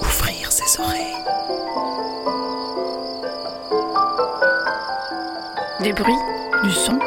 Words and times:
Ouvrir 0.00 0.52
ses 0.52 0.80
oreilles. 0.80 1.16
Des 5.82 5.92
bruits, 5.92 6.14
du 6.64 6.70
son, 6.70 6.98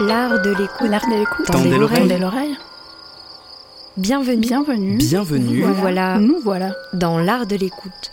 L'art 0.00 0.40
de 0.42 0.50
l'écoute. 0.50 0.88
l'art 0.88 1.06
de 1.06 1.14
l'écoute. 1.18 1.46
Tendez 1.46 1.76
l'oreille. 1.76 1.98
Tendez 2.00 2.18
l'oreille. 2.18 2.56
Bienvenue. 3.96 4.36
Bienvenue. 4.40 4.96
Bienvenue. 4.96 5.62
Nous 5.64 5.74
voilà 5.74 6.18
Nous 6.18 6.38
voilà. 6.42 6.70
dans 6.94 7.18
l'art 7.18 7.46
de 7.46 7.56
l'écoute, 7.56 8.12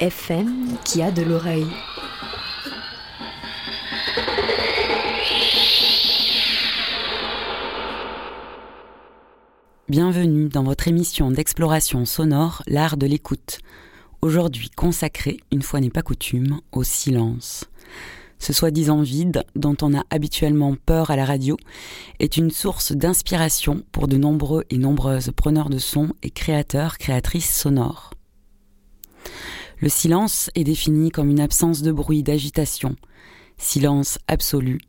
FM 0.00 0.76
qui 0.84 1.02
a 1.02 1.12
de 1.12 1.22
l'oreille. 1.22 1.66
Bienvenue 9.88 10.48
dans 10.48 10.64
votre 10.64 10.88
émission 10.88 11.30
d'exploration 11.30 12.04
sonore, 12.06 12.62
l'art 12.66 12.96
de 12.96 13.06
l'écoute. 13.06 13.60
Aujourd'hui 14.20 14.68
consacrée, 14.70 15.38
une 15.52 15.62
fois 15.62 15.80
n'est 15.80 15.90
pas 15.90 16.02
coutume, 16.02 16.60
au 16.72 16.82
silence. 16.82 17.64
Ce 18.40 18.52
soi-disant 18.52 19.02
vide, 19.02 19.44
dont 19.54 19.76
on 19.80 19.96
a 19.96 20.02
habituellement 20.10 20.74
peur 20.74 21.12
à 21.12 21.16
la 21.16 21.24
radio, 21.24 21.56
est 22.18 22.36
une 22.36 22.50
source 22.50 22.92
d'inspiration 22.92 23.84
pour 23.92 24.08
de 24.08 24.16
nombreux 24.16 24.64
et 24.70 24.78
nombreuses 24.78 25.30
preneurs 25.36 25.70
de 25.70 25.78
son 25.78 26.08
et 26.24 26.30
créateurs, 26.30 26.98
créatrices 26.98 27.56
sonores. 27.56 28.10
Le 29.78 29.88
silence 29.88 30.50
est 30.54 30.64
défini 30.64 31.10
comme 31.10 31.30
une 31.30 31.40
absence 31.40 31.82
de 31.82 31.92
bruit, 31.92 32.22
d'agitation, 32.22 32.96
silence 33.58 34.18
absolu, 34.28 34.80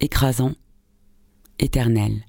écrasant, 0.00 0.52
éternel. 1.58 2.24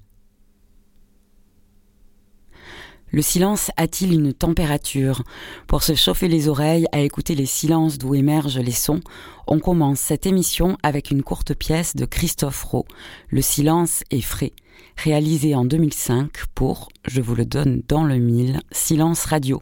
Le 3.10 3.22
silence 3.22 3.70
a-t-il 3.78 4.12
une 4.12 4.34
température? 4.34 5.22
Pour 5.66 5.82
se 5.82 5.94
chauffer 5.94 6.28
les 6.28 6.48
oreilles 6.48 6.86
à 6.92 7.00
écouter 7.00 7.34
les 7.34 7.46
silences 7.46 7.96
d'où 7.96 8.14
émergent 8.14 8.58
les 8.58 8.70
sons, 8.70 9.00
on 9.46 9.60
commence 9.60 9.98
cette 9.98 10.26
émission 10.26 10.76
avec 10.82 11.10
une 11.10 11.22
courte 11.22 11.54
pièce 11.54 11.96
de 11.96 12.04
Christophe 12.04 12.62
Rowe, 12.64 12.84
Le 13.30 13.40
silence 13.40 14.04
est 14.10 14.20
frais, 14.20 14.52
réalisée 14.96 15.54
en 15.54 15.64
2005 15.64 16.30
pour, 16.54 16.88
je 17.06 17.20
vous 17.20 17.34
le 17.34 17.44
donne 17.44 17.82
dans 17.88 18.04
le 18.04 18.18
mille, 18.18 18.60
Silence 18.72 19.24
Radio, 19.24 19.60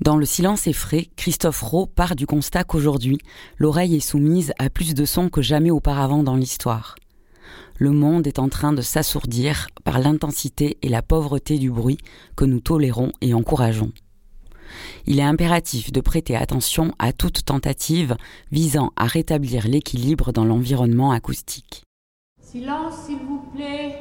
dans 0.00 0.16
Le 0.16 0.24
silence 0.24 0.66
effrayé, 0.66 1.10
Christophe 1.16 1.60
Rowe 1.60 1.86
part 1.86 2.16
du 2.16 2.26
constat 2.26 2.64
qu'aujourd'hui, 2.64 3.18
l'oreille 3.58 3.96
est 3.96 4.00
soumise 4.00 4.54
à 4.58 4.70
plus 4.70 4.94
de 4.94 5.04
sons 5.04 5.28
que 5.28 5.42
jamais 5.42 5.70
auparavant 5.70 6.22
dans 6.22 6.36
l'histoire. 6.36 6.94
Le 7.80 7.92
monde 7.92 8.26
est 8.26 8.38
en 8.38 8.50
train 8.50 8.74
de 8.74 8.82
s'assourdir 8.82 9.68
par 9.84 10.00
l'intensité 10.00 10.76
et 10.82 10.90
la 10.90 11.00
pauvreté 11.00 11.58
du 11.58 11.70
bruit 11.70 11.96
que 12.36 12.44
nous 12.44 12.60
tolérons 12.60 13.10
et 13.22 13.32
encourageons. 13.32 13.90
Il 15.06 15.18
est 15.18 15.22
impératif 15.22 15.90
de 15.90 16.02
prêter 16.02 16.36
attention 16.36 16.92
à 16.98 17.14
toute 17.14 17.46
tentative 17.46 18.18
visant 18.52 18.92
à 18.96 19.06
rétablir 19.06 19.66
l'équilibre 19.66 20.30
dans 20.30 20.44
l'environnement 20.44 21.10
acoustique. 21.10 21.84
Silence, 22.42 23.06
s'il 23.06 23.20
vous 23.20 23.50
plaît. 23.54 23.96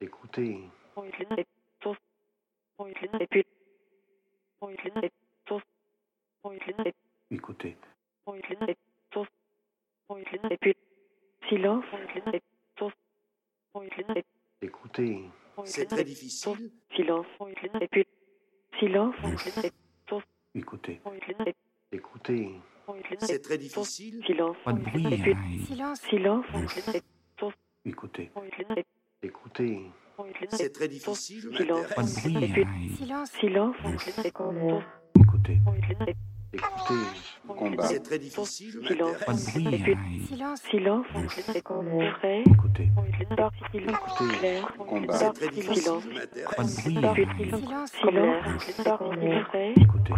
Écouter, 0.00 0.58
écouter, 7.30 7.76
Silence. 11.48 11.84
écouter, 14.62 15.24
C'est 15.64 15.86
très 15.86 16.04
difficile. 16.04 16.70
Silence. 16.94 17.26
Et 17.80 17.88
puis, 17.88 18.06
silence. 18.78 19.14
écouter, 20.54 21.00
écouter, 21.92 22.60
C'est 23.20 23.42
très 23.42 23.58
difficile. 23.58 24.22
Silence. 24.26 24.56
Pas 24.64 24.72
de 24.72 24.80
bruit. 24.80 25.06
Hein, 25.80 25.94
silence. 25.94 26.44
écouter, 27.84 28.30
écouter, 29.22 29.80
C'est 30.50 30.72
très 30.72 30.88
difficile. 30.88 31.50
Silence. 31.56 31.86
Pas 31.94 32.02
de 32.02 32.30
bruit. 32.30 32.64
Hein, 33.12 33.24
silence. 33.26 33.76
écouter, 35.16 35.58
écouter, 36.52 36.94
Combat. 37.56 37.86
C'est 37.86 38.00
très 38.02 38.18
difficile. 38.18 38.80
Silence. 38.86 39.16
Pas 39.26 39.32
de 39.32 39.38
bruit. 39.78 39.96
Hein, 40.42 40.54
silence. 40.70 41.06
Frais. 42.18 42.44
Clair. 44.40 44.76
Combat. 44.78 45.14
C'est 45.14 45.32
très 45.32 45.62
Silence. 45.62 46.04
difficile. 46.04 46.14
Pas 46.56 46.62
de 46.62 47.24
bruit. 47.24 47.26
Hein, 47.72 47.84
Silence. 47.86 48.44
Frais. 49.48 49.74
écouter, 49.76 50.14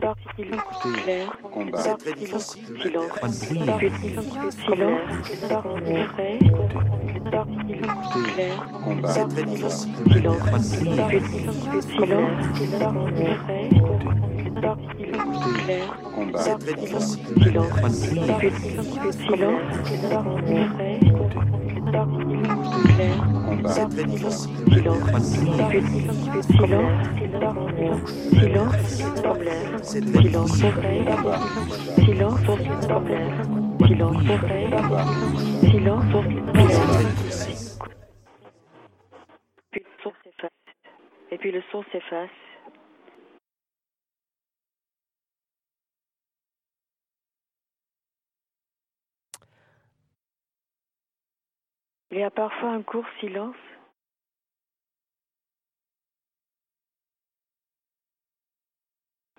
Particules. 0.00 0.56
Clair. 1.04 1.38
Combat. 1.52 1.78
C'est 1.78 1.96
très 1.98 2.12
difficile. 2.14 2.64
Je 2.76 2.82
Silence. 2.82 3.08
Pas 3.20 3.28
de 3.28 3.34
bruit. 3.72 3.92
hein, 4.36 4.50
Silence. 4.50 5.00
Frais. 6.12 6.38
Clair. 8.34 8.70
Combat. 8.84 9.08
C'est 9.08 9.28
très 9.28 9.44
difficile. 9.44 9.94
Silence. 10.12 10.38
Pas 10.38 10.50
m'intéresse. 10.50 10.80
de 10.80 10.92
bruit. 11.02 11.82
Silence. 11.82 12.44
Frais. 13.44 13.68
C'est 16.36 16.58
très 16.58 16.74
difficile. 16.74 17.20
C'est 23.62 23.88
très 23.88 24.04
difficile. 24.04 24.04
C'est 24.04 24.04
très 24.04 24.04
difficile. 24.04 24.54
Et 41.30 41.38
puis 41.38 41.50
le 41.50 41.62
son 41.70 41.82
s'efface. 41.92 42.43
Il 52.14 52.20
y 52.20 52.22
a 52.22 52.30
parfois 52.30 52.70
un 52.70 52.82
court 52.82 53.04
silence. 53.18 53.56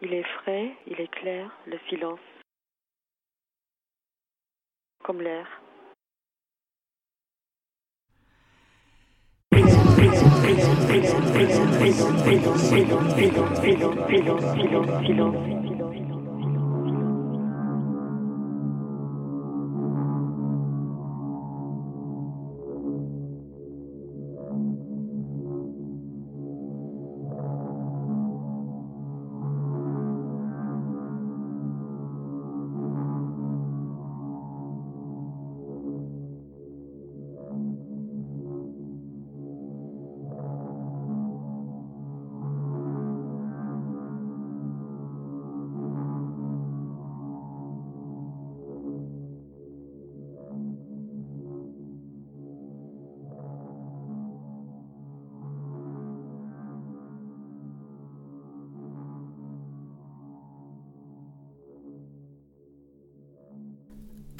Il 0.01 0.13
est 0.13 0.27
frais, 0.41 0.75
il 0.85 0.99
est 0.99 1.07
clair, 1.07 1.49
le 1.67 1.79
silence. 1.87 2.19
Comme 5.01 5.21
l'air. 5.21 5.47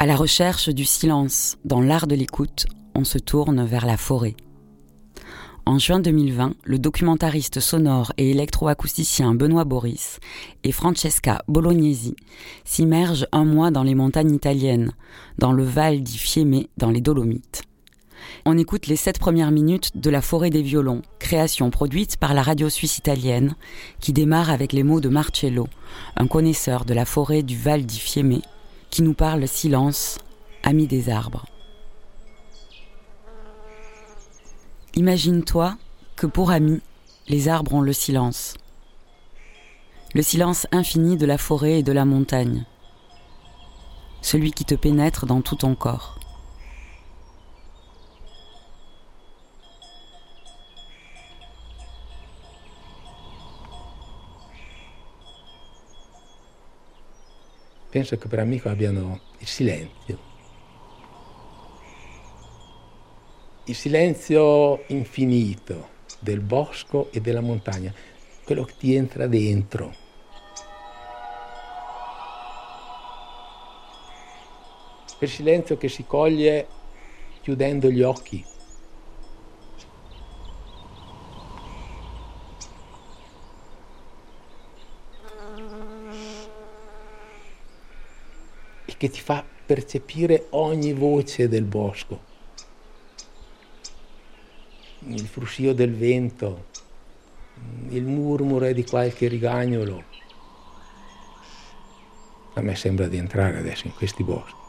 À 0.05 0.07
la 0.07 0.15
recherche 0.15 0.69
du 0.69 0.85
silence 0.85 1.57
dans 1.65 1.81
l'art 1.81 2.05
de 2.05 2.13
l'écoute, 2.13 2.67
on 2.93 3.03
se 3.03 3.17
tourne 3.17 3.65
vers 3.65 3.87
la 3.87 3.97
forêt. 3.97 4.35
En 5.65 5.79
juin 5.79 5.99
2020, 5.99 6.53
le 6.63 6.77
documentariste 6.77 7.59
sonore 7.59 8.13
et 8.19 8.29
électroacousticien 8.29 9.33
Benoît 9.33 9.63
Boris 9.63 10.19
et 10.63 10.71
Francesca 10.71 11.41
Bolognesi 11.47 12.15
s'immergent 12.65 13.25
un 13.31 13.45
mois 13.45 13.71
dans 13.71 13.81
les 13.81 13.95
montagnes 13.95 14.35
italiennes, 14.35 14.91
dans 15.39 15.53
le 15.53 15.63
Val 15.63 16.03
di 16.03 16.19
Fiemme, 16.19 16.65
dans 16.77 16.91
les 16.91 17.01
Dolomites. 17.01 17.63
On 18.45 18.59
écoute 18.59 18.85
les 18.85 18.97
sept 18.97 19.17
premières 19.17 19.49
minutes 19.49 19.97
de 19.97 20.11
La 20.11 20.21
forêt 20.21 20.51
des 20.51 20.61
violons, 20.61 21.01
création 21.17 21.71
produite 21.71 22.17
par 22.17 22.35
la 22.35 22.43
radio 22.43 22.69
suisse 22.69 22.99
italienne, 22.99 23.55
qui 23.99 24.13
démarre 24.13 24.51
avec 24.51 24.71
les 24.71 24.83
mots 24.83 25.01
de 25.01 25.09
Marcello, 25.09 25.67
un 26.15 26.27
connaisseur 26.27 26.85
de 26.85 26.93
la 26.93 27.05
forêt 27.05 27.41
du 27.41 27.57
Val 27.57 27.87
di 27.87 27.97
Fiemme, 27.97 28.41
qui 28.95 29.03
nous 29.03 29.13
parle 29.13 29.45
silence, 29.45 30.19
ami 30.63 30.87
des 30.87 31.09
arbres. 31.09 31.45
Imagine-toi 34.95 35.75
que 36.15 36.25
pour 36.25 36.49
amis, 36.49 36.79
les 37.27 37.49
arbres 37.49 37.73
ont 37.73 37.81
le 37.81 37.91
silence. 37.91 38.53
Le 40.13 40.21
silence 40.21 40.65
infini 40.71 41.17
de 41.17 41.25
la 41.25 41.37
forêt 41.37 41.79
et 41.79 41.83
de 41.83 41.91
la 41.91 42.05
montagne. 42.05 42.63
Celui 44.21 44.53
qui 44.53 44.63
te 44.63 44.75
pénètre 44.75 45.25
dans 45.25 45.41
tout 45.41 45.57
ton 45.57 45.75
corps. 45.75 46.17
Penso 57.95 58.17
che 58.17 58.27
per 58.27 58.39
amico 58.39 58.67
abbiano 58.67 59.21
il 59.37 59.47
silenzio. 59.47 60.19
Il 63.63 63.75
silenzio 63.75 64.83
infinito 64.87 65.91
del 66.19 66.41
bosco 66.41 67.09
e 67.13 67.21
della 67.21 67.39
montagna, 67.39 67.93
quello 68.43 68.65
che 68.65 68.73
ti 68.77 68.95
entra 68.95 69.27
dentro. 69.27 69.95
Quel 75.17 75.29
silenzio 75.29 75.77
che 75.77 75.87
si 75.87 76.05
coglie 76.05 76.67
chiudendo 77.41 77.89
gli 77.89 78.01
occhi. 78.01 78.45
e 88.84 88.84
che 88.97 89.09
ti 89.09 89.19
fa 89.19 89.43
percepire 89.65 90.47
ogni 90.51 90.93
voce 90.93 91.47
del 91.47 91.63
bosco. 91.63 92.33
Il 95.07 95.27
fruscio 95.27 95.73
del 95.73 95.95
vento, 95.95 96.65
il 97.89 98.05
murmure 98.05 98.73
di 98.73 98.83
qualche 98.83 99.27
rigagnolo. 99.27 100.03
A 102.53 102.61
me 102.61 102.75
sembra 102.75 103.07
di 103.07 103.17
entrare 103.17 103.57
adesso 103.57 103.87
in 103.87 103.93
questi 103.93 104.23
boschi. 104.23 104.63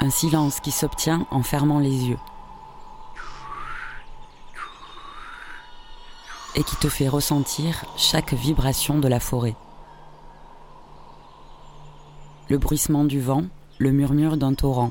Un 0.00 0.10
silence 0.10 0.60
qui 0.60 0.70
s'obtient 0.70 1.26
en 1.30 1.42
fermant 1.42 1.80
les 1.80 2.04
yeux. 2.08 2.37
Et 6.58 6.64
qui 6.64 6.74
te 6.74 6.88
fait 6.88 7.06
ressentir 7.06 7.84
chaque 7.96 8.34
vibration 8.34 8.98
de 8.98 9.06
la 9.06 9.20
forêt. 9.20 9.54
Le 12.48 12.58
bruissement 12.58 13.04
du 13.04 13.20
vent, 13.20 13.44
le 13.78 13.92
murmure 13.92 14.36
d'un 14.36 14.54
torrent. 14.54 14.90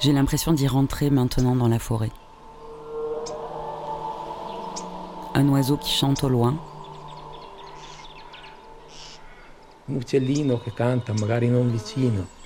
J'ai 0.00 0.12
l'impression 0.12 0.54
d'y 0.54 0.66
rentrer 0.66 1.10
maintenant 1.10 1.56
dans 1.56 1.68
la 1.68 1.78
forêt. 1.78 2.12
Un 5.34 5.46
oiseau 5.50 5.76
qui 5.76 5.90
chante 5.90 6.24
au 6.24 6.30
loin, 6.30 6.56
un 9.88 9.96
uccellino 9.96 10.58
che 10.60 10.72
canta, 10.72 11.12
magari 11.14 11.48
non 11.48 11.70
vicino. 11.70 12.36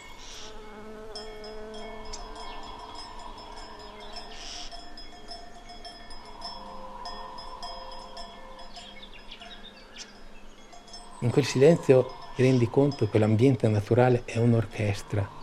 In 11.21 11.31
quel 11.31 11.44
silenzio 11.44 12.11
ti 12.34 12.43
rendi 12.43 12.69
conto 12.69 13.08
che 13.08 13.19
l'ambiente 13.19 13.69
naturale 13.69 14.22
è 14.25 14.39
un'orchestra. 14.39 15.42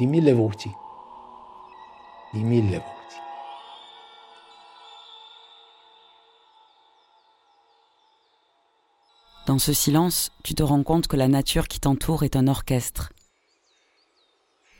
Voci, 0.00 0.70
di 2.32 2.42
mille 2.42 2.74
voci. 2.74 3.18
Dans 9.46 9.58
ce 9.58 9.72
silence, 9.72 10.30
tu 10.42 10.54
te 10.54 10.62
rends 10.62 10.82
compte 10.82 11.06
que 11.06 11.16
la 11.16 11.28
nature 11.28 11.68
qui 11.68 11.80
t'entoure 11.80 12.22
est 12.22 12.36
un 12.36 12.48
orchestre. 12.48 13.12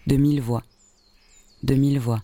De 0.07 0.17
mille 0.17 0.41
voix, 0.41 0.62
de 1.65 1.75
mille 1.75 1.99
voix. 1.99 2.23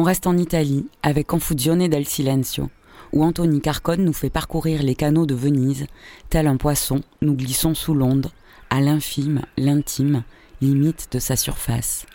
On 0.00 0.02
reste 0.02 0.26
en 0.26 0.38
Italie 0.38 0.86
avec 1.02 1.26
Confusione 1.26 1.86
del 1.86 2.06
Silenzio, 2.06 2.70
où 3.12 3.22
Anthony 3.22 3.60
Carcone 3.60 4.02
nous 4.02 4.14
fait 4.14 4.30
parcourir 4.30 4.82
les 4.82 4.94
canaux 4.94 5.26
de 5.26 5.34
Venise, 5.34 5.84
tel 6.30 6.46
un 6.46 6.56
poisson, 6.56 7.02
nous 7.20 7.34
glissons 7.34 7.74
sous 7.74 7.92
l'onde, 7.92 8.30
à 8.70 8.80
l'infime, 8.80 9.42
l'intime, 9.58 10.22
limite 10.62 11.08
de 11.12 11.18
sa 11.18 11.36
surface. 11.36 12.06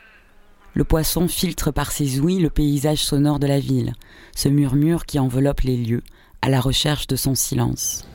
Le 0.73 0.83
poisson 0.83 1.27
filtre 1.27 1.69
par 1.69 1.91
ses 1.91 2.19
ouïes 2.19 2.39
le 2.39 2.49
paysage 2.49 3.03
sonore 3.03 3.37
de 3.37 3.45
la 3.45 3.59
ville, 3.59 3.93
ce 4.35 4.49
murmure 4.49 5.05
qui 5.05 5.19
enveloppe 5.19 5.61
les 5.61 5.77
lieux, 5.77 6.01
à 6.41 6.49
la 6.49 6.61
recherche 6.61 7.05
de 7.05 7.15
son 7.15 7.35
silence. 7.35 8.07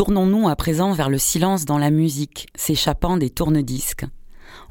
Tournons-nous 0.00 0.48
à 0.48 0.56
présent 0.56 0.94
vers 0.94 1.10
le 1.10 1.18
silence 1.18 1.66
dans 1.66 1.76
la 1.76 1.90
musique, 1.90 2.46
s'échappant 2.54 3.18
des 3.18 3.28
tourne-disques. 3.28 4.06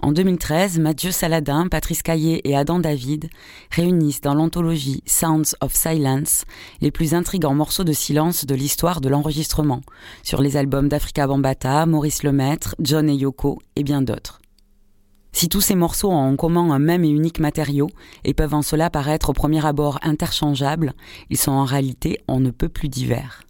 En 0.01 0.11
2013, 0.11 0.79
Mathieu 0.79 1.11
Saladin, 1.11 1.67
Patrice 1.67 2.01
Caillé 2.01 2.49
et 2.49 2.57
Adam 2.57 2.79
David 2.79 3.29
réunissent 3.69 4.21
dans 4.21 4.33
l'anthologie 4.33 5.03
Sounds 5.05 5.55
of 5.61 5.71
Silence 5.71 6.45
les 6.81 6.89
plus 6.89 7.13
intrigants 7.13 7.53
morceaux 7.53 7.83
de 7.83 7.93
silence 7.93 8.47
de 8.47 8.55
l'histoire 8.55 9.01
de 9.01 9.09
l'enregistrement, 9.09 9.81
sur 10.23 10.41
les 10.41 10.57
albums 10.57 10.89
d'Africa 10.89 11.27
Bambata, 11.27 11.85
Maurice 11.85 12.23
Lemaître, 12.23 12.73
John 12.79 13.07
et 13.07 13.13
Yoko 13.13 13.59
et 13.75 13.83
bien 13.83 14.01
d'autres. 14.01 14.41
Si 15.31 15.47
tous 15.47 15.61
ces 15.61 15.75
morceaux 15.75 16.09
ont 16.09 16.31
en 16.31 16.35
commun 16.37 16.71
un 16.71 16.79
même 16.79 17.03
et 17.03 17.09
unique 17.09 17.39
matériau 17.39 17.91
et 18.23 18.33
peuvent 18.33 18.55
en 18.55 18.63
cela 18.63 18.89
paraître 18.89 19.29
au 19.29 19.33
premier 19.33 19.63
abord 19.63 19.99
interchangeables, 20.01 20.93
ils 21.29 21.37
sont 21.37 21.51
en 21.51 21.65
réalité 21.65 22.17
on 22.27 22.39
ne 22.39 22.49
peut 22.49 22.67
plus 22.67 22.89
divers. 22.89 23.43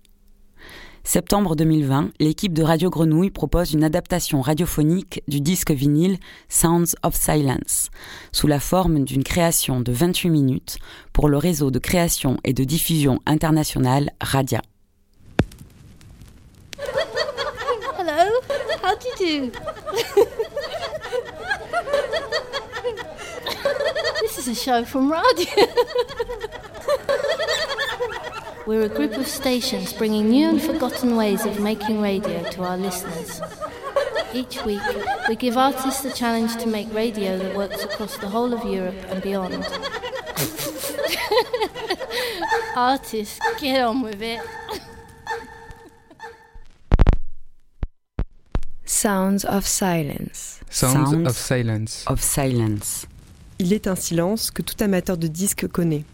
Septembre 1.03 1.55
2020, 1.55 2.11
l'équipe 2.19 2.53
de 2.53 2.61
Radio 2.61 2.89
Grenouille 2.89 3.31
propose 3.31 3.73
une 3.73 3.83
adaptation 3.83 4.41
radiophonique 4.41 5.23
du 5.27 5.41
disque 5.41 5.71
vinyle 5.71 6.17
Sounds 6.49 6.95
of 7.03 7.15
Silence, 7.15 7.89
sous 8.31 8.47
la 8.47 8.59
forme 8.59 9.03
d'une 9.03 9.23
création 9.23 9.81
de 9.81 9.91
28 9.91 10.29
minutes 10.29 10.77
pour 11.13 11.29
le 11.29 11.37
réseau 11.37 11.71
de 11.71 11.79
création 11.79 12.37
et 12.43 12.53
de 12.53 12.63
diffusion 12.63 13.19
internationale 13.25 14.11
Radia. 14.21 14.61
Hello, 17.97 18.41
how 18.83 18.95
do 18.95 19.07
you 19.25 19.51
do? 19.51 19.51
this 24.21 24.37
is 24.37 24.47
a 24.47 24.55
show 24.55 24.85
from 24.85 25.11
Radio. 25.11 25.65
We're 28.69 28.83
a 28.83 28.87
group 28.87 29.17
of 29.17 29.25
stations 29.25 29.93
bringing 29.93 30.29
new 30.29 30.47
and 30.47 30.61
forgotten 30.61 31.15
ways 31.15 31.43
of 31.43 31.59
making 31.59 32.01
radio 32.01 32.43
to 32.51 32.61
our 32.61 32.77
listeners. 32.77 33.41
Each 34.31 34.63
week, 34.63 34.83
we 35.27 35.35
give 35.35 35.57
artists 35.57 36.03
the 36.03 36.11
challenge 36.11 36.55
to 36.57 36.67
make 36.67 36.93
radio 36.93 37.39
that 37.39 37.55
works 37.55 37.83
across 37.83 38.19
the 38.19 38.27
whole 38.27 38.53
of 38.53 38.63
Europe 38.63 38.93
and 39.07 39.23
beyond. 39.23 39.55
artists, 42.75 43.39
get 43.59 43.81
on 43.81 44.03
with 44.03 44.21
it. 44.21 44.39
Sounds 48.85 49.45
of 49.45 49.65
Silence. 49.65 50.59
Sounds, 50.69 51.09
Sounds 51.09 51.27
of 51.27 51.35
Silence. 51.35 52.05
Of 52.05 52.21
Silence. 52.21 53.07
Il 53.57 53.73
est 53.73 53.87
un 53.87 53.95
silence 53.95 54.51
que 54.51 54.61
tout 54.61 54.79
amateur 54.83 55.17
de 55.17 55.27
disque 55.27 55.67
connaît. 55.69 56.05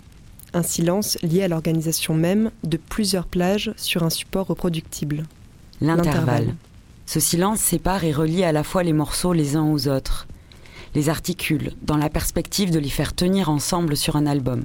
Un 0.55 0.63
silence 0.63 1.17
lié 1.21 1.43
à 1.43 1.49
l'organisation 1.49 2.13
même 2.13 2.49
de 2.63 2.77
plusieurs 2.77 3.27
plages 3.27 3.73
sur 3.75 4.03
un 4.03 4.09
support 4.09 4.47
reproductible. 4.47 5.25
L'intervalle. 5.81 6.55
Ce 7.05 7.19
silence 7.19 7.59
sépare 7.59 8.05
et 8.05 8.13
relie 8.13 8.45
à 8.45 8.53
la 8.53 8.63
fois 8.63 8.81
les 8.81 8.93
morceaux 8.93 9.33
les 9.33 9.57
uns 9.57 9.69
aux 9.69 9.89
autres, 9.89 10.27
les 10.95 11.09
articule 11.09 11.73
dans 11.81 11.97
la 11.97 12.09
perspective 12.09 12.71
de 12.71 12.79
les 12.79 12.87
faire 12.87 13.13
tenir 13.13 13.49
ensemble 13.49 13.97
sur 13.97 14.15
un 14.15 14.25
album. 14.25 14.63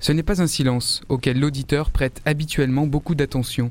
Ce 0.00 0.10
n'est 0.10 0.24
pas 0.24 0.42
un 0.42 0.48
silence 0.48 1.02
auquel 1.08 1.38
l'auditeur 1.38 1.92
prête 1.92 2.20
habituellement 2.24 2.88
beaucoup 2.88 3.14
d'attention. 3.14 3.70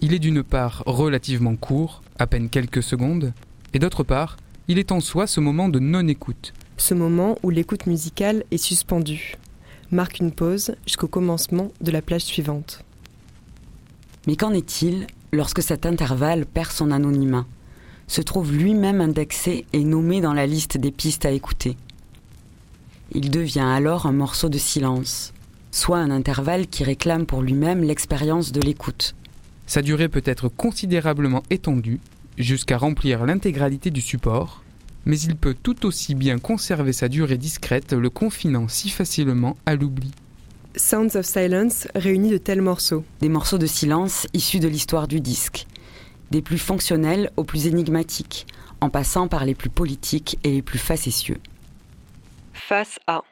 Il 0.00 0.14
est 0.14 0.20
d'une 0.20 0.44
part 0.44 0.84
relativement 0.86 1.56
court, 1.56 2.02
à 2.20 2.28
peine 2.28 2.50
quelques 2.50 2.84
secondes, 2.84 3.32
et 3.74 3.80
d'autre 3.80 4.04
part, 4.04 4.36
il 4.68 4.78
est 4.78 4.92
en 4.92 5.00
soi 5.00 5.26
ce 5.26 5.40
moment 5.40 5.68
de 5.68 5.80
non-écoute. 5.80 6.54
Ce 6.76 6.94
moment 6.94 7.36
où 7.42 7.50
l'écoute 7.50 7.86
musicale 7.86 8.44
est 8.52 8.58
suspendue 8.58 9.34
marque 9.90 10.18
une 10.18 10.32
pause 10.32 10.74
jusqu'au 10.86 11.08
commencement 11.08 11.72
de 11.80 11.90
la 11.90 12.02
plage 12.02 12.22
suivante. 12.22 12.84
Mais 14.26 14.36
qu'en 14.36 14.52
est-il 14.52 15.06
lorsque 15.32 15.62
cet 15.62 15.86
intervalle 15.86 16.46
perd 16.46 16.72
son 16.72 16.90
anonymat, 16.90 17.46
se 18.06 18.22
trouve 18.22 18.52
lui-même 18.52 19.00
indexé 19.00 19.66
et 19.72 19.84
nommé 19.84 20.20
dans 20.20 20.32
la 20.32 20.46
liste 20.46 20.76
des 20.76 20.90
pistes 20.90 21.26
à 21.26 21.30
écouter 21.30 21.76
Il 23.12 23.30
devient 23.30 23.60
alors 23.60 24.06
un 24.06 24.12
morceau 24.12 24.48
de 24.48 24.58
silence, 24.58 25.32
soit 25.72 25.98
un 25.98 26.10
intervalle 26.10 26.66
qui 26.68 26.84
réclame 26.84 27.26
pour 27.26 27.42
lui-même 27.42 27.82
l'expérience 27.82 28.52
de 28.52 28.60
l'écoute. 28.60 29.14
Sa 29.66 29.82
durée 29.82 30.08
peut 30.08 30.22
être 30.24 30.48
considérablement 30.48 31.42
étendue, 31.50 32.00
jusqu'à 32.38 32.78
remplir 32.78 33.26
l'intégralité 33.26 33.90
du 33.90 34.00
support, 34.00 34.62
mais 35.06 35.18
il 35.20 35.36
peut 35.36 35.54
tout 35.54 35.86
aussi 35.86 36.14
bien 36.14 36.38
conserver 36.38 36.92
sa 36.92 37.08
durée 37.08 37.38
discrète, 37.38 37.92
le 37.92 38.10
confinant 38.10 38.68
si 38.68 38.90
facilement 38.90 39.56
à 39.64 39.76
l'oubli. 39.76 40.10
Sounds 40.74 41.16
of 41.16 41.24
Silence 41.24 41.88
réunit 41.94 42.30
de 42.30 42.36
tels 42.36 42.60
morceaux. 42.60 43.04
Des 43.20 43.30
morceaux 43.30 43.56
de 43.56 43.66
silence 43.66 44.26
issus 44.34 44.58
de 44.58 44.68
l'histoire 44.68 45.08
du 45.08 45.20
disque, 45.20 45.66
des 46.30 46.42
plus 46.42 46.58
fonctionnels 46.58 47.30
aux 47.36 47.44
plus 47.44 47.66
énigmatiques, 47.66 48.46
en 48.82 48.90
passant 48.90 49.28
par 49.28 49.46
les 49.46 49.54
plus 49.54 49.70
politiques 49.70 50.38
et 50.44 50.50
les 50.50 50.62
plus 50.62 50.78
facétieux. 50.78 51.38
Face 52.52 52.98
à. 53.06 53.22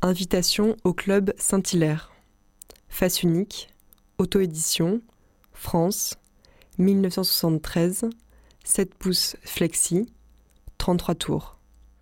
Invitation 0.00 0.76
au 0.84 0.94
club 0.94 1.34
Saint-Hilaire. 1.36 2.12
Face 2.88 3.22
unique. 3.22 3.68
Auto-édition. 4.18 5.02
France. 5.52 6.14
1973. 6.78 8.08
7 8.68 8.94
pouces 8.94 9.34
flexi. 9.44 10.12
33 10.76 11.14
tours. 11.14 11.58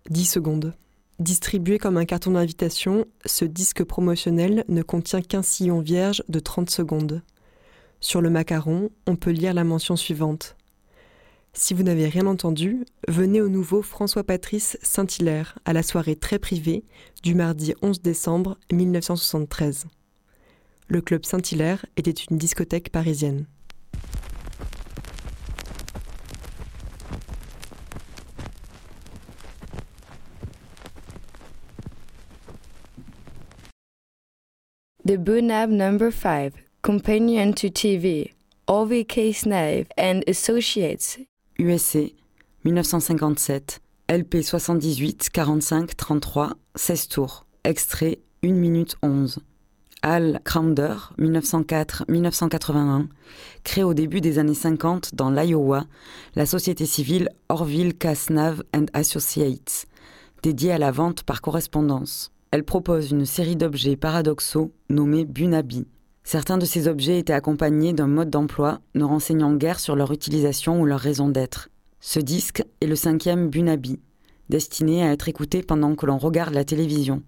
10 0.09 0.25
secondes. 0.25 0.73
Distribué 1.17 1.79
comme 1.79 1.95
un 1.95 2.03
carton 2.03 2.31
d'invitation, 2.31 3.05
ce 3.25 3.45
disque 3.45 3.85
promotionnel 3.85 4.65
ne 4.67 4.81
contient 4.81 5.21
qu'un 5.21 5.43
sillon 5.43 5.79
vierge 5.79 6.23
de 6.27 6.39
30 6.39 6.69
secondes. 6.69 7.23
Sur 8.01 8.19
le 8.19 8.29
macaron, 8.29 8.89
on 9.07 9.15
peut 9.15 9.31
lire 9.31 9.53
la 9.53 9.63
mention 9.63 9.95
suivante. 9.95 10.57
Si 11.53 11.73
vous 11.73 11.83
n'avez 11.83 12.09
rien 12.09 12.27
entendu, 12.27 12.83
venez 13.07 13.39
au 13.39 13.47
nouveau 13.47 13.81
François 13.81 14.25
Patrice 14.25 14.77
Saint-Hilaire 14.81 15.57
à 15.63 15.71
la 15.71 15.83
soirée 15.83 16.17
très 16.17 16.37
privée 16.37 16.83
du 17.23 17.33
mardi 17.33 17.75
11 17.81 18.01
décembre 18.01 18.57
1973. 18.73 19.85
Le 20.89 20.99
club 20.99 21.25
Saint-Hilaire 21.25 21.85
était 21.95 22.11
une 22.11 22.37
discothèque 22.37 22.91
parisienne. 22.91 23.45
The 35.07 35.15
Bunab 35.15 35.69
Number 35.69 36.11
5, 36.11 36.51
Companion 36.81 37.53
to 37.53 37.69
TV, 37.69 38.33
OVK 38.67 39.33
Snave 39.33 39.87
and 39.95 40.19
Associates, 40.27 41.17
USC, 41.57 42.13
1957, 42.65 43.79
LP 44.09 44.43
78 44.43 45.29
45 45.33 45.95
33 45.95 46.53
16 46.75 47.07
tours. 47.07 47.45
Extrait 47.63 48.19
1 48.43 48.51
minute 48.51 48.97
11. 49.01 49.39
Al 50.01 50.41
Crowder, 50.43 51.13
1904-1981, 51.17 53.07
crée 53.63 53.83
au 53.83 53.93
début 53.93 54.19
des 54.19 54.39
années 54.39 54.53
50 54.53 55.15
dans 55.15 55.31
l'Iowa 55.31 55.85
la 56.35 56.45
société 56.45 56.85
civile 56.85 57.29
Orville 57.47 57.97
Casnav 57.97 58.61
and 58.75 58.87
Associates, 58.91 59.85
dédiée 60.43 60.73
à 60.73 60.77
la 60.77 60.91
vente 60.91 61.23
par 61.23 61.39
correspondance. 61.39 62.33
Elle 62.51 62.63
propose 62.63 63.11
une 63.11 63.25
série 63.25 63.57
d'objets 63.57 63.97
paradoxaux 63.97 64.71
nommés 64.89 65.25
Bunabi. 65.25 65.85
Certains 66.23 66.57
de 66.57 66.65
ces 66.65 66.87
objets 66.87 67.19
étaient 67.19 67.33
accompagnés 67.33 67.93
d'un 67.93 68.07
mode 68.07 68.29
d'emploi 68.29 68.79
ne 68.95 69.03
renseignant 69.03 69.53
guère 69.53 69.79
sur 69.79 69.95
leur 69.95 70.11
utilisation 70.11 70.81
ou 70.81 70.85
leur 70.85 70.99
raison 70.99 71.27
d'être. 71.27 71.69
Ce 71.99 72.19
disque 72.19 72.63
est 72.79 72.87
le 72.87 72.95
cinquième 72.95 73.49
Bunabi, 73.49 73.99
destiné 74.49 75.03
à 75.03 75.11
être 75.11 75.27
écouté 75.27 75.61
pendant 75.61 75.95
que 75.95 76.05
l'on 76.05 76.17
regarde 76.17 76.53
la 76.53 76.63
télévision. 76.63 77.21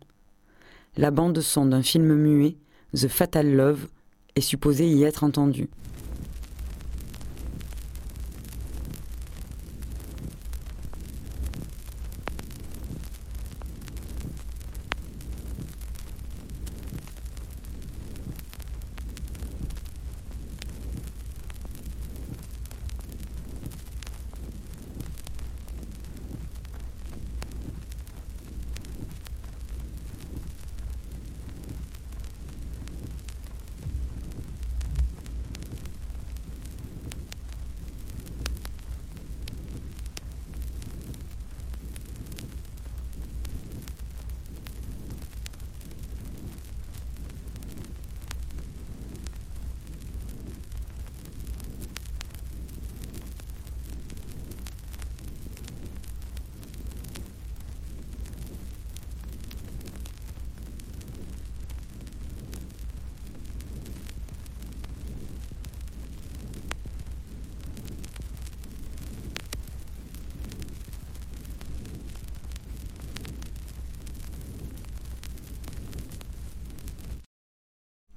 La 0.96 1.12
bande 1.12 1.40
son 1.42 1.66
d'un 1.66 1.82
film 1.82 2.14
muet, 2.16 2.56
The 2.94 3.08
Fatal 3.08 3.54
Love, 3.54 3.88
est 4.36 4.42
supposée 4.42 4.88
y 4.88 5.04
être 5.04 5.24
entendue. 5.24 5.70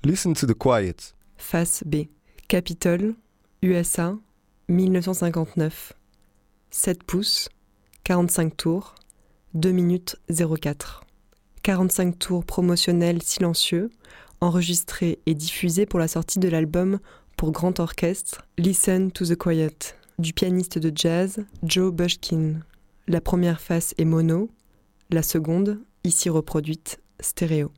Listen 0.05 0.35
to 0.35 0.47
the 0.47 0.55
quiet. 0.55 1.15
Face 1.37 1.85
B. 1.87 2.09
Capitole, 2.49 3.15
USA, 3.63 4.19
1959. 4.69 5.93
7 6.71 7.03
pouces, 7.05 7.49
45 8.03 8.57
tours, 8.57 8.95
2 9.55 9.71
minutes 9.71 10.17
04. 10.29 11.05
45 11.63 12.19
tours 12.19 12.45
promotionnels 12.45 13.23
silencieux, 13.23 13.91
enregistrés 14.41 15.21
et 15.27 15.35
diffusés 15.35 15.87
pour 15.87 16.01
la 16.01 16.09
sortie 16.09 16.41
de 16.41 16.49
l'album 16.49 16.99
pour 17.37 17.53
grand 17.53 17.79
orchestre 17.79 18.43
Listen 18.59 19.13
to 19.13 19.25
the 19.25 19.37
Quiet 19.37 19.97
du 20.19 20.33
pianiste 20.33 20.79
de 20.79 20.91
jazz 20.95 21.45
Joe 21.63 21.93
Bushkin. 21.93 22.61
La 23.07 23.21
première 23.21 23.61
face 23.61 23.95
est 23.99 24.05
mono, 24.05 24.51
la 25.11 25.23
seconde, 25.23 25.79
ici 26.03 26.29
reproduite, 26.29 27.01
stéréo. 27.21 27.71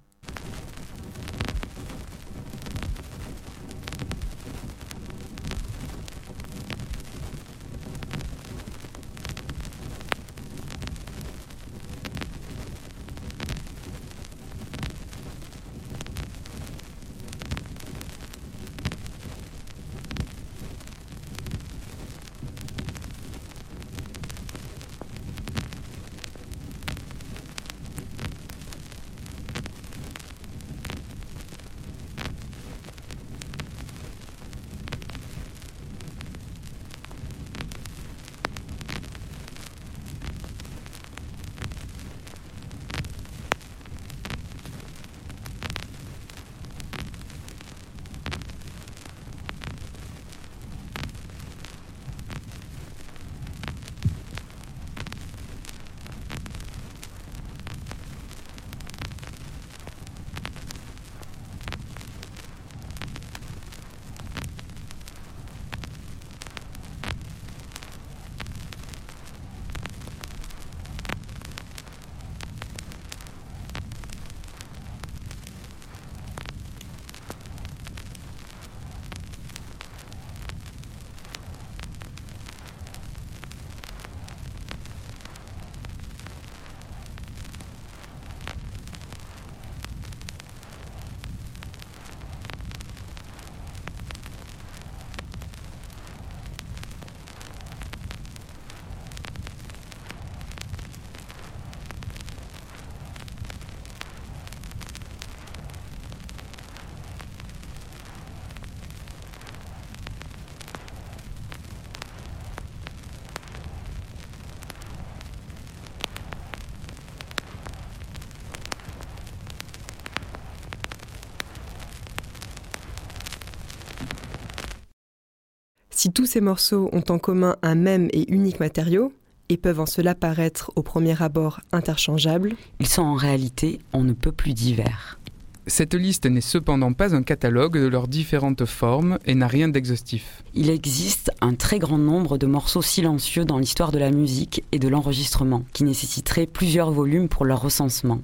Si 126.04 126.12
tous 126.12 126.26
ces 126.26 126.42
morceaux 126.42 126.90
ont 126.92 127.04
en 127.08 127.18
commun 127.18 127.56
un 127.62 127.74
même 127.74 128.10
et 128.12 128.30
unique 128.30 128.60
matériau, 128.60 129.10
et 129.48 129.56
peuvent 129.56 129.80
en 129.80 129.86
cela 129.86 130.14
paraître 130.14 130.70
au 130.76 130.82
premier 130.82 131.22
abord 131.22 131.60
interchangeables, 131.72 132.56
ils 132.78 132.86
sont 132.86 133.00
en 133.00 133.14
réalité 133.14 133.78
on 133.94 134.04
ne 134.04 134.12
peut 134.12 134.30
plus 134.30 134.52
divers. 134.52 135.18
Cette 135.66 135.94
liste 135.94 136.26
n'est 136.26 136.42
cependant 136.42 136.92
pas 136.92 137.16
un 137.16 137.22
catalogue 137.22 137.78
de 137.78 137.86
leurs 137.86 138.06
différentes 138.06 138.66
formes 138.66 139.18
et 139.24 139.34
n'a 139.34 139.46
rien 139.46 139.68
d'exhaustif. 139.68 140.42
Il 140.52 140.68
existe 140.68 141.30
un 141.40 141.54
très 141.54 141.78
grand 141.78 141.96
nombre 141.96 142.36
de 142.36 142.46
morceaux 142.46 142.82
silencieux 142.82 143.46
dans 143.46 143.58
l'histoire 143.58 143.90
de 143.90 143.98
la 143.98 144.10
musique 144.10 144.62
et 144.72 144.78
de 144.78 144.88
l'enregistrement, 144.88 145.64
qui 145.72 145.84
nécessiteraient 145.84 146.46
plusieurs 146.46 146.90
volumes 146.90 147.30
pour 147.30 147.46
leur 147.46 147.62
recensement. 147.62 148.20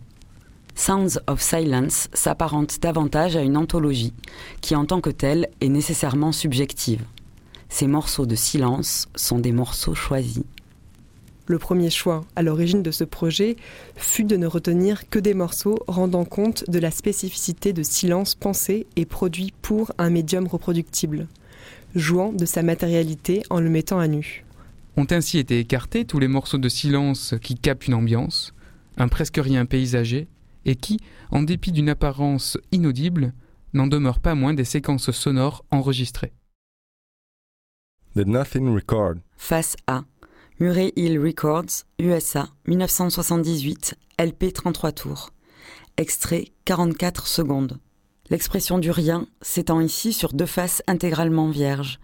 Sounds 0.74 1.18
of 1.28 1.40
Silence 1.40 2.10
s'apparente 2.12 2.78
davantage 2.82 3.36
à 3.36 3.40
une 3.40 3.56
anthologie, 3.56 4.12
qui 4.60 4.76
en 4.76 4.84
tant 4.84 5.00
que 5.00 5.08
telle 5.08 5.48
est 5.62 5.70
nécessairement 5.70 6.32
subjective. 6.32 7.06
Ces 7.70 7.86
morceaux 7.86 8.26
de 8.26 8.34
silence 8.34 9.08
sont 9.14 9.38
des 9.38 9.52
morceaux 9.52 9.94
choisis. 9.94 10.42
Le 11.46 11.58
premier 11.58 11.88
choix 11.88 12.26
à 12.36 12.42
l'origine 12.42 12.82
de 12.82 12.90
ce 12.90 13.04
projet 13.04 13.56
fut 13.96 14.24
de 14.24 14.36
ne 14.36 14.46
retenir 14.46 15.08
que 15.08 15.18
des 15.18 15.34
morceaux 15.34 15.78
rendant 15.86 16.24
compte 16.24 16.68
de 16.68 16.78
la 16.78 16.90
spécificité 16.90 17.72
de 17.72 17.82
silence 17.82 18.34
pensé 18.34 18.86
et 18.96 19.06
produit 19.06 19.54
pour 19.62 19.92
un 19.98 20.10
médium 20.10 20.46
reproductible, 20.46 21.26
jouant 21.94 22.32
de 22.32 22.44
sa 22.44 22.62
matérialité 22.62 23.42
en 23.50 23.60
le 23.60 23.70
mettant 23.70 23.98
à 23.98 24.08
nu. 24.08 24.44
Ont 24.96 25.06
ainsi 25.10 25.38
été 25.38 25.58
écartés 25.60 26.04
tous 26.04 26.18
les 26.18 26.28
morceaux 26.28 26.58
de 26.58 26.68
silence 26.68 27.34
qui 27.40 27.54
capent 27.54 27.86
une 27.86 27.94
ambiance, 27.94 28.52
un 28.96 29.08
presque 29.08 29.40
rien 29.42 29.64
paysager, 29.64 30.28
et 30.66 30.74
qui, 30.74 30.98
en 31.30 31.42
dépit 31.42 31.72
d'une 31.72 31.88
apparence 31.88 32.58
inaudible, 32.72 33.32
n'en 33.72 33.86
demeurent 33.86 34.20
pas 34.20 34.34
moins 34.34 34.54
des 34.54 34.64
séquences 34.64 35.10
sonores 35.12 35.64
enregistrées. 35.70 36.32
The 38.16 38.26
Nothing 38.26 38.74
Record. 38.74 39.20
Face 39.36 39.76
A. 39.86 40.02
Murray 40.58 40.92
Hill 40.96 41.22
Records, 41.22 41.84
USA, 42.00 42.48
1978, 42.66 43.94
LP 44.18 44.52
33 44.52 44.90
tours. 44.90 45.30
Extrait 45.96 46.46
44 46.64 47.28
secondes. 47.28 47.78
L'expression 48.28 48.78
du 48.78 48.90
rien 48.90 49.28
s'étend 49.42 49.78
ici 49.78 50.12
sur 50.12 50.32
deux 50.32 50.46
faces 50.46 50.82
intégralement 50.88 51.50
vierges, 51.50 52.00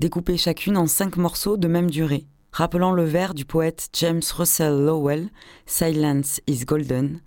découpées 0.00 0.38
chacune 0.38 0.76
en 0.76 0.88
cinq 0.88 1.16
morceaux 1.16 1.56
de 1.56 1.68
même 1.68 1.88
durée, 1.88 2.26
rappelant 2.50 2.90
le 2.90 3.04
vers 3.04 3.32
du 3.32 3.44
poète 3.44 3.90
James 3.92 4.22
Russell 4.36 4.84
Lowell, 4.84 5.28
Silence 5.66 6.40
is 6.48 6.64
Golden. 6.64 7.20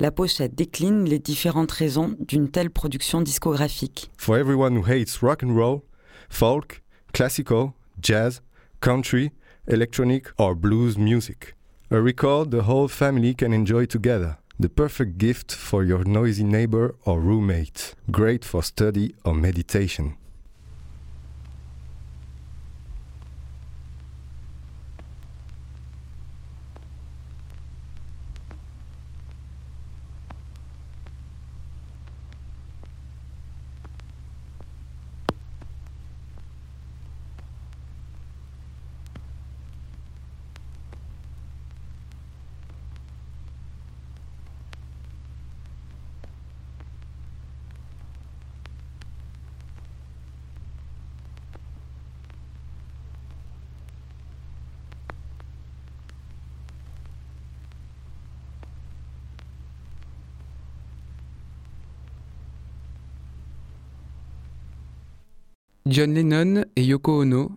La 0.00 0.10
pochette 0.10 0.54
décline 0.54 1.06
les 1.06 1.18
différentes 1.18 1.72
raisons 1.72 2.14
d'une 2.18 2.50
telle 2.50 2.68
production 2.70 3.22
discographique. 3.22 4.10
For 4.18 4.36
everyone 4.36 4.76
who 4.76 4.84
hates 4.84 5.22
rock 5.22 5.42
and 5.42 5.54
roll, 5.54 5.80
folk, 6.28 6.82
classical, 7.12 7.74
jazz, 8.00 8.40
country, 8.80 9.32
electronic, 9.66 10.30
or 10.38 10.54
blues 10.54 10.96
music. 10.98 11.54
A 11.90 12.00
record 12.00 12.50
the 12.50 12.62
whole 12.62 12.88
family 12.88 13.34
can 13.34 13.52
enjoy 13.52 13.86
together. 13.86 14.38
The 14.58 14.68
perfect 14.68 15.18
gift 15.18 15.52
for 15.52 15.84
your 15.84 16.04
noisy 16.04 16.44
neighbor 16.44 16.94
or 17.04 17.20
roommate. 17.20 17.94
Great 18.10 18.44
for 18.44 18.62
study 18.62 19.14
or 19.24 19.34
meditation. 19.34 20.16
John 65.86 66.12
Lennon 66.12 66.64
et 66.76 66.84
Yoko 66.84 67.22
Ono, 67.22 67.52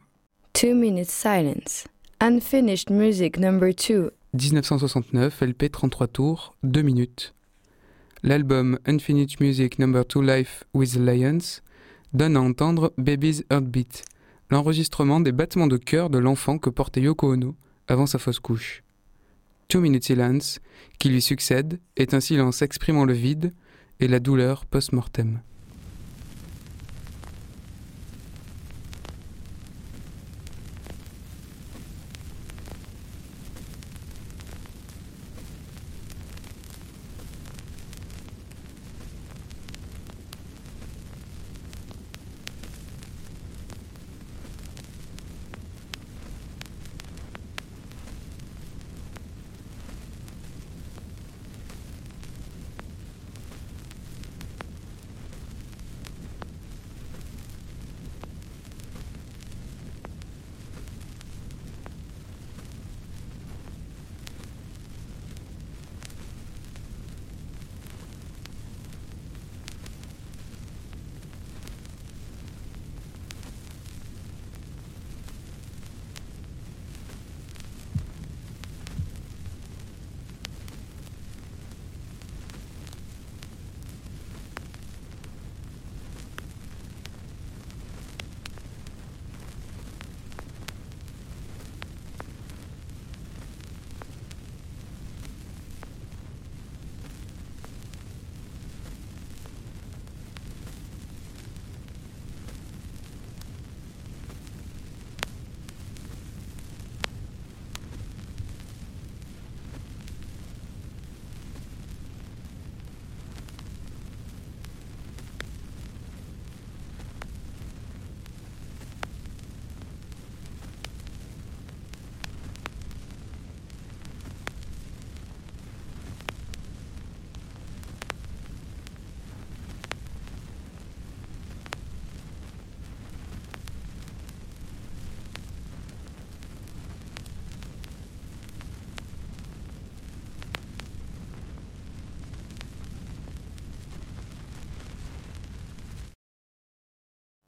Two 0.54 0.74
Minutes 0.74 1.12
Silence. 1.12 1.88
Unfinished 2.22 2.90
Music 2.90 3.38
Number 3.38 3.74
2. 3.74 4.12
1969, 4.34 5.42
LP 5.42 5.70
33 5.70 6.08
tours, 6.08 6.56
2 6.64 6.84
minutes. 6.84 7.34
L'album 8.24 8.80
Unfinished 8.86 9.42
Music 9.42 9.78
Number 9.78 10.06
2 10.06 10.22
Life 10.22 10.64
with 10.74 10.96
Lions 10.96 11.62
donne 12.14 12.38
à 12.38 12.42
entendre 12.42 12.94
Baby's 12.98 13.44
Heartbeat, 13.52 14.06
l'enregistrement 14.50 15.20
des 15.20 15.34
battements 15.34 15.68
de 15.68 15.78
cœur 15.78 16.10
de 16.10 16.18
l'enfant 16.18 16.58
que 16.58 16.70
portait 16.70 17.02
Yoko 17.02 17.34
Ono 17.34 17.56
avant 17.90 18.06
sa 18.06 18.20
fausse 18.20 18.40
couche. 18.40 18.84
Two 19.68 19.82
Minute 19.82 20.06
Silence, 20.06 20.62
qui 20.98 21.10
lui 21.10 21.22
succède, 21.22 21.82
est 21.98 22.14
un 22.14 22.22
silence 22.22 22.62
exprimant 22.62 23.04
le 23.04 23.14
vide 23.14 23.52
et 24.00 24.08
la 24.08 24.22
douleur 24.22 24.66
post-mortem. 24.66 25.42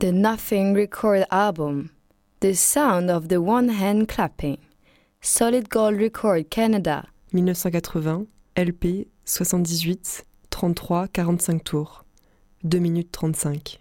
The 0.05 0.11
Nothing 0.11 0.75
Record 0.75 1.25
Album. 1.31 1.89
The 2.39 2.53
Sound 2.53 3.09
of 3.09 3.27
the 3.27 3.41
One 3.41 3.69
Hand 3.69 4.07
Clapping. 4.07 4.59
Solid 5.19 5.67
Gold 5.67 5.99
Record 5.99 6.47
Canada. 6.47 7.07
1980, 7.33 8.27
LP 8.55 9.07
78, 9.25 10.23
33, 10.51 11.07
45 11.07 11.63
tours. 11.63 12.05
2 12.65 12.77
minutes 12.77 13.11
35. 13.13 13.79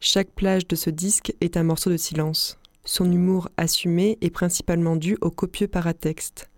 Chaque 0.00 0.32
plage 0.32 0.66
de 0.66 0.74
ce 0.74 0.90
disque 0.90 1.32
est 1.40 1.56
un 1.56 1.62
morceau 1.62 1.90
de 1.90 1.96
silence. 1.96 2.58
Son 2.84 3.12
humour 3.12 3.48
assumé 3.56 4.18
est 4.22 4.30
principalement 4.30 4.96
dû 4.96 5.16
au 5.20 5.30
copieux 5.30 5.68
paratexte. 5.68 6.50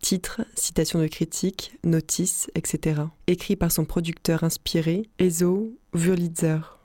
Titres, 0.00 0.40
citations 0.56 1.00
de 1.00 1.06
critiques, 1.06 1.78
notices, 1.84 2.50
etc. 2.56 3.02
Écrit 3.28 3.54
par 3.54 3.70
son 3.70 3.84
producteur 3.84 4.42
inspiré, 4.42 5.04
Ezo 5.20 5.72
Wurlitzer. 5.94 6.77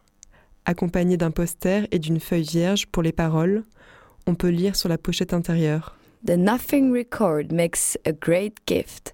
Accompagné 0.66 1.18
d'un 1.18 1.32
poster 1.32 1.88
et 1.92 2.00
d'une 2.00 2.20
feuille 2.20 2.44
vierge 2.44 2.88
pour 2.88 3.04
les 3.04 3.12
paroles, 3.12 3.64
on 4.28 4.36
peut 4.36 4.50
lire 4.50 4.76
sur 4.76 4.90
la 4.90 4.98
pochette 4.98 5.34
intérieure. 5.34 5.98
The 6.26 6.38
Nothing 6.38 6.94
Record 6.94 7.52
makes 7.52 7.98
a 8.06 8.14
great 8.14 8.54
gift. 8.66 9.14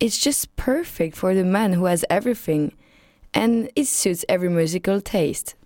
It's 0.00 0.18
just 0.18 0.48
perfect 0.56 1.16
for 1.16 1.34
the 1.34 1.44
man 1.44 1.74
who 1.74 1.86
has 1.86 2.04
everything, 2.10 2.72
and 3.32 3.68
it 3.76 3.86
suits 3.86 4.24
every 4.28 4.48
musical 4.48 5.00
taste. 5.00 5.57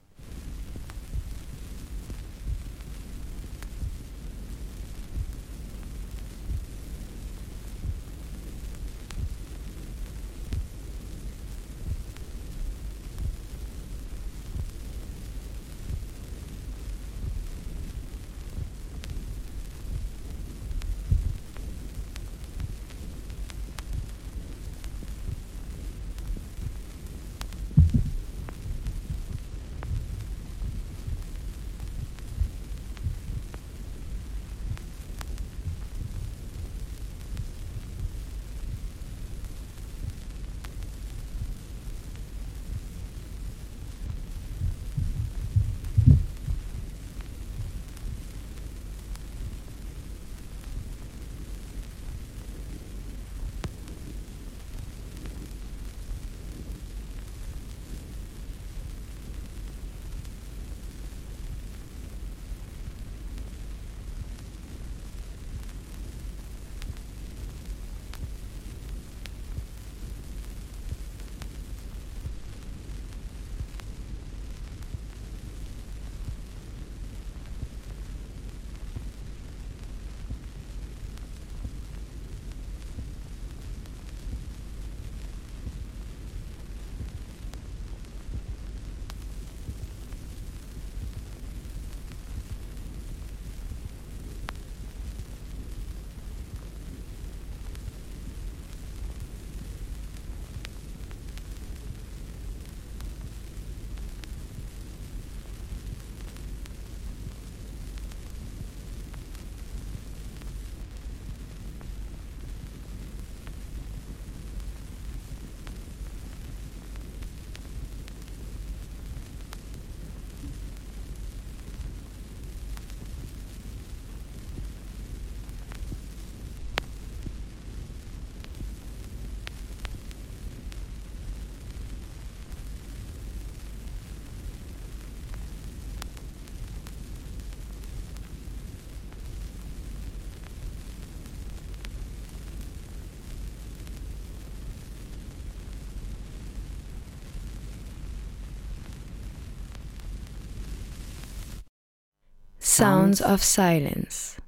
Sounds 152.75 153.23
of 153.27 153.43
Silence. 153.43 154.39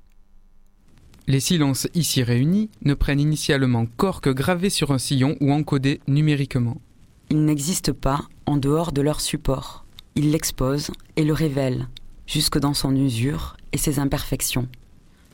Les 1.27 1.41
silences 1.41 1.89
ici 1.93 2.22
réunis 2.22 2.70
ne 2.81 2.95
prennent 2.95 3.20
initialement 3.20 3.85
corps 3.85 4.22
que 4.22 4.31
gravés 4.31 4.70
sur 4.70 4.93
un 4.93 4.99
sillon 4.99 5.37
ou 5.43 5.53
encodés 5.53 6.01
numériquement. 6.09 6.79
Ils 7.29 7.45
n'existent 7.45 7.93
pas 7.93 8.22
en 8.47 8.57
dehors 8.57 8.93
de 8.93 9.03
leur 9.03 9.20
support. 9.20 9.85
Ils 10.14 10.31
l'exposent 10.31 10.91
et 11.16 11.25
le 11.25 11.35
révèlent, 11.35 11.87
jusque 12.27 12.59
dans 12.59 12.72
son 12.72 12.97
usure 12.97 13.59
et 13.72 13.77
ses 13.79 13.99
imperfections. 13.99 14.68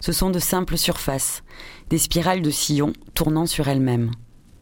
Ce 0.01 0.11
sont 0.11 0.31
de 0.31 0.41
simples 0.41 0.77
surfaces, 0.77 1.45
des 1.91 1.99
spirales 1.99 2.43
de 2.43 2.51
sillons 2.51 2.95
tournant 3.15 3.47
sur 3.47 3.69
elles-mêmes. 3.69 4.11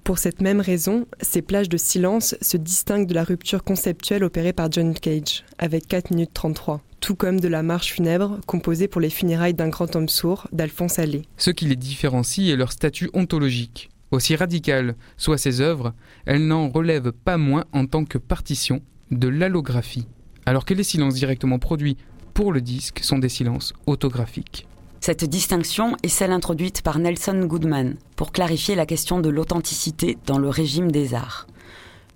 Pour 0.04 0.18
cette 0.18 0.42
même 0.42 0.60
raison, 0.60 1.06
ces 1.22 1.40
plages 1.40 1.70
de 1.70 1.78
silence 1.78 2.36
se 2.42 2.58
distinguent 2.58 3.08
de 3.08 3.14
la 3.14 3.24
rupture 3.24 3.64
conceptuelle 3.64 4.22
opérée 4.22 4.52
par 4.52 4.70
John 4.70 4.92
Cage, 4.92 5.46
avec 5.58 5.88
4 5.88 6.10
minutes 6.10 6.34
33, 6.34 6.82
tout 7.00 7.14
comme 7.14 7.40
de 7.40 7.48
la 7.48 7.62
marche 7.62 7.92
funèbre 7.92 8.38
composée 8.46 8.88
pour 8.88 9.00
les 9.00 9.10
funérailles 9.10 9.54
d'un 9.54 9.68
grand 9.68 9.94
homme 9.96 10.08
sourd 10.08 10.48
d'Alphonse 10.52 10.98
Allais. 10.98 11.22
Ce 11.36 11.50
qui 11.50 11.66
les 11.66 11.76
différencie 11.76 12.50
est 12.50 12.56
leur 12.56 12.72
statut 12.72 13.10
ontologique. 13.12 13.90
Aussi 14.10 14.36
radical 14.36 14.96
soient 15.16 15.38
ces 15.38 15.60
œuvres, 15.60 15.92
elles 16.24 16.46
n'en 16.46 16.68
relèvent 16.68 17.12
pas 17.12 17.36
moins 17.36 17.64
en 17.72 17.86
tant 17.86 18.04
que 18.04 18.18
partition 18.18 18.80
de 19.10 19.28
l'allographie, 19.28 20.06
alors 20.46 20.64
que 20.64 20.74
les 20.74 20.84
silences 20.84 21.14
directement 21.14 21.58
produits 21.58 21.96
pour 22.32 22.52
le 22.52 22.60
disque 22.60 23.00
sont 23.02 23.18
des 23.18 23.28
silences 23.28 23.74
autographiques. 23.86 24.66
Cette 25.00 25.24
distinction 25.24 25.96
est 26.02 26.08
celle 26.08 26.32
introduite 26.32 26.82
par 26.82 26.98
Nelson 26.98 27.44
Goodman 27.44 27.96
pour 28.16 28.32
clarifier 28.32 28.74
la 28.74 28.86
question 28.86 29.20
de 29.20 29.28
l'authenticité 29.28 30.18
dans 30.26 30.38
le 30.38 30.48
régime 30.48 30.90
des 30.90 31.14
arts. 31.14 31.46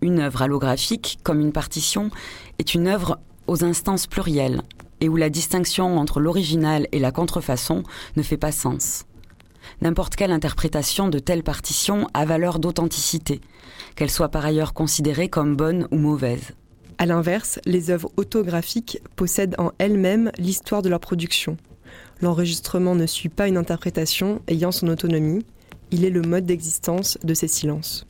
Une 0.00 0.18
œuvre 0.18 0.42
allographique, 0.42 1.18
comme 1.22 1.40
une 1.40 1.52
partition, 1.52 2.10
est 2.58 2.74
une 2.74 2.88
œuvre 2.88 3.20
aux 3.52 3.64
instances 3.64 4.06
plurielles 4.06 4.62
et 5.00 5.08
où 5.08 5.16
la 5.16 5.28
distinction 5.28 5.98
entre 5.98 6.20
l'original 6.20 6.88
et 6.90 6.98
la 6.98 7.12
contrefaçon 7.12 7.82
ne 8.16 8.22
fait 8.22 8.38
pas 8.38 8.50
sens. 8.50 9.04
N'importe 9.82 10.16
quelle 10.16 10.32
interprétation 10.32 11.08
de 11.08 11.18
telle 11.18 11.42
partition 11.42 12.08
a 12.14 12.24
valeur 12.24 12.58
d'authenticité, 12.58 13.40
qu'elle 13.94 14.10
soit 14.10 14.30
par 14.30 14.46
ailleurs 14.46 14.72
considérée 14.72 15.28
comme 15.28 15.54
bonne 15.54 15.86
ou 15.90 15.98
mauvaise. 15.98 16.52
A 16.98 17.06
l'inverse, 17.06 17.60
les 17.66 17.90
œuvres 17.90 18.10
autographiques 18.16 19.00
possèdent 19.16 19.56
en 19.58 19.72
elles-mêmes 19.78 20.30
l'histoire 20.38 20.82
de 20.82 20.88
leur 20.88 21.00
production. 21.00 21.56
L'enregistrement 22.20 22.94
ne 22.94 23.06
suit 23.06 23.28
pas 23.28 23.48
une 23.48 23.56
interprétation 23.56 24.40
ayant 24.48 24.72
son 24.72 24.88
autonomie, 24.88 25.44
il 25.90 26.04
est 26.04 26.10
le 26.10 26.22
mode 26.22 26.46
d'existence 26.46 27.18
de 27.22 27.34
ces 27.34 27.48
silences. 27.48 28.06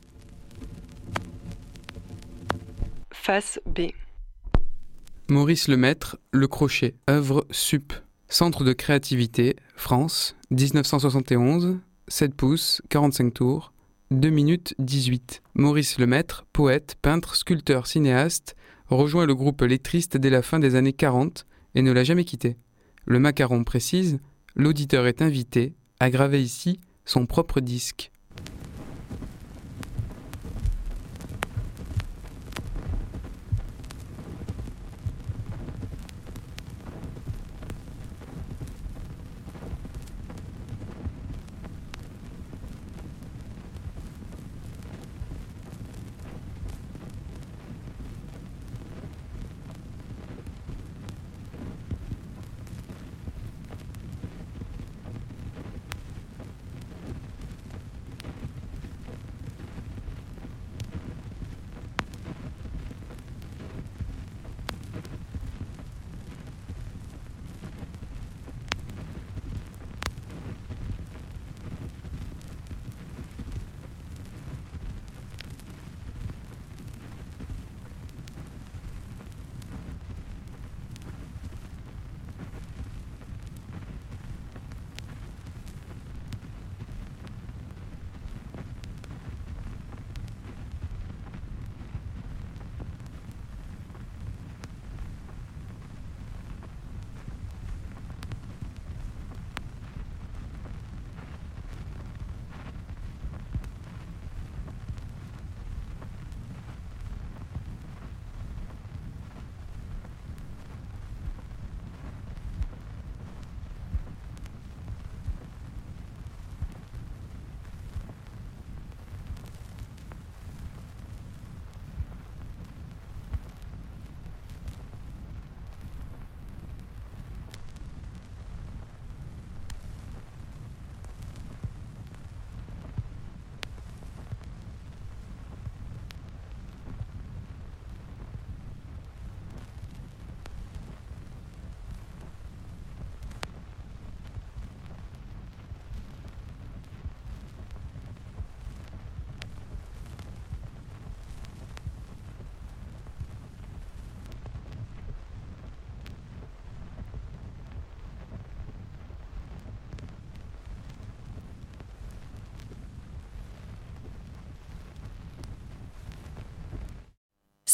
Face 3.11 3.59
B. 3.65 3.91
Maurice 5.29 5.69
Lemaître, 5.69 6.17
Le 6.31 6.47
Crochet, 6.49 6.95
œuvre 7.09 7.47
sup. 7.49 7.93
Centre 8.27 8.65
de 8.65 8.73
créativité, 8.73 9.55
France, 9.77 10.35
1971, 10.51 11.77
7 12.09 12.35
pouces, 12.35 12.81
45 12.89 13.33
tours, 13.33 13.71
2 14.11 14.29
minutes 14.29 14.75
18. 14.79 15.41
Maurice 15.53 15.97
Lemaître, 15.97 16.45
poète, 16.51 16.97
peintre, 17.01 17.37
sculpteur, 17.37 17.87
cinéaste, 17.87 18.57
rejoint 18.89 19.25
le 19.25 19.33
groupe 19.33 19.61
lettriste 19.61 20.17
dès 20.17 20.29
la 20.29 20.41
fin 20.41 20.59
des 20.59 20.75
années 20.75 20.93
40 20.93 21.45
et 21.75 21.81
ne 21.81 21.93
l'a 21.93 22.03
jamais 22.03 22.25
quitté. 22.25 22.57
Le 23.05 23.19
macaron 23.19 23.63
précise, 23.63 24.19
l'auditeur 24.55 25.07
est 25.07 25.21
invité 25.21 25.73
à 26.01 26.09
graver 26.09 26.43
ici 26.43 26.81
son 27.05 27.25
propre 27.25 27.61
disque. 27.61 28.11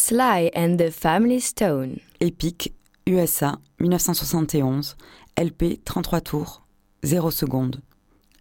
Sly 0.09 0.49
and 0.55 0.77
the 0.77 0.89
Family 0.89 1.39
Stone. 1.39 1.99
Epic, 2.19 2.73
USA, 3.05 3.59
1971, 3.79 4.95
LP 5.37 5.79
33 5.85 6.21
tours, 6.21 6.63
0 7.03 7.29
secondes. 7.29 7.79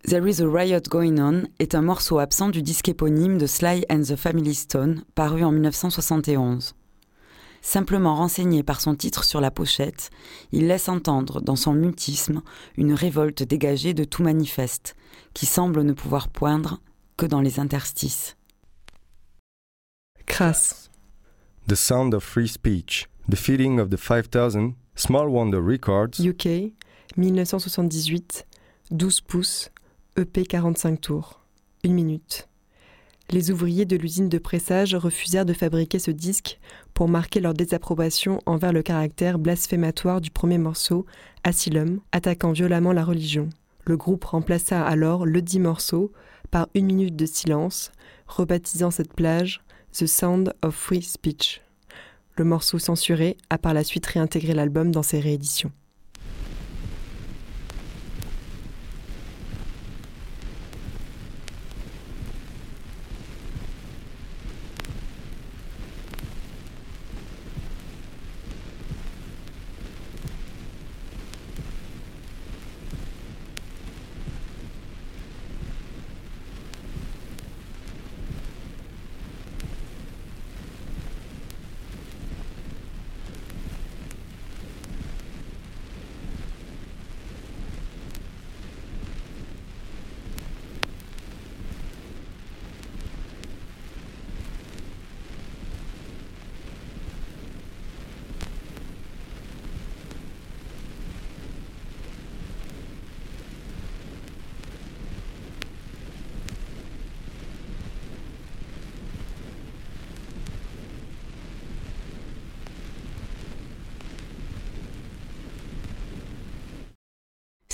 There 0.04 0.26
is 0.26 0.40
a 0.40 0.48
Riot 0.48 0.88
Going 0.88 1.18
On 1.18 1.42
est 1.58 1.74
un 1.74 1.82
morceau 1.82 2.20
absent 2.20 2.48
du 2.48 2.62
disque 2.62 2.88
éponyme 2.88 3.36
de 3.36 3.46
Sly 3.46 3.84
and 3.90 4.00
the 4.00 4.16
Family 4.16 4.54
Stone, 4.54 5.04
paru 5.14 5.44
en 5.44 5.52
1971. 5.52 6.74
Simplement 7.60 8.16
renseigné 8.16 8.62
par 8.62 8.80
son 8.80 8.94
titre 8.94 9.22
sur 9.24 9.42
la 9.42 9.50
pochette, 9.50 10.08
il 10.52 10.68
laisse 10.68 10.88
entendre 10.88 11.42
dans 11.42 11.56
son 11.56 11.74
mutisme 11.74 12.40
une 12.78 12.94
révolte 12.94 13.42
dégagée 13.42 13.92
de 13.92 14.04
tout 14.04 14.22
manifeste, 14.22 14.96
qui 15.34 15.44
semble 15.44 15.82
ne 15.82 15.92
pouvoir 15.92 16.28
poindre 16.28 16.80
que 17.18 17.26
dans 17.26 17.42
les 17.42 17.60
interstices. 17.60 18.38
Crasse. 20.24 20.88
The 21.68 21.76
Sound 21.76 22.14
of 22.14 22.24
Free 22.24 22.48
Speech, 22.48 23.10
The 23.28 23.36
Feeding 23.36 23.78
of 23.78 23.90
the 23.90 23.98
5000, 23.98 24.74
Small 24.94 25.28
Wonder 25.28 25.60
Records, 25.60 26.18
UK, 26.18 26.72
1978, 27.18 28.46
12 28.90 29.20
pouces, 29.20 29.70
EP 30.16 30.46
45 30.46 30.98
tours, 30.98 31.40
1 31.84 31.92
minute. 31.92 32.48
les 33.30 33.50
ouvriers 33.50 33.84
de 33.84 33.96
l'usine 33.96 34.30
de 34.30 34.38
pressage 34.38 34.94
refusèrent 34.94 35.44
de 35.44 35.52
fabriquer 35.52 35.98
ce 35.98 36.10
disque 36.10 36.58
pour 36.94 37.06
marquer 37.06 37.40
leur 37.40 37.52
désapprobation 37.52 38.40
envers 38.46 38.72
le 38.72 38.82
caractère 38.82 39.38
blasphématoire 39.38 40.22
du 40.22 40.30
premier 40.30 40.56
morceau, 40.56 41.04
Asylum, 41.44 42.00
attaquant 42.12 42.52
violemment 42.52 42.94
la 42.94 43.04
religion. 43.04 43.50
Le 43.84 43.98
groupe 43.98 44.24
remplaça 44.24 44.82
alors 44.82 45.26
le 45.26 45.42
dit 45.42 45.60
morceau 45.60 46.12
par 46.50 46.68
une 46.74 46.86
minute 46.86 47.16
de 47.16 47.26
silence, 47.26 47.92
rebaptisant 48.26 48.90
cette 48.90 49.12
plage 49.12 49.60
The 49.92 50.06
Sound 50.06 50.54
of 50.62 50.74
Free 50.74 51.02
Speech. 51.02 51.60
Le 52.36 52.44
morceau 52.44 52.78
censuré 52.78 53.36
a 53.50 53.58
par 53.58 53.74
la 53.74 53.82
suite 53.82 54.06
réintégré 54.06 54.54
l'album 54.54 54.92
dans 54.92 55.02
ses 55.02 55.18
rééditions. 55.18 55.72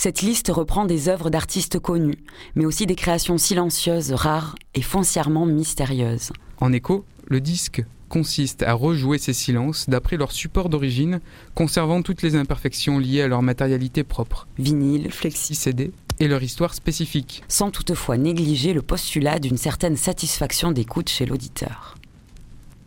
Cette 0.05 0.20
liste 0.20 0.50
reprend 0.50 0.84
des 0.84 1.09
œuvres 1.09 1.30
d'artistes 1.30 1.78
connus, 1.78 2.18
mais 2.57 2.66
aussi 2.66 2.84
des 2.84 2.94
créations 2.94 3.38
silencieuses, 3.38 4.12
rares 4.12 4.55
et 4.74 4.82
foncièrement 4.82 5.46
mystérieuses. 5.46 6.30
En 6.59 6.74
écho, 6.74 7.07
le 7.26 7.40
disque 7.40 7.82
consiste 8.11 8.62
à 8.64 8.74
rejouer 8.74 9.16
ces 9.16 9.32
silences 9.32 9.88
d'après 9.88 10.18
leur 10.18 10.30
support 10.30 10.68
d'origine, 10.68 11.20
conservant 11.55 12.02
toutes 12.02 12.20
les 12.20 12.36
imperfections 12.36 12.98
liées 12.98 13.22
à 13.22 13.28
leur 13.28 13.40
matérialité 13.40 14.05
propre. 14.05 14.46
Vinyle, 14.59 15.11
flexi 15.11 15.55
CD 15.55 15.90
et 16.20 16.28
leur 16.28 16.42
histoire 16.42 16.74
spécifique. 16.74 17.42
Sans 17.48 17.70
toutefois 17.70 18.18
négliger 18.18 18.74
le 18.74 18.82
postulat 18.82 19.38
d'une 19.38 19.57
certaine 19.57 19.96
satisfaction 19.96 20.70
d'écoute 20.70 21.09
chez 21.09 21.24
l'auditeur. 21.24 21.94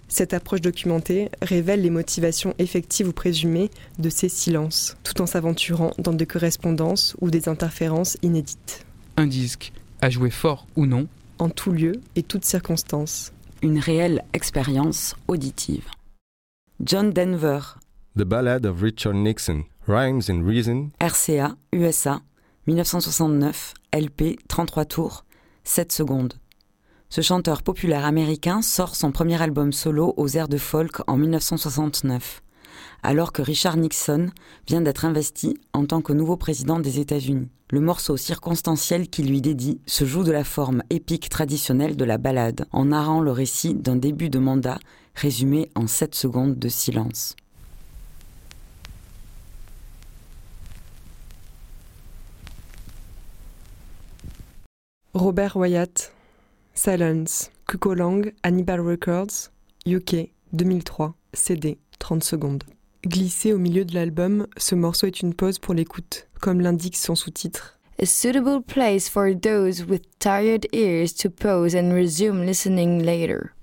Cette 0.10 0.34
approche 0.34 0.62
documentée 0.62 1.30
révèle 1.42 1.82
les 1.82 1.90
motivations 1.90 2.54
effectives 2.60 3.10
ou 3.10 3.12
présumées 3.12 3.70
de 4.00 4.10
ces 4.10 4.30
silences, 4.30 4.96
tout 5.04 5.22
en 5.22 5.26
s'aventurant 5.26 5.92
dans 5.98 6.14
des 6.14 6.26
correspondances 6.26 7.16
ou 7.20 7.30
des 7.30 7.50
interférences 7.50 8.18
inédites. 8.22 8.86
Un 9.18 9.28
disque, 9.28 9.74
à 10.02 10.10
jouer 10.10 10.30
fort 10.30 10.66
ou 10.76 10.86
non, 10.86 11.08
en 11.40 11.50
tout 11.50 11.72
lieu 11.72 11.94
et 12.16 12.24
toutes 12.24 12.46
circonstances. 12.46 13.34
Une 13.62 13.80
réelle 13.80 14.24
expérience 14.34 15.16
auditive. 15.28 15.86
John 16.80 17.12
Denver. 17.12 17.60
The 18.16 18.24
Ballad 18.24 18.66
of 18.66 18.82
Richard 18.82 19.16
Nixon, 19.16 19.64
Rhymes 19.88 20.24
and 20.30 20.46
Reason. 20.46 20.92
RCA, 21.02 21.56
USA, 21.74 22.22
1969, 22.68 23.74
LP, 23.94 24.38
33 24.48 24.86
tours, 24.86 25.26
7 25.64 25.92
secondes. 25.92 26.34
Ce 27.10 27.22
chanteur 27.22 27.64
populaire 27.64 28.06
américain 28.06 28.62
sort 28.62 28.96
son 28.96 29.12
premier 29.12 29.42
album 29.42 29.72
solo 29.72 30.14
aux 30.18 30.28
airs 30.36 30.50
de 30.50 30.58
folk 30.58 31.02
en 31.08 31.16
1969, 31.16 32.44
alors 33.02 33.32
que 33.32 33.42
Richard 33.42 33.78
Nixon 33.78 34.30
vient 34.68 34.82
d'être 34.82 35.06
investi 35.06 35.58
en 35.72 35.86
tant 35.86 36.02
que 36.02 36.12
nouveau 36.12 36.36
président 36.36 36.80
des 36.80 37.00
États-Unis. 37.00 37.48
Le 37.70 37.80
morceau 37.80 38.18
circonstanciel 38.18 39.10
qui 39.10 39.24
lui 39.24 39.42
dédie 39.42 39.80
se 39.86 40.04
joue 40.04 40.24
de 40.24 40.34
la 40.34 40.44
forme 40.44 40.84
épique 40.90 41.30
traditionnelle 41.30 41.96
de 41.96 42.06
la 42.06 42.18
ballade, 42.18 42.66
en 42.72 42.86
narrant 42.86 43.22
le 43.22 43.32
récit 43.32 43.74
d'un 43.74 43.96
début 43.96 44.30
de 44.30 44.40
mandat 44.40 44.80
résumé 45.16 45.72
en 45.76 45.88
7 45.88 46.14
secondes 46.14 46.60
de 46.60 46.68
silence. 46.68 47.36
Robert 55.14 55.56
Wyatt 55.56 56.14
Silence, 56.78 57.50
Kukolang, 57.68 58.32
Hannibal 58.44 58.80
Records, 58.80 59.50
UK, 59.88 60.30
2003, 60.54 61.16
CD, 61.34 61.80
30 61.98 62.24
secondes. 62.24 62.64
Glissé 63.04 63.52
au 63.52 63.58
milieu 63.58 63.84
de 63.84 63.96
l'album, 63.96 64.46
ce 64.58 64.76
morceau 64.76 65.08
est 65.08 65.22
une 65.22 65.34
pause 65.34 65.58
pour 65.58 65.74
l'écoute, 65.74 66.28
comme 66.40 66.62
l'indique 66.62 66.96
son 66.96 67.16
sous-titre. 67.16 67.80
A 68.00 68.06
suitable 68.06 68.62
place 68.62 69.10
for 69.10 69.32
those 69.34 69.88
with 69.88 70.04
tired 70.20 70.68
ears 70.72 71.16
to 71.16 71.32
pause 71.32 71.76
and 71.76 71.92
resume 71.94 72.46
listening 72.46 73.04
later. 73.04 73.56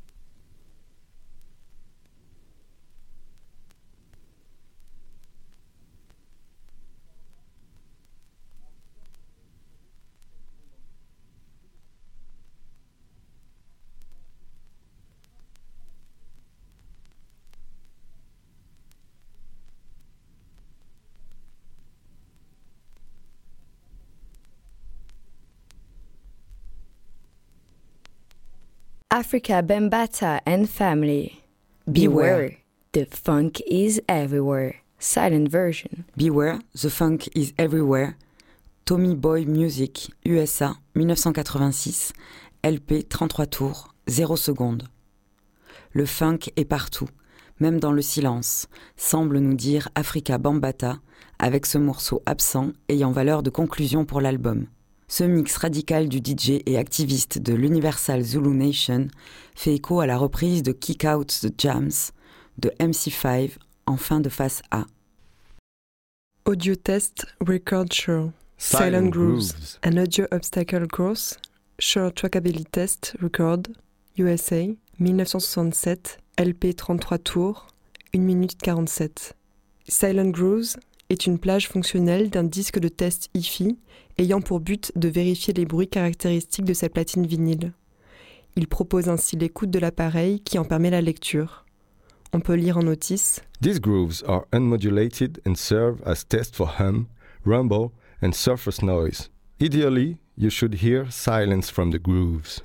Africa 29.16 29.62
Bambata 29.62 30.40
and 30.44 30.66
family. 30.66 31.40
Beware, 31.86 32.56
the 32.90 33.06
funk 33.06 33.62
is 33.64 34.02
everywhere. 34.08 34.80
Silent 34.98 35.48
version. 35.48 36.04
Beware, 36.16 36.58
the 36.74 36.90
funk 36.90 37.28
is 37.32 37.52
everywhere. 37.56 38.16
Tommy 38.84 39.14
Boy 39.14 39.44
Music, 39.44 40.10
USA, 40.26 40.72
1986. 40.96 42.12
LP 42.64 43.08
33 43.08 43.46
tours, 43.46 43.94
0 44.08 44.36
secondes. 44.36 44.88
Le 45.92 46.06
funk 46.06 46.50
est 46.56 46.64
partout, 46.64 47.08
même 47.60 47.78
dans 47.78 47.92
le 47.92 48.02
silence, 48.02 48.66
semble 48.96 49.38
nous 49.38 49.54
dire 49.54 49.90
Africa 49.94 50.38
Bambata, 50.38 50.98
avec 51.38 51.66
ce 51.66 51.78
morceau 51.78 52.20
absent 52.26 52.72
ayant 52.88 53.12
valeur 53.12 53.44
de 53.44 53.50
conclusion 53.50 54.04
pour 54.04 54.20
l'album. 54.20 54.66
Ce 55.08 55.22
mix 55.24 55.56
radical 55.56 56.08
du 56.08 56.18
DJ 56.18 56.62
et 56.66 56.78
activiste 56.78 57.38
de 57.38 57.54
l'Universal 57.54 58.22
Zulu 58.22 58.56
Nation 58.56 59.08
fait 59.54 59.74
écho 59.74 60.00
à 60.00 60.06
la 60.06 60.16
reprise 60.16 60.62
de 60.62 60.72
Kick 60.72 61.04
Out 61.04 61.28
the 61.42 61.52
Jams 61.60 61.92
de 62.58 62.70
MC5 62.80 63.52
en 63.86 63.96
fin 63.96 64.20
de 64.20 64.28
face 64.28 64.62
A. 64.70 64.86
Audio 66.46 66.74
test 66.74 67.26
Record 67.46 67.92
Show. 67.92 68.32
Silent 68.56 68.78
Silent 68.78 69.08
Grooves. 69.10 69.52
Grooves. 69.52 69.78
An 69.84 69.96
audio 69.98 70.26
obstacle 70.30 70.86
course. 70.88 71.38
Sure 71.78 72.12
Trackability 72.12 72.64
Test 72.64 73.16
Record. 73.20 73.68
USA. 74.18 74.68
1967. 74.98 76.18
LP 76.38 76.74
33 76.74 77.18
tours. 77.18 77.66
1 78.14 78.20
minute 78.20 78.56
47. 78.62 79.34
Silent 79.88 80.30
Grooves 80.30 80.76
est 81.10 81.26
une 81.26 81.38
plage 81.38 81.68
fonctionnelle 81.68 82.30
d'un 82.30 82.44
disque 82.44 82.78
de 82.78 82.88
test 82.88 83.28
hi-fi 83.34 83.76
ayant 84.18 84.40
pour 84.40 84.60
but 84.60 84.92
de 84.96 85.08
vérifier 85.08 85.52
les 85.54 85.64
bruits 85.64 85.88
caractéristiques 85.88 86.64
de 86.64 86.74
sa 86.74 86.88
platine 86.88 87.26
vinyle. 87.26 87.72
Il 88.56 88.68
propose 88.68 89.08
ainsi 89.08 89.36
l'écoute 89.36 89.70
de 89.70 89.78
l'appareil 89.78 90.40
qui 90.40 90.58
en 90.58 90.64
permet 90.64 90.90
la 90.90 91.00
lecture. 91.00 91.64
On 92.32 92.40
peut 92.40 92.54
lire 92.54 92.78
en 92.78 92.82
notice 92.82 93.40
These 93.62 93.80
grooves 93.80 94.22
are 94.26 94.44
unmodulated 94.52 95.40
and 95.46 95.54
serve 95.54 96.02
as 96.04 96.24
test 96.28 96.54
for 96.54 96.68
hum, 96.80 97.06
rumble, 97.44 97.92
and 98.22 98.32
surface 98.32 98.82
noise. 98.82 99.30
Ideally, 99.60 100.18
you 100.36 100.50
should 100.50 100.82
hear 100.82 101.06
silence 101.10 101.70
from 101.70 101.90
the 101.90 101.98
grooves. 101.98 102.62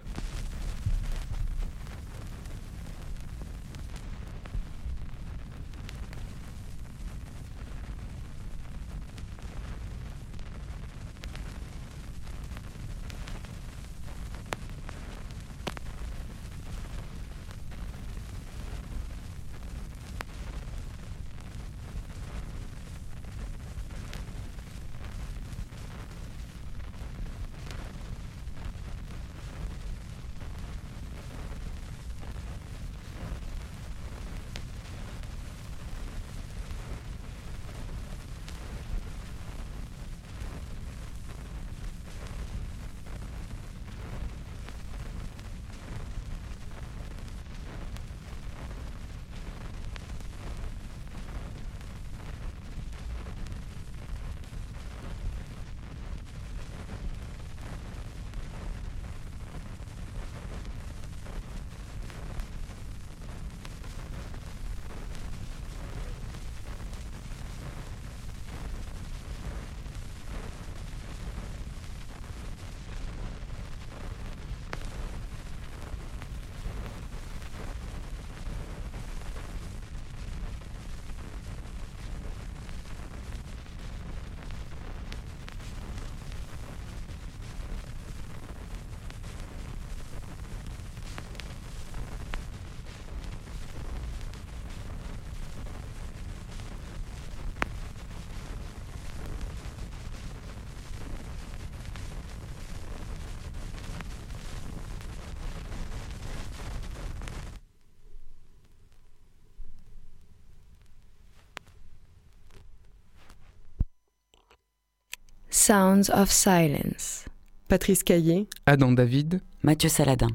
Sounds 115.70 116.10
of 116.10 116.32
Silence. 116.32 117.26
Patrice 117.68 118.02
Caillé, 118.02 118.48
Adam 118.66 118.92
David, 118.92 119.40
Mathieu 119.62 119.88
Saladin. 119.88 120.30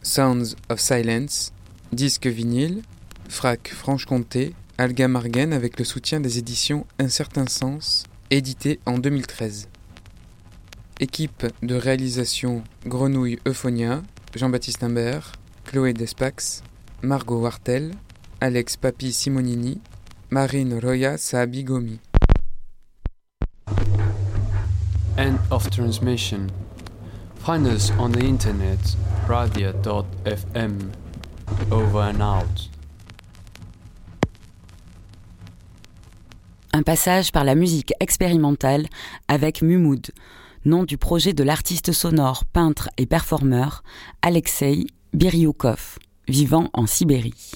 Sounds 0.00 0.56
of 0.70 0.80
Silence, 0.80 1.52
disque 1.92 2.26
vinyle, 2.26 2.80
frac 3.28 3.68
Franche-Comté, 3.68 4.54
Alga 4.78 5.08
Margen 5.08 5.52
avec 5.52 5.78
le 5.78 5.84
soutien 5.84 6.20
des 6.20 6.38
éditions 6.38 6.86
Un 6.98 7.10
certain 7.10 7.46
sens, 7.46 8.04
édité 8.30 8.80
en 8.86 8.96
2013. 8.96 9.68
Équipe 11.00 11.44
de 11.62 11.74
réalisation 11.74 12.64
Grenouille 12.86 13.40
Euphonia, 13.46 14.02
Jean-Baptiste 14.34 14.84
Imbert, 14.84 15.32
Chloé 15.66 15.92
Despax, 15.92 16.62
Margot 17.02 17.42
Wartel, 17.42 17.90
Alex 18.40 18.78
Papi 18.78 19.12
Simonini, 19.12 19.82
Marine 20.30 20.78
Roya 20.80 21.16
Saabigomi. 21.16 21.98
End 25.16 25.38
of 25.50 25.70
transmission. 25.70 26.50
Find 27.36 27.66
us 27.66 27.92
on 27.98 28.10
the 28.10 28.24
internet, 28.24 28.78
radio.fm. 29.28 30.90
Over 31.70 32.00
and 32.00 32.20
out. 32.20 32.70
Un 36.72 36.82
passage 36.82 37.30
par 37.30 37.44
la 37.44 37.54
musique 37.54 37.92
expérimentale 38.00 38.86
avec 39.28 39.62
Mumuд, 39.62 40.10
nom 40.64 40.84
du 40.84 40.98
projet 40.98 41.32
de 41.32 41.44
l'artiste 41.44 41.92
sonore, 41.92 42.44
peintre 42.46 42.88
et 42.96 43.06
performeur 43.06 43.84
Alexei 44.22 44.86
Biryukov, 45.12 45.98
vivant 46.26 46.70
en 46.72 46.86
Sibérie. 46.86 47.52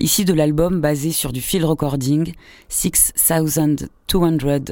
Ici 0.00 0.24
de 0.24 0.34
l'album 0.34 0.80
basé 0.80 1.12
sur 1.12 1.32
du 1.32 1.40
field 1.40 1.64
recording 1.64 2.32
6200 2.68 3.86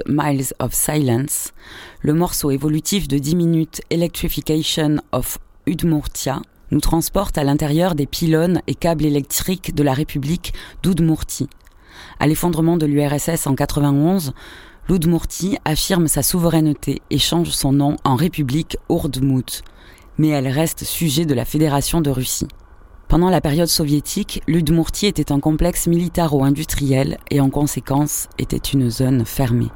Miles 0.08 0.52
of 0.58 0.74
Silence, 0.74 1.52
le 2.00 2.12
morceau 2.12 2.50
évolutif 2.50 3.06
de 3.06 3.18
10 3.18 3.36
minutes 3.36 3.82
Electrification 3.90 4.96
of 5.12 5.38
Udmurtia 5.66 6.42
nous 6.72 6.80
transporte 6.80 7.38
à 7.38 7.44
l'intérieur 7.44 7.94
des 7.94 8.06
pylônes 8.06 8.62
et 8.66 8.74
câbles 8.74 9.04
électriques 9.04 9.76
de 9.76 9.84
la 9.84 9.92
République 9.92 10.54
d'Udmurtie. 10.82 11.48
À 12.18 12.26
l'effondrement 12.26 12.76
de 12.76 12.86
l'URSS 12.86 13.46
en 13.46 13.54
91, 13.54 14.32
l'Udmurtie 14.88 15.56
affirme 15.64 16.08
sa 16.08 16.24
souveraineté 16.24 17.00
et 17.10 17.18
change 17.18 17.50
son 17.50 17.72
nom 17.72 17.96
en 18.02 18.16
République 18.16 18.76
Urdmut, 18.90 19.62
mais 20.18 20.28
elle 20.28 20.48
reste 20.48 20.82
sujet 20.82 21.26
de 21.26 21.34
la 21.34 21.44
Fédération 21.44 22.00
de 22.00 22.10
Russie. 22.10 22.48
Pendant 23.12 23.28
la 23.28 23.42
période 23.42 23.68
soviétique, 23.68 24.42
l'Udmurtie 24.48 25.04
était 25.04 25.32
un 25.32 25.38
complexe 25.38 25.86
militaro-industriel 25.86 27.18
et 27.30 27.42
en 27.42 27.50
conséquence 27.50 28.26
était 28.38 28.56
une 28.56 28.88
zone 28.88 29.26
fermée. 29.26 29.68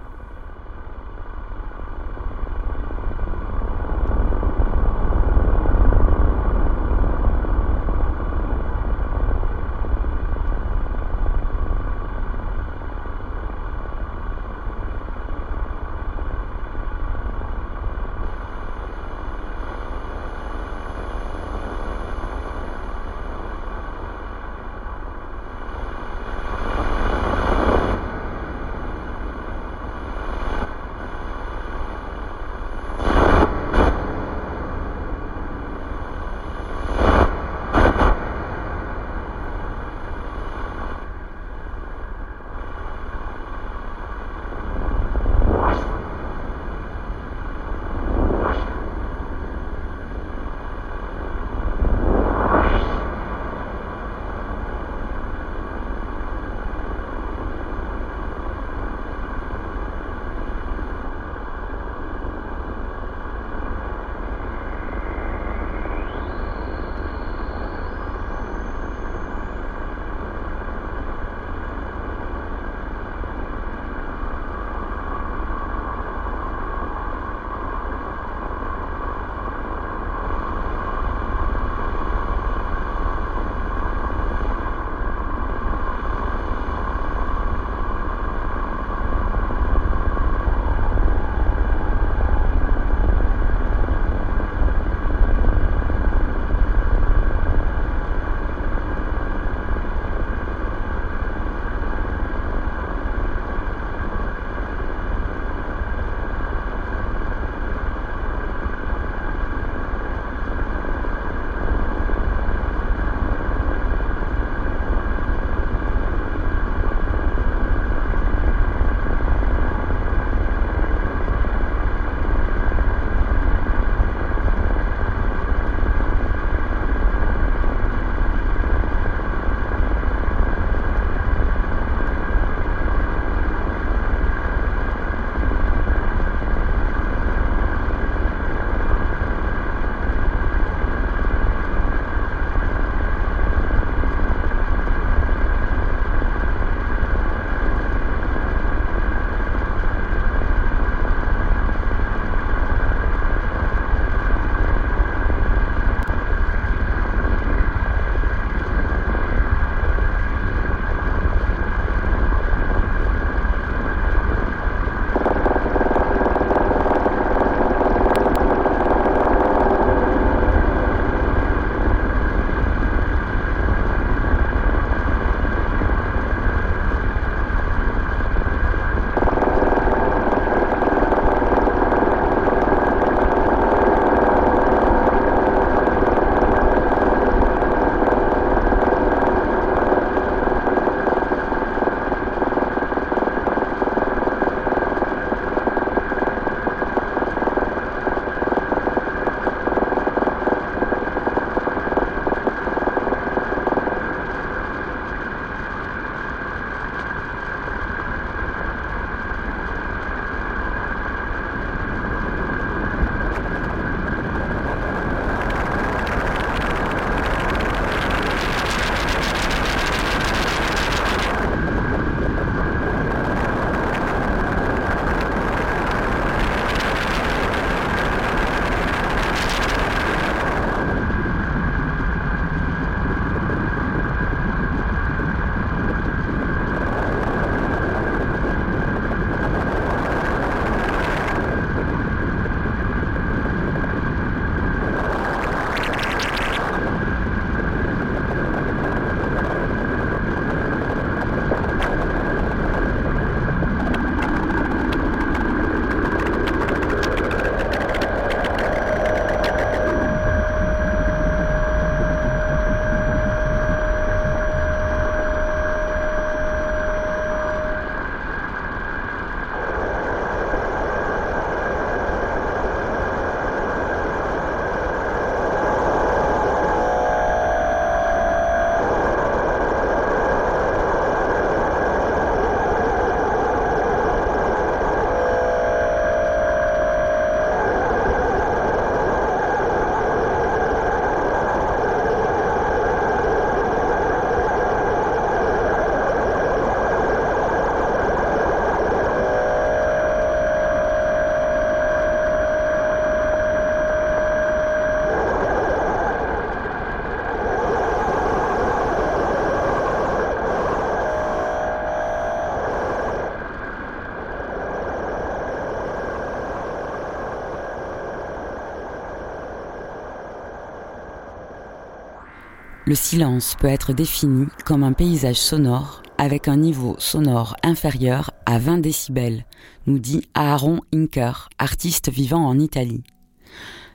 Le 322.88 322.94
silence 322.94 323.56
peut 323.58 323.66
être 323.66 323.92
défini 323.92 324.46
comme 324.64 324.84
un 324.84 324.92
paysage 324.92 325.40
sonore 325.40 326.02
avec 326.18 326.46
un 326.46 326.56
niveau 326.56 326.94
sonore 326.98 327.56
inférieur 327.64 328.30
à 328.46 328.60
20 328.60 328.78
décibels, 328.78 329.44
nous 329.88 329.98
dit 329.98 330.22
Aaron 330.34 330.78
Inker, 330.94 331.48
artiste 331.58 332.12
vivant 332.12 332.46
en 332.46 332.60
Italie. 332.60 333.02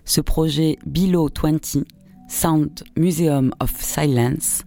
Ce 0.04 0.20
projet 0.20 0.78
Below 0.86 1.30
20, 1.42 1.86
Sound 2.28 2.84
Museum 2.98 3.54
of 3.62 3.74
Silence, 3.82 4.64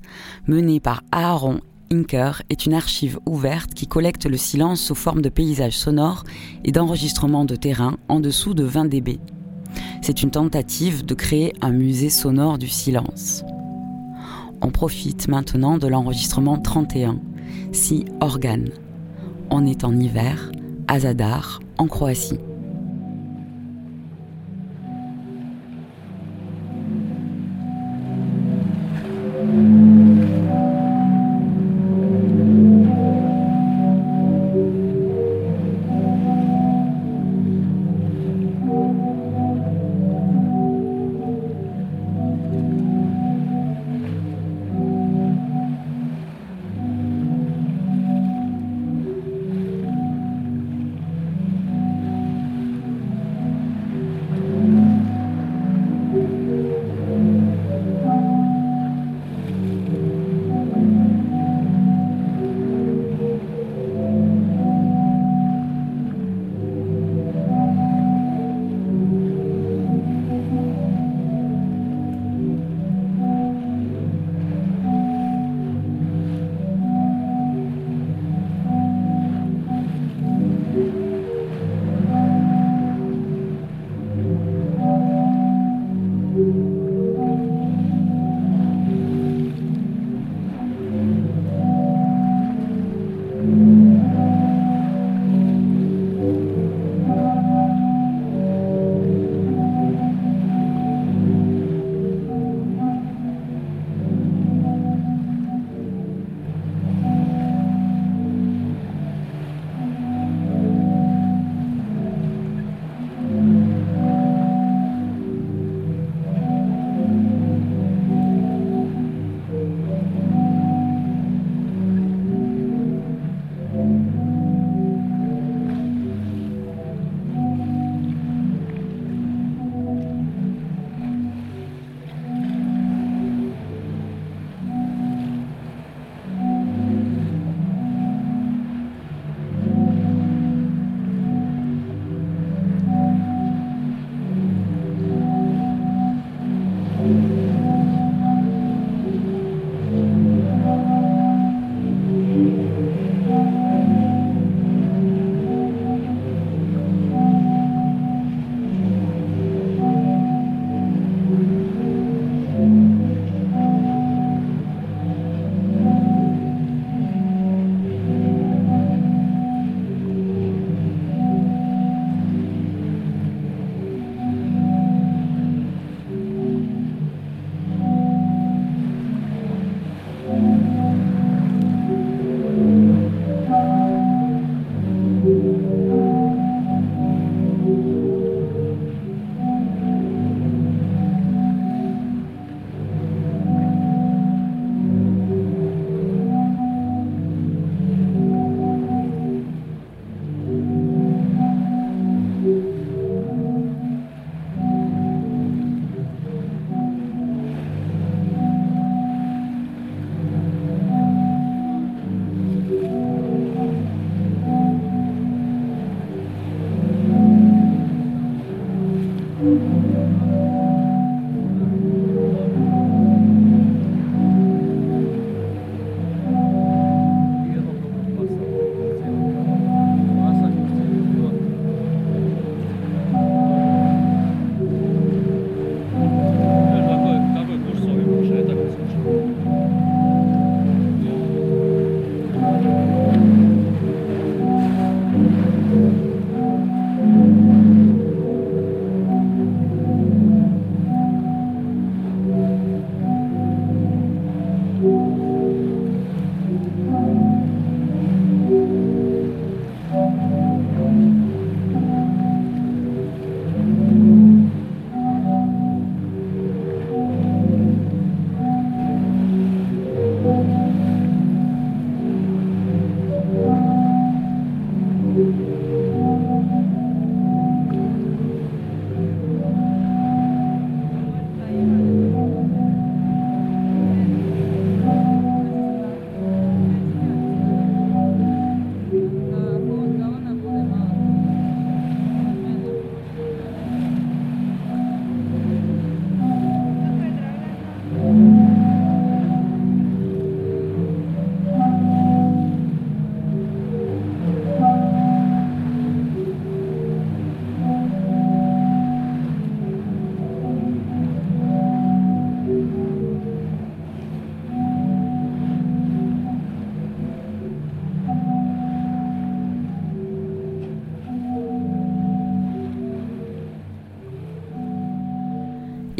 mené 0.46 0.80
par 0.80 1.02
Aaron 1.12 1.60
Inker, 1.92 2.40
est 2.48 2.64
une 2.64 2.72
archive 2.72 3.18
ouverte 3.26 3.74
qui 3.74 3.86
collecte 3.86 4.24
le 4.24 4.38
silence 4.38 4.80
sous 4.80 4.94
forme 4.94 5.20
de 5.20 5.28
paysages 5.28 5.76
sonores 5.76 6.24
et 6.64 6.72
d'enregistrements 6.72 7.44
de 7.44 7.56
terrain 7.56 7.98
en 8.08 8.20
dessous 8.20 8.54
de 8.54 8.64
20 8.64 8.86
dB. 8.86 9.20
C'est 10.00 10.22
une 10.22 10.30
tentative 10.30 11.04
de 11.04 11.14
créer 11.14 11.52
un 11.60 11.72
musée 11.72 12.08
sonore 12.08 12.56
du 12.56 12.68
silence. 12.68 13.44
On 14.64 14.70
profite 14.70 15.28
maintenant 15.28 15.76
de 15.76 15.86
l'enregistrement 15.86 16.56
31, 16.56 17.20
Si 17.72 18.06
Organ. 18.22 18.70
On 19.50 19.66
est 19.66 19.84
en 19.84 19.94
hiver, 19.94 20.52
à 20.88 21.00
Zadar, 21.00 21.60
en 21.76 21.86
Croatie. 21.86 22.38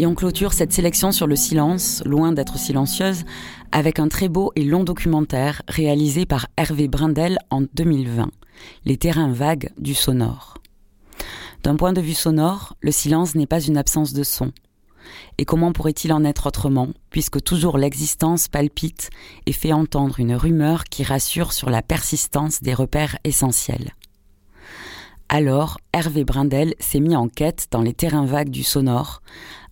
Et 0.04 0.06
on 0.06 0.14
clôture 0.14 0.52
cette 0.52 0.74
sélection 0.74 1.12
sur 1.12 1.26
le 1.26 1.34
silence, 1.34 2.02
loin 2.04 2.32
d'être 2.32 2.58
silencieuse, 2.58 3.24
avec 3.72 3.98
un 3.98 4.08
très 4.08 4.28
beau 4.28 4.52
et 4.54 4.62
long 4.62 4.84
documentaire 4.84 5.62
réalisé 5.66 6.26
par 6.26 6.46
Hervé 6.58 6.88
Brindel 6.88 7.38
en 7.48 7.62
2020, 7.72 8.28
Les 8.84 8.98
terrains 8.98 9.32
vagues 9.32 9.70
du 9.78 9.94
sonore. 9.94 10.58
D'un 11.62 11.76
point 11.76 11.94
de 11.94 12.02
vue 12.02 12.12
sonore, 12.12 12.76
le 12.82 12.90
silence 12.90 13.34
n'est 13.34 13.46
pas 13.46 13.62
une 13.62 13.78
absence 13.78 14.12
de 14.12 14.24
son. 14.24 14.52
Et 15.38 15.46
comment 15.46 15.72
pourrait-il 15.72 16.12
en 16.12 16.22
être 16.22 16.48
autrement, 16.48 16.88
puisque 17.08 17.42
toujours 17.42 17.78
l'existence 17.78 18.48
palpite 18.48 19.08
et 19.46 19.52
fait 19.52 19.72
entendre 19.72 20.20
une 20.20 20.34
rumeur 20.34 20.84
qui 20.84 21.02
rassure 21.02 21.54
sur 21.54 21.70
la 21.70 21.80
persistance 21.80 22.62
des 22.62 22.74
repères 22.74 23.16
essentiels. 23.24 23.94
Alors, 25.30 25.78
Hervé 25.94 26.24
Brindel 26.24 26.74
s'est 26.78 27.00
mis 27.00 27.16
en 27.16 27.28
quête 27.28 27.68
dans 27.70 27.80
les 27.80 27.94
terrains 27.94 28.26
vagues 28.26 28.50
du 28.50 28.62
sonore, 28.62 29.22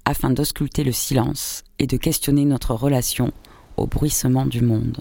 afin 0.05 0.31
d'ausculter 0.31 0.85
le 0.85 0.93
silence 0.93 1.65
et 1.79 1.87
de 1.87 1.97
questionner 1.97 2.45
notre 2.45 2.75
relation 2.75 3.33
au 3.77 3.87
bruissement 3.87 4.47
du 4.47 4.63
monde. 4.63 4.99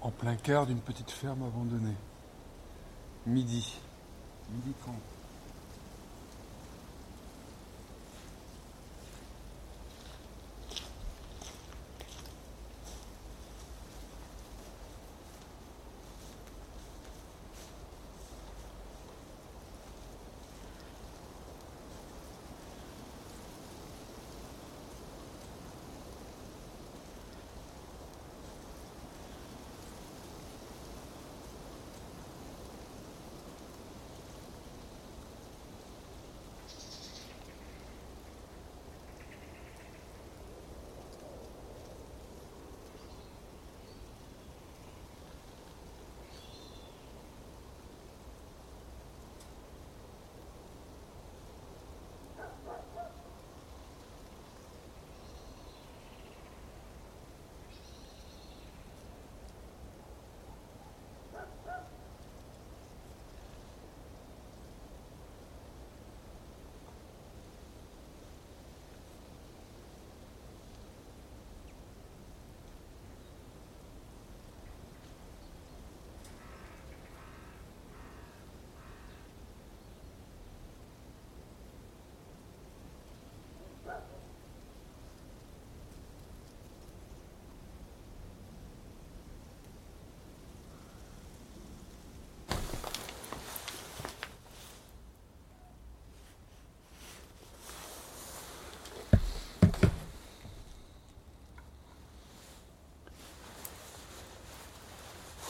En 0.00 0.10
plein 0.10 0.36
cœur 0.36 0.66
d'une 0.66 0.80
petite 0.80 1.10
ferme 1.10 1.42
abandonnée. 1.42 1.96
Midi. 3.26 3.74
Midi 4.52 4.72
30. 4.82 4.94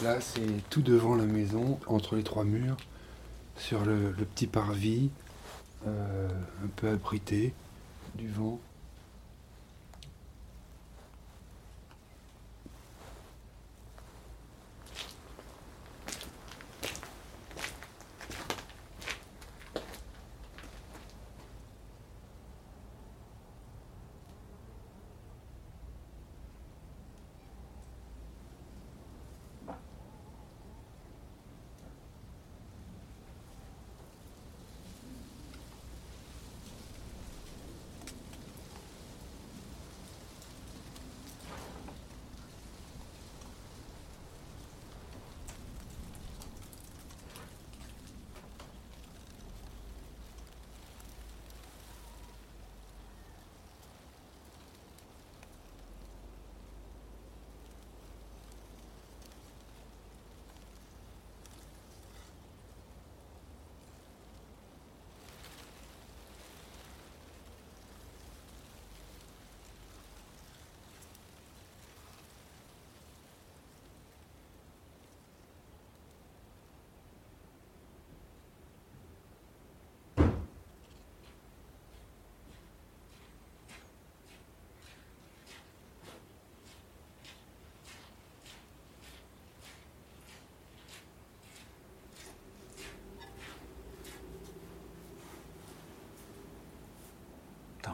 Là, 0.03 0.21
c'est 0.21 0.69
tout 0.71 0.83
devant 0.83 1.15
la 1.15 1.25
maison, 1.25 1.79
entre 1.87 2.17
les 2.17 2.25
trois 2.25 2.45
murs, 2.45 2.77
sur 3.57 3.85
le, 3.85 4.13
petit 4.13 4.49
parvis, 4.49 5.11
euh, 5.87 6.29
un 6.65 6.69
peu 6.77 6.89
abrité 6.89 7.55
du 8.17 8.29
vent. 8.29 8.59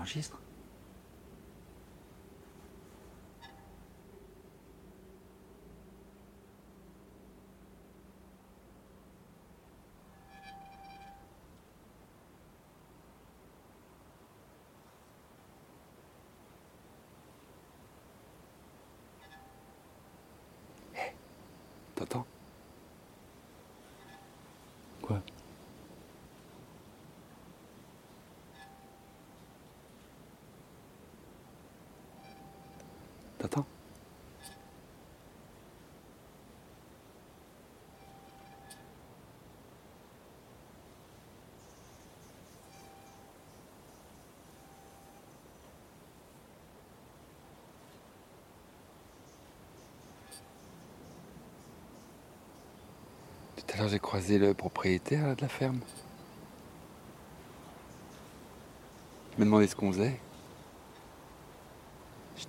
T'enregistres 0.00 0.40
T'entends 21.94 22.26
Quoi 25.02 25.20
Tout 53.56 53.74
à 53.74 53.76
l'heure, 53.78 53.88
j'ai 53.88 53.98
croisé 53.98 54.38
le 54.38 54.52
propriétaire 54.52 55.36
de 55.36 55.42
la 55.42 55.48
ferme. 55.48 55.80
Il 59.32 59.38
m'a 59.38 59.44
demandé 59.44 59.66
ce 59.66 59.76
qu'on 59.76 59.92
faisait. 59.92 60.18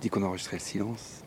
Dis 0.02 0.10
qu'on 0.10 0.24
enregistrait 0.24 0.56
le 0.56 0.62
silence. 0.62 1.22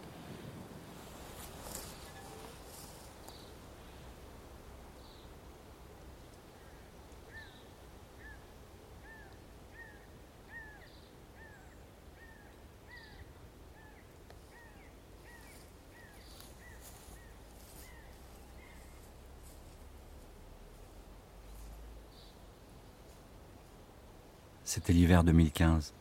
C'était 24.66 24.92
l'hiver 24.92 25.24
2015, 25.24 25.94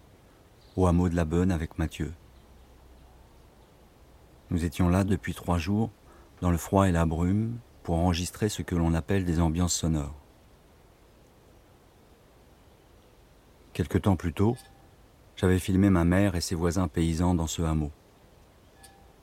au 0.74 0.88
hameau 0.88 1.08
de 1.08 1.14
la 1.14 1.24
Bonne 1.24 1.52
avec 1.52 1.78
Mathieu. 1.78 2.12
Nous 4.54 4.64
étions 4.64 4.88
là 4.88 5.02
depuis 5.02 5.34
trois 5.34 5.58
jours, 5.58 5.90
dans 6.40 6.52
le 6.52 6.56
froid 6.56 6.88
et 6.88 6.92
la 6.92 7.06
brume, 7.06 7.58
pour 7.82 7.96
enregistrer 7.96 8.48
ce 8.48 8.62
que 8.62 8.76
l'on 8.76 8.94
appelle 8.94 9.24
des 9.24 9.40
ambiances 9.40 9.74
sonores. 9.74 10.14
Quelque 13.72 13.98
temps 13.98 14.14
plus 14.14 14.32
tôt, 14.32 14.56
j'avais 15.34 15.58
filmé 15.58 15.90
ma 15.90 16.04
mère 16.04 16.36
et 16.36 16.40
ses 16.40 16.54
voisins 16.54 16.86
paysans 16.86 17.34
dans 17.34 17.48
ce 17.48 17.62
hameau. 17.62 17.90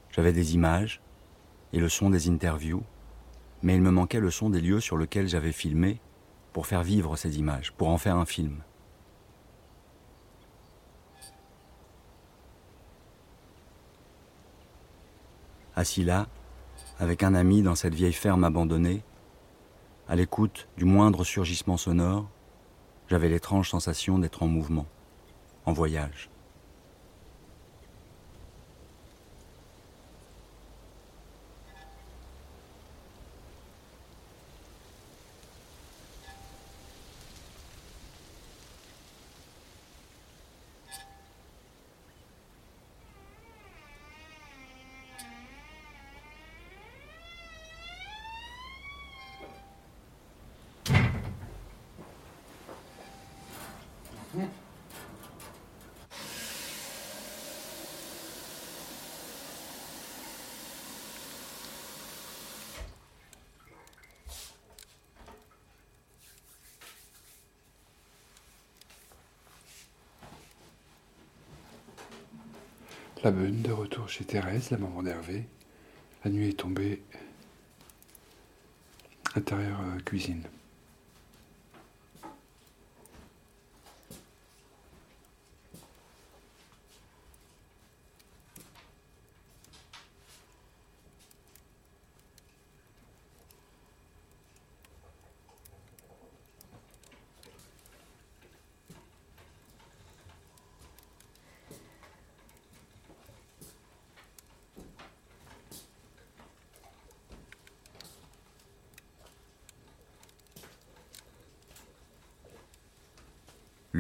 J'avais 0.10 0.34
des 0.34 0.54
images 0.54 1.02
et 1.72 1.80
le 1.80 1.88
son 1.88 2.10
des 2.10 2.28
interviews, 2.28 2.84
mais 3.64 3.76
il 3.76 3.82
me 3.82 3.90
manquait 3.90 4.20
le 4.20 4.32
son 4.32 4.50
des 4.50 4.60
lieux 4.60 4.82
sur 4.82 4.98
lesquels 4.98 5.30
j'avais 5.30 5.54
filmé 5.54 6.02
pour 6.52 6.68
faire 6.68 6.84
vivre 6.84 7.16
ces 7.16 7.40
images, 7.40 7.72
pour 7.72 7.88
en 7.88 7.98
faire 7.98 8.18
un 8.18 8.26
film. 8.26 8.64
Assis 15.76 16.04
là, 16.04 16.28
avec 17.00 17.24
un 17.24 17.34
ami 17.34 17.62
dans 17.62 17.76
cette 17.76 17.96
vieille 17.96 18.14
ferme 18.14 18.44
abandonnée, 18.44 19.04
à 20.08 20.16
l'écoute 20.16 20.68
du 20.78 20.86
moindre 20.86 21.24
surgissement 21.24 21.78
sonore, 21.78 22.30
j'avais 23.08 23.30
l'étrange 23.30 23.70
sensation 23.70 24.20
d'être 24.20 24.44
en 24.44 24.48
mouvement, 24.48 24.86
en 25.66 25.74
voyage. 25.74 26.30
La 73.24 73.30
Beune, 73.30 73.62
de 73.62 73.72
retour 73.72 74.10
chez 74.10 74.26
Thérèse, 74.26 74.72
la 74.72 74.80
maman 74.80 75.04
d'Hervé. 75.04 75.46
La 76.26 76.32
nuit 76.32 76.50
est 76.50 76.60
tombée. 76.60 77.04
Intérieur 79.36 79.80
euh, 79.80 80.00
cuisine. 80.00 80.42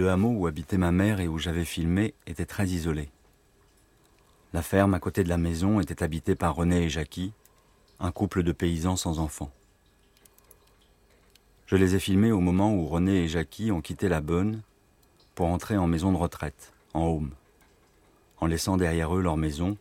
Le 0.01 0.09
hameau 0.09 0.31
où 0.31 0.47
habitait 0.47 0.79
ma 0.79 0.91
mère 0.91 1.19
et 1.19 1.27
où 1.27 1.37
j'avais 1.37 1.63
filmé 1.63 2.15
était 2.25 2.47
très 2.47 2.65
isolé. 2.69 3.11
La 4.51 4.63
ferme 4.63 4.95
à 4.95 4.99
côté 4.99 5.23
de 5.23 5.29
la 5.29 5.37
maison 5.37 5.79
était 5.79 6.01
habitée 6.01 6.33
par 6.33 6.55
René 6.55 6.85
et 6.85 6.89
Jackie, 6.89 7.33
un 7.99 8.11
couple 8.11 8.41
de 8.41 8.51
paysans 8.51 8.95
sans 8.95 9.19
enfants. 9.19 9.51
Je 11.67 11.75
les 11.75 11.93
ai 11.93 11.99
filmés 11.99 12.31
au 12.31 12.39
moment 12.39 12.73
où 12.73 12.87
René 12.87 13.25
et 13.25 13.27
Jackie 13.27 13.71
ont 13.71 13.81
quitté 13.81 14.09
la 14.09 14.21
Bonne 14.21 14.63
pour 15.35 15.45
entrer 15.45 15.77
en 15.77 15.85
maison 15.85 16.11
de 16.11 16.17
retraite, 16.17 16.73
en 16.95 17.05
home, 17.05 17.35
en 18.39 18.47
laissant 18.47 18.77
derrière 18.77 19.15
eux 19.15 19.21
leur 19.21 19.37
maison, 19.37 19.77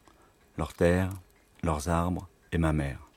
leurs 0.59 0.74
terres, 0.74 1.14
leurs 1.62 1.88
arbres 1.88 2.28
et 2.52 2.59
ma 2.59 2.74
mère. 2.74 3.10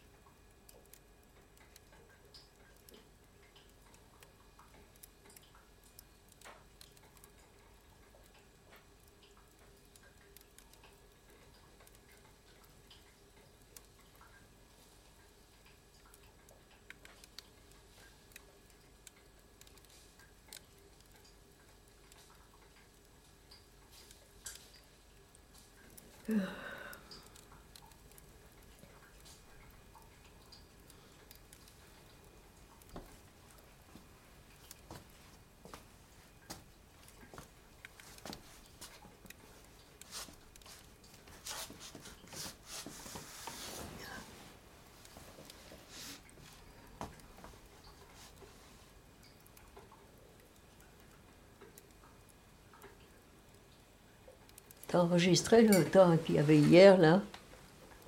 T'as 54.93 55.03
enregistré 55.23 55.63
le 55.63 55.85
temps 55.85 56.17
qu'il 56.17 56.35
y 56.35 56.39
avait 56.39 56.57
hier, 56.57 56.97
là 56.97 57.21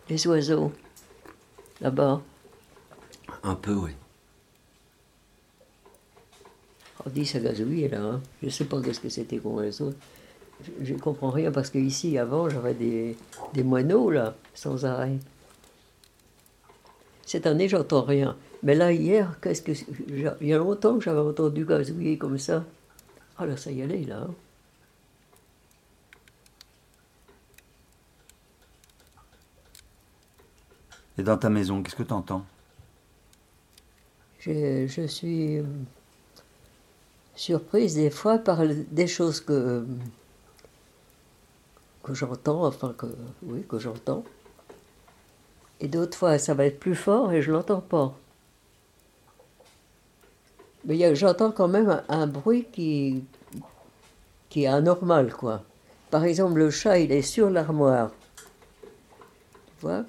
Les 0.09 0.27
oiseaux, 0.27 0.71
là-bas. 1.81 2.21
Un 3.43 3.55
peu, 3.55 3.73
oui. 3.73 3.91
On 7.05 7.09
dit 7.09 7.25
ça 7.25 7.39
gazouille, 7.39 7.87
là. 7.87 8.01
Hein. 8.01 8.21
Je 8.43 8.49
sais 8.49 8.65
pas 8.65 8.81
qu'est-ce 8.81 8.99
que 8.99 9.09
c'était 9.09 9.37
comme 9.37 9.55
oiseau. 9.55 9.93
Je, 10.63 10.85
je 10.85 10.93
comprends 10.95 11.29
rien 11.29 11.51
parce 11.51 11.69
que 11.69 11.77
ici, 11.77 12.17
avant, 12.17 12.49
j'avais 12.49 12.73
des, 12.73 13.15
des 13.53 13.63
moineaux, 13.63 14.09
là, 14.09 14.35
sans 14.53 14.85
arrêt. 14.85 15.17
Cette 17.25 17.45
année, 17.47 17.69
j'entends 17.69 18.03
rien. 18.03 18.35
Mais 18.63 18.75
là, 18.75 18.91
hier, 18.91 19.37
qu'est-ce 19.41 19.61
que. 19.61 19.71
Il 20.41 20.47
y 20.47 20.53
a 20.53 20.57
longtemps 20.57 20.97
que 20.97 21.03
j'avais 21.03 21.19
entendu 21.19 21.65
gazouiller 21.65 22.17
comme 22.17 22.39
ça. 22.39 22.63
Ah, 23.37 23.45
là, 23.45 23.57
ça 23.57 23.71
y 23.71 23.81
allait, 23.81 24.03
là. 24.05 24.21
hein. 24.27 24.33
Et 31.17 31.23
dans 31.23 31.37
ta 31.37 31.49
maison, 31.49 31.81
qu'est-ce 31.81 31.95
que 31.95 32.03
tu 32.03 32.13
entends 32.13 32.45
Je, 34.39 35.05
suis 35.07 35.57
euh, 35.57 35.63
surprise 37.35 37.95
des 37.95 38.09
fois 38.09 38.37
par 38.37 38.61
des 38.67 39.07
choses 39.07 39.39
que, 39.39 39.85
que 42.03 42.13
j'entends, 42.13 42.65
enfin 42.65 42.93
que 42.97 43.07
oui, 43.43 43.63
que 43.67 43.79
j'entends. 43.79 44.23
Et 45.79 45.87
d'autres 45.87 46.17
fois, 46.17 46.37
ça 46.37 46.53
va 46.53 46.65
être 46.65 46.79
plus 46.79 46.95
fort 46.95 47.31
et 47.33 47.41
je 47.41 47.51
l'entends 47.51 47.81
pas. 47.81 48.17
Mais 50.85 51.15
j'entends 51.15 51.51
quand 51.51 51.67
même 51.67 51.89
un, 51.89 52.03
un 52.09 52.27
bruit 52.27 52.65
qui, 52.71 53.23
qui 54.49 54.63
est 54.63 54.67
anormal, 54.67 55.33
quoi. 55.33 55.63
Par 56.11 56.23
exemple, 56.23 56.59
le 56.59 56.69
chat, 56.69 56.99
il 56.99 57.11
est 57.11 57.21
sur 57.21 57.49
l'armoire. 57.49 58.11
Tu 59.79 59.87
vois? 59.87 60.05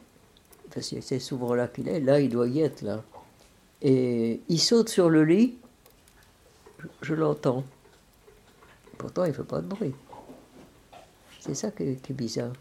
Que 0.76 0.82
c'est 0.82 1.18
souvent 1.20 1.54
là 1.54 1.68
qu'il 1.68 1.88
est. 1.88 2.00
Là, 2.00 2.20
il 2.20 2.28
doit 2.28 2.48
y 2.48 2.60
être, 2.60 2.82
là. 2.82 3.02
Et 3.80 4.42
il 4.48 4.60
saute 4.60 4.90
sur 4.90 5.08
le 5.08 5.24
lit. 5.24 5.56
Je, 7.00 7.14
l'entends. 7.14 7.64
Pourtant, 8.98 9.24
il 9.24 9.28
ne 9.28 9.32
fait 9.32 9.42
pas 9.42 9.62
de 9.62 9.66
bruit. 9.66 9.94
C'est 11.40 11.54
ça 11.54 11.70
qui 11.70 11.84
est 11.84 12.12
bizarre. 12.12 12.52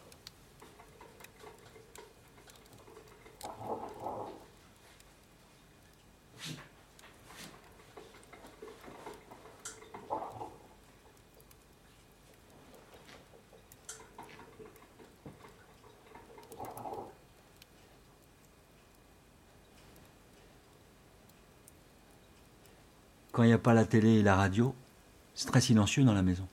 Quand 23.35 23.43
il 23.43 23.47
n'y 23.47 23.53
a 23.53 23.57
pas 23.57 23.73
la 23.73 23.83
télé 23.83 24.19
et 24.19 24.23
la 24.23 24.37
radio, 24.37 24.73
c'est 25.33 25.47
très 25.47 25.59
silencieux 25.59 26.05
dans 26.05 26.13
la 26.13 26.21
maison. 26.21 26.47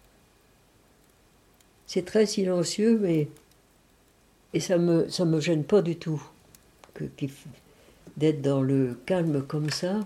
C'est 1.86 2.04
très 2.04 2.26
silencieux, 2.26 2.98
mais. 2.98 3.28
Et 4.52 4.58
ça 4.58 4.78
me, 4.78 5.08
ça 5.08 5.24
me 5.24 5.38
gêne 5.40 5.62
pas 5.62 5.80
du 5.80 5.94
tout. 5.94 6.20
D'être 8.16 8.42
dans 8.42 8.62
le 8.62 8.98
calme 9.06 9.46
comme 9.46 9.70
ça, 9.70 10.00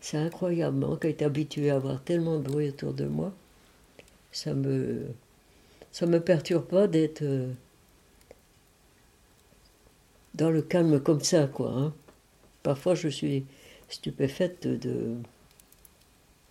c'est 0.00 0.16
incroyable. 0.16 0.78
Moi 0.78 0.96
qui 0.98 1.08
été 1.08 1.22
habitué 1.26 1.68
à 1.68 1.76
avoir 1.76 2.02
tellement 2.02 2.38
de 2.38 2.44
bruit 2.44 2.70
autour 2.70 2.94
de 2.94 3.04
moi, 3.04 3.34
ça 4.32 4.54
me. 4.54 5.06
Ça 5.92 6.06
me 6.06 6.18
perturbe 6.18 6.64
pas 6.64 6.86
d'être. 6.86 7.20
euh, 7.20 7.52
dans 10.34 10.48
le 10.50 10.62
calme 10.62 10.98
comme 11.00 11.20
ça, 11.20 11.46
quoi. 11.46 11.70
hein. 11.72 11.92
Parfois, 12.62 12.94
je 12.94 13.08
suis 13.08 13.44
stupéfaite 13.90 14.66
de, 14.66 15.16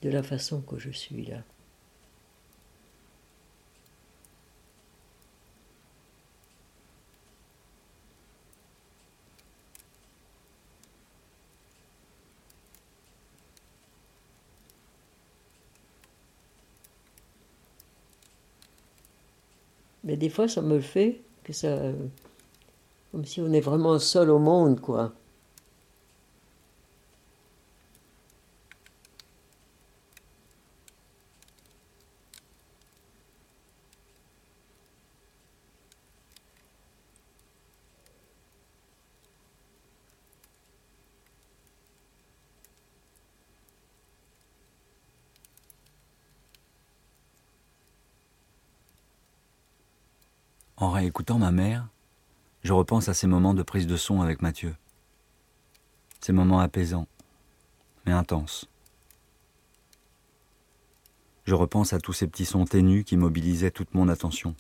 de, 0.01 0.09
la 0.09 0.23
façon 0.23 0.61
que 0.61 0.77
je 0.77 0.89
suis 0.89 1.25
là. 1.25 1.43
Mais 20.03 20.17
des 20.17 20.29
fois, 20.29 20.47
ça 20.47 20.61
me 20.61 20.79
fait, 20.79 21.21
que 21.43 21.53
ça. 21.53 21.77
Comme 23.11 23.25
si 23.25 23.41
on 23.41 23.53
est 23.53 23.61
vraiment 23.61 23.99
seul 23.99 24.29
au 24.31 24.39
monde, 24.39 24.79
quoi. 24.79 25.13
En 50.81 50.91
réécoutant 50.91 51.37
ma 51.37 51.51
mère, 51.51 51.89
je 52.63 52.71
repense 52.71 53.09
à 53.09 53.13
ces 53.13 53.27
moments 53.27 53.53
de 53.53 53.63
prise 53.63 53.85
de 53.85 53.97
son 53.97 54.21
avec 54.21 54.41
Mathieu. 54.41 54.77
Ces 56.21 56.31
moments 56.31 56.61
apaisants, 56.61 57.07
mais 58.05 58.13
intenses. 58.13 58.65
Je 61.43 61.53
repense 61.53 61.91
à 61.91 61.99
tous 61.99 62.13
ces 62.13 62.27
petits 62.27 62.45
sons 62.45 62.63
ténus 62.63 63.03
qui 63.03 63.17
mobilisaient 63.17 63.71
toute 63.71 63.93
mon 63.93 64.07
attention. 64.07 64.55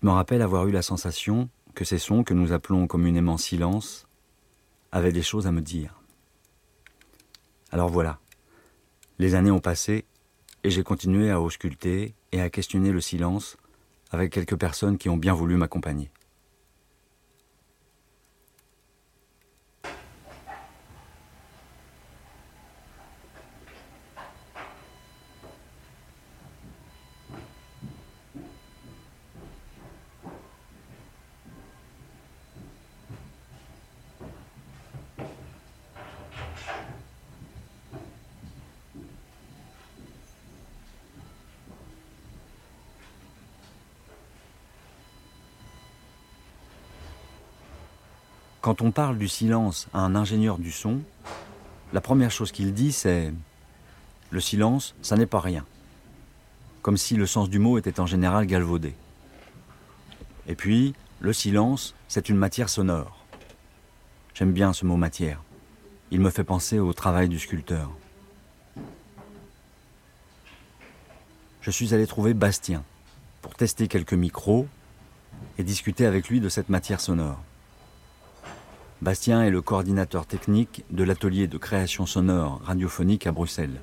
Je 0.00 0.04
me 0.04 0.10
rappelle 0.10 0.42
avoir 0.42 0.66
eu 0.66 0.72
la 0.72 0.82
sensation 0.82 1.48
que 1.76 1.84
ces 1.84 1.98
sons 1.98 2.24
que 2.24 2.34
nous 2.34 2.50
appelons 2.50 2.88
communément 2.88 3.38
silence 3.38 4.08
avaient 4.90 5.12
des 5.12 5.22
choses 5.22 5.46
à 5.46 5.52
me 5.52 5.60
dire. 5.60 6.02
Alors 7.70 7.88
voilà, 7.88 8.18
les 9.20 9.36
années 9.36 9.52
ont 9.52 9.60
passé 9.60 10.06
et 10.64 10.70
j'ai 10.70 10.82
continué 10.82 11.30
à 11.30 11.40
ausculter 11.40 12.16
et 12.32 12.40
à 12.40 12.50
questionner 12.50 12.92
le 12.92 13.00
silence 13.00 13.56
avec 14.10 14.32
quelques 14.32 14.56
personnes 14.56 14.98
qui 14.98 15.08
ont 15.08 15.16
bien 15.16 15.34
voulu 15.34 15.56
m'accompagner. 15.56 16.10
Quand 48.78 48.84
on 48.84 48.90
parle 48.92 49.18
du 49.18 49.26
silence 49.26 49.88
à 49.92 50.00
un 50.00 50.14
ingénieur 50.14 50.56
du 50.56 50.70
son, 50.70 51.00
la 51.92 52.00
première 52.00 52.30
chose 52.30 52.52
qu'il 52.52 52.72
dit 52.72 52.92
c'est⁇ 52.92 53.30
Le 54.30 54.40
silence, 54.40 54.94
ça 55.02 55.16
n'est 55.16 55.26
pas 55.26 55.40
rien⁇ 55.40 55.62
Comme 56.82 56.96
si 56.96 57.16
le 57.16 57.26
sens 57.26 57.50
du 57.50 57.58
mot 57.58 57.76
était 57.76 57.98
en 57.98 58.06
général 58.06 58.46
galvaudé. 58.46 58.94
Et 60.46 60.54
puis, 60.54 60.94
le 61.18 61.32
silence, 61.32 61.96
c'est 62.06 62.28
une 62.28 62.36
matière 62.36 62.68
sonore. 62.68 63.24
J'aime 64.34 64.52
bien 64.52 64.72
ce 64.72 64.86
mot 64.86 64.96
matière. 64.96 65.42
Il 66.12 66.20
me 66.20 66.30
fait 66.30 66.44
penser 66.44 66.78
au 66.78 66.92
travail 66.92 67.28
du 67.28 67.40
sculpteur. 67.40 67.90
Je 71.62 71.70
suis 71.72 71.94
allé 71.94 72.06
trouver 72.06 72.32
Bastien 72.32 72.84
pour 73.42 73.56
tester 73.56 73.88
quelques 73.88 74.14
micros 74.14 74.68
et 75.58 75.64
discuter 75.64 76.06
avec 76.06 76.28
lui 76.28 76.38
de 76.38 76.48
cette 76.48 76.68
matière 76.68 77.00
sonore. 77.00 77.42
Bastien 79.00 79.44
est 79.44 79.50
le 79.50 79.62
coordinateur 79.62 80.26
technique 80.26 80.84
de 80.90 81.04
l'atelier 81.04 81.46
de 81.46 81.56
création 81.56 82.04
sonore 82.04 82.60
radiophonique 82.64 83.28
à 83.28 83.32
Bruxelles. 83.32 83.80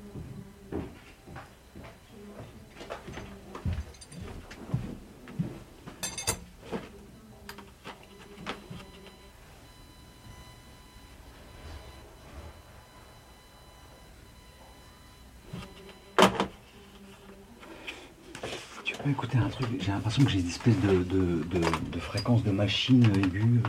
Tu 18.83 18.95
peux 18.97 19.09
écouter 19.09 19.37
un 19.37 19.47
truc 19.47 19.67
J'ai 19.79 19.91
l'impression 19.91 20.25
que 20.25 20.29
j'ai 20.29 20.39
une 20.41 20.47
espèce 20.47 20.79
de, 20.81 21.03
de, 21.03 21.43
de, 21.43 21.61
de 21.91 21.99
fréquence 21.99 22.43
de 22.43 22.51
machine 22.51 23.05
aiguë. 23.15 23.61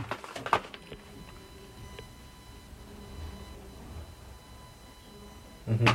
Mhm. 5.67 5.85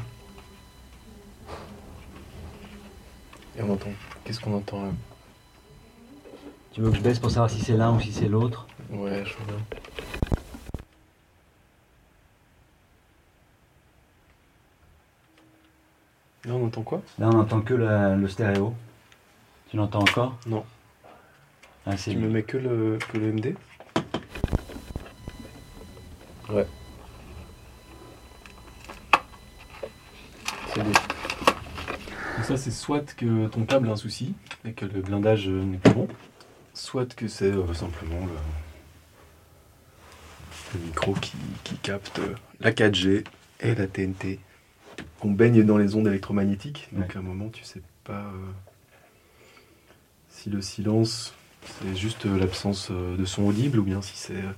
Et 3.57 3.63
on 3.63 3.73
entend. 3.73 3.91
Qu'est-ce 4.25 4.41
qu'on 4.41 4.55
entend 4.55 4.83
là 4.83 4.93
Tu 6.73 6.81
veux 6.81 6.91
que 6.91 6.97
je 6.97 7.03
baisse 7.03 7.19
pour 7.19 7.31
savoir 7.31 7.51
si 7.51 7.61
c'est 7.61 7.77
l'un 7.77 7.95
ou 7.95 8.01
si 8.01 8.13
c'est 8.13 8.29
l'autre 8.29 8.67
Ouais, 8.91 9.25
je 9.25 9.35
veux 9.39 9.45
bien. 9.47 9.57
Là, 16.45 16.55
on 16.55 16.67
entend 16.67 16.83
quoi? 16.83 17.03
Là, 17.19 17.29
on 17.29 17.35
n'entend 17.35 17.61
que 17.61 17.75
la- 17.75 18.17
le 18.17 18.29
stéréo. 18.29 18.75
Tu 19.71 19.77
l'entends 19.77 20.01
encore? 20.01 20.37
Non. 20.47 20.65
Ah, 21.87 21.97
c'est 21.97 22.13
Tu 22.13 22.17
me 22.19 22.29
mets 22.29 22.43
que 22.43 22.57
le, 22.59 22.99
que 23.13 23.19
le 23.19 23.29
MD 23.33 23.55
Ouais. 26.51 26.67
C'est 30.75 30.83
bon. 30.83 30.91
Donc 32.37 32.45
ça, 32.45 32.57
c'est 32.57 32.71
soit 32.71 33.15
que 33.15 33.47
ton 33.49 33.65
câble 33.65 33.89
a 33.89 33.93
un 33.93 33.97
souci 33.97 34.35
et 34.65 34.73
que 34.73 34.85
le 34.85 35.01
blindage 35.01 35.49
euh, 35.49 35.63
n'est 35.63 35.79
pas 35.79 35.91
bon, 35.91 36.09
soit 36.83 37.15
que 37.15 37.29
c'est 37.29 37.53
euh, 37.53 37.73
simplement 37.75 38.27
le, 38.27 38.33
le 40.75 40.85
micro 40.87 41.15
qui, 41.15 41.37
qui 41.63 41.77
capte 41.77 42.19
euh, 42.19 42.35
la 42.61 42.73
4G 42.73 43.25
et 43.61 43.75
la 43.77 43.87
TNT. 43.87 44.41
On 45.23 45.31
baigne 45.31 45.63
dans 45.63 45.79
les 45.79 45.95
ondes 45.95 46.09
électromagnétiques, 46.09 46.89
donc 46.93 47.15
à 47.15 47.21
un 47.21 47.23
moment 47.23 47.49
tu 47.51 47.63
sais 47.63 47.83
pas 48.03 48.25
euh, 48.25 48.51
si 50.29 50.51
le 50.51 50.61
silence 50.61 51.35
c'est 51.65 51.95
juste 51.95 52.27
euh, 52.27 52.37
l'absence 52.37 52.89
euh, 52.91 53.17
de 53.17 53.25
son 53.25 53.45
audible 53.45 53.79
ou 53.79 53.85
bien 53.85 54.03
si 54.03 54.17
c'est 54.17 54.35
euh, 54.35 54.53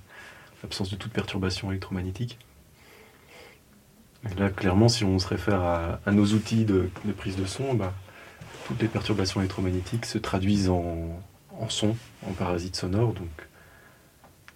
l'absence 0.63 0.91
de 0.91 0.97
toute 0.97 1.13
perturbation 1.13 1.71
électromagnétique. 1.71 2.39
Et 4.31 4.35
là, 4.41 4.49
clairement, 4.49 4.89
si 4.89 5.05
on 5.05 5.19
se 5.19 5.29
réfère 5.29 5.61
à, 5.61 6.01
à 6.07 6.11
nos 6.11 6.25
outils 6.29 6.65
de, 6.65 6.89
de 7.05 7.13
prise 7.13 7.37
de 7.37 7.45
son, 7.45 7.75
bah, 7.75 7.93
toutes 8.67 8.81
les 8.81 8.89
perturbations 8.89 9.41
électromagnétiques 9.41 10.07
se 10.07 10.17
traduisent 10.17 10.71
en, 10.71 11.21
en 11.61 11.69
son, 11.69 11.97
en 12.27 12.33
parasites 12.33 12.77
sonores, 12.77 13.13
donc, 13.13 13.29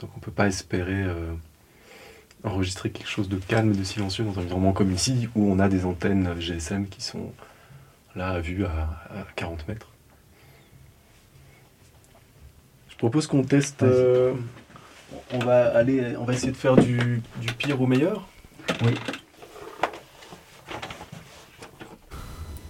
donc 0.01 0.11
on 0.15 0.17
ne 0.19 0.23
peut 0.23 0.31
pas 0.33 0.47
espérer 0.47 1.03
euh, 1.03 1.33
enregistrer 2.45 2.91
quelque 2.91 3.09
chose 3.09 3.29
de 3.29 3.37
calme, 3.37 3.75
de 3.75 3.85
silencieux 3.85 4.25
dans 4.25 4.39
un 4.39 4.43
environnement 4.43 4.73
comme 4.73 4.93
ici, 4.93 5.29
où 5.35 5.51
on 5.51 5.59
a 5.59 5.69
des 5.69 5.85
antennes 5.85 6.39
GSM 6.41 6.89
qui 6.89 7.03
sont 7.03 7.33
là 8.15 8.31
à 8.31 8.41
vue 8.41 8.65
à, 8.65 8.71
à 9.11 9.27
40 9.37 9.67
mètres. 9.69 9.89
Je 12.91 12.97
propose 12.97 13.27
qu'on 13.27 13.43
teste. 13.43 13.83
euh, 13.85 14.35
on 15.33 15.39
va 15.39 15.75
aller, 15.77 16.17
on 16.17 16.25
va 16.25 16.33
essayer 16.35 16.53
de 16.53 16.57
faire 16.57 16.77
du, 16.77 17.23
du 17.41 17.53
pire 17.55 17.81
au 17.81 17.87
meilleur. 17.87 18.27
Oui. 18.85 18.95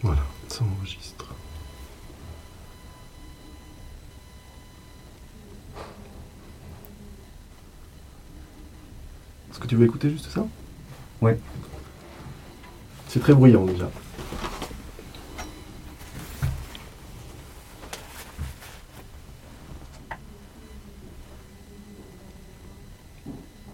Voilà, 0.02 0.20
ça 0.48 0.64
enregistre. 0.64 1.34
Est-ce 9.50 9.57
que 9.57 9.57
tu 9.68 9.76
veux 9.76 9.84
écouter 9.84 10.10
juste 10.10 10.30
ça? 10.30 10.46
Ouais. 11.20 11.38
C'est 13.08 13.20
très 13.20 13.34
bruyant 13.34 13.64
déjà. 13.64 13.88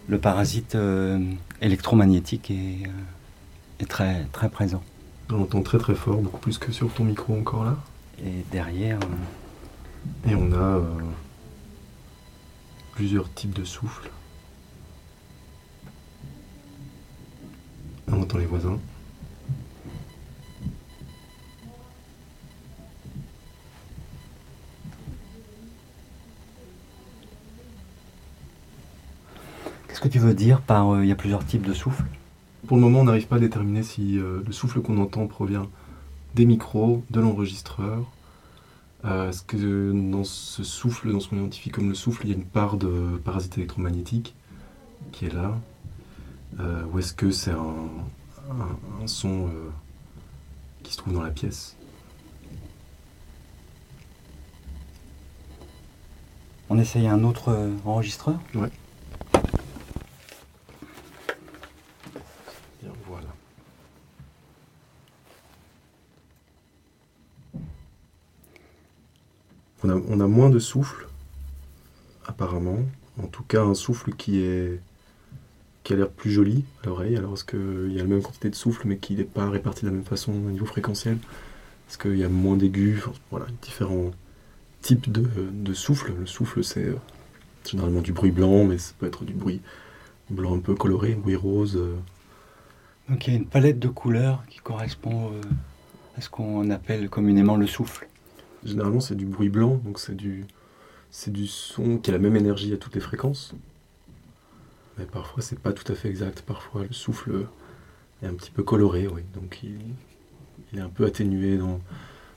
Le 0.08 0.18
parasite 0.18 0.74
euh, 0.74 1.18
électromagnétique 1.60 2.50
est, 2.50 2.86
euh, 2.86 3.80
est 3.80 3.86
très, 3.86 4.24
très 4.32 4.48
présent. 4.48 4.82
On 5.30 5.40
entend 5.42 5.62
très 5.62 5.78
très 5.78 5.94
fort, 5.94 6.18
beaucoup 6.18 6.38
plus 6.38 6.58
que 6.58 6.70
sur 6.72 6.92
ton 6.92 7.04
micro 7.04 7.34
encore 7.36 7.64
là. 7.64 7.76
Et 8.24 8.44
derrière, 8.52 8.98
euh, 8.98 10.30
Et 10.30 10.34
on 10.34 10.52
a 10.52 10.56
euh, 10.56 10.82
plusieurs 12.92 13.32
types 13.32 13.54
de 13.54 13.64
souffles. 13.64 14.10
On 18.10 18.20
entend 18.20 18.38
les 18.38 18.46
voisins. 18.46 18.78
qu'est-ce 29.94 30.02
que 30.02 30.08
tu 30.08 30.18
veux 30.18 30.34
dire 30.34 30.60
par 30.60 30.90
euh, 30.90 31.04
il 31.04 31.08
y 31.08 31.12
a 31.12 31.14
plusieurs 31.14 31.46
types 31.46 31.64
de 31.64 31.72
souffles? 31.72 32.02
Pour 32.66 32.76
le 32.76 32.82
moment, 32.82 33.00
on 33.00 33.04
n'arrive 33.04 33.28
pas 33.28 33.36
à 33.36 33.38
déterminer 33.38 33.84
si 33.84 34.18
euh, 34.18 34.42
le 34.44 34.52
souffle 34.52 34.80
qu'on 34.80 34.98
entend 34.98 35.28
provient 35.28 35.68
des 36.34 36.46
micros, 36.46 37.04
de 37.10 37.20
l'enregistreur. 37.20 38.04
Euh, 39.04 39.28
Est-ce 39.28 39.42
que 39.42 39.92
dans 40.10 40.24
ce 40.24 40.64
souffle, 40.64 41.12
dans 41.12 41.20
ce 41.20 41.28
qu'on 41.28 41.36
identifie 41.36 41.70
comme 41.70 41.88
le 41.88 41.94
souffle, 41.94 42.22
il 42.24 42.30
y 42.30 42.32
a 42.32 42.36
une 42.36 42.44
part 42.44 42.76
de 42.76 43.20
parasite 43.24 43.56
électromagnétique 43.56 44.34
qui 45.12 45.26
est 45.26 45.32
là? 45.32 45.54
Ou 46.58 46.98
est-ce 46.98 47.12
que 47.12 47.30
c'est 47.30 47.50
un, 47.50 47.88
un- 48.50 49.02
un 49.02 49.06
son 49.06 49.48
euh, 49.48 49.70
qui 50.82 50.92
se 50.92 50.98
trouve 50.98 51.12
dans 51.14 51.22
la 51.22 51.30
pièce? 51.30 51.76
On 56.70 56.78
essaye 56.78 57.06
un 57.08 57.24
autre 57.24 57.48
euh, 57.50 57.74
enregistreur? 57.84 58.38
Ouais. 58.54 58.70
Bien, 62.82 62.92
voilà. 63.06 63.28
On 69.82 69.90
a, 69.90 69.94
on 70.08 70.20
a 70.20 70.26
moins 70.26 70.48
de 70.50 70.58
souffle, 70.58 71.08
apparemment. 72.26 72.78
En 73.22 73.26
tout 73.26 73.42
cas, 73.42 73.62
un 73.62 73.74
souffle 73.74 74.14
qui 74.14 74.40
est 74.40 74.80
qui 75.84 75.94
a 75.94 75.96
l'air 75.96 76.10
plus 76.10 76.32
joli 76.32 76.64
à 76.82 76.86
l'oreille. 76.88 77.16
Alors, 77.16 77.34
est-ce 77.34 77.44
qu'il 77.44 77.92
y 77.92 78.00
a 78.00 78.02
la 78.02 78.08
même 78.08 78.22
quantité 78.22 78.50
de 78.50 78.56
souffle, 78.56 78.88
mais 78.88 78.98
qui 78.98 79.14
n'est 79.16 79.24
pas 79.24 79.50
réparti 79.50 79.82
de 79.82 79.90
la 79.90 79.94
même 79.96 80.04
façon 80.04 80.32
au 80.32 80.50
niveau 80.50 80.66
fréquentiel? 80.66 81.18
Est-ce 81.88 81.98
qu'il 81.98 82.16
y 82.18 82.24
a 82.24 82.28
moins 82.30 82.56
d'aigus? 82.56 83.00
Enfin, 83.06 83.12
Voilà, 83.30 83.46
différents 83.62 84.10
types 84.82 85.10
de, 85.12 85.26
de 85.52 85.74
souffle. 85.74 86.12
Le 86.18 86.26
souffle, 86.26 86.64
c'est 86.64 86.84
euh, 86.84 86.96
généralement 87.68 88.02
du 88.02 88.12
bruit 88.12 88.32
blanc, 88.32 88.64
mais 88.64 88.78
ça 88.78 88.94
peut 88.98 89.06
être 89.06 89.24
du 89.24 89.34
bruit 89.34 89.62
blanc 90.30 90.56
un 90.56 90.60
peu 90.60 90.74
coloré, 90.74 91.14
bruit 91.14 91.36
rose. 91.36 91.76
euh, 91.76 91.96
Donc 93.08 93.26
il 93.26 93.32
y 93.32 93.36
a 93.36 93.38
une 93.38 93.46
palette 93.46 93.78
de 93.78 93.88
couleurs 93.88 94.44
qui 94.48 94.58
correspond 94.60 95.30
euh, 95.32 95.40
à 96.16 96.20
ce 96.20 96.28
qu'on 96.30 96.70
appelle 96.70 97.08
communément 97.10 97.56
le 97.56 97.66
souffle. 97.66 98.08
Généralement, 98.64 99.00
c'est 99.00 99.14
du 99.16 99.26
bruit 99.26 99.50
blanc, 99.50 99.80
donc 99.84 99.98
c'est 99.98 100.14
du, 100.16 100.46
c'est 101.10 101.32
du 101.32 101.46
son 101.46 101.98
qui 101.98 102.10
a 102.10 102.14
la 102.14 102.18
même 102.20 102.36
énergie 102.36 102.72
à 102.72 102.78
toutes 102.78 102.94
les 102.94 103.00
fréquences. 103.00 103.54
Mais 104.98 105.04
parfois, 105.04 105.42
c'est 105.42 105.58
pas 105.58 105.72
tout 105.72 105.90
à 105.92 105.94
fait 105.94 106.08
exact. 106.08 106.42
Parfois, 106.42 106.84
le 106.84 106.92
souffle 106.92 107.46
est 108.22 108.26
un 108.26 108.34
petit 108.34 108.50
peu 108.50 108.62
coloré, 108.62 109.08
oui. 109.08 109.22
Donc, 109.34 109.60
il, 109.62 109.78
il 110.72 110.78
est 110.78 110.82
un 110.82 110.88
peu 110.88 111.04
atténué 111.04 111.56
dans, 111.56 111.80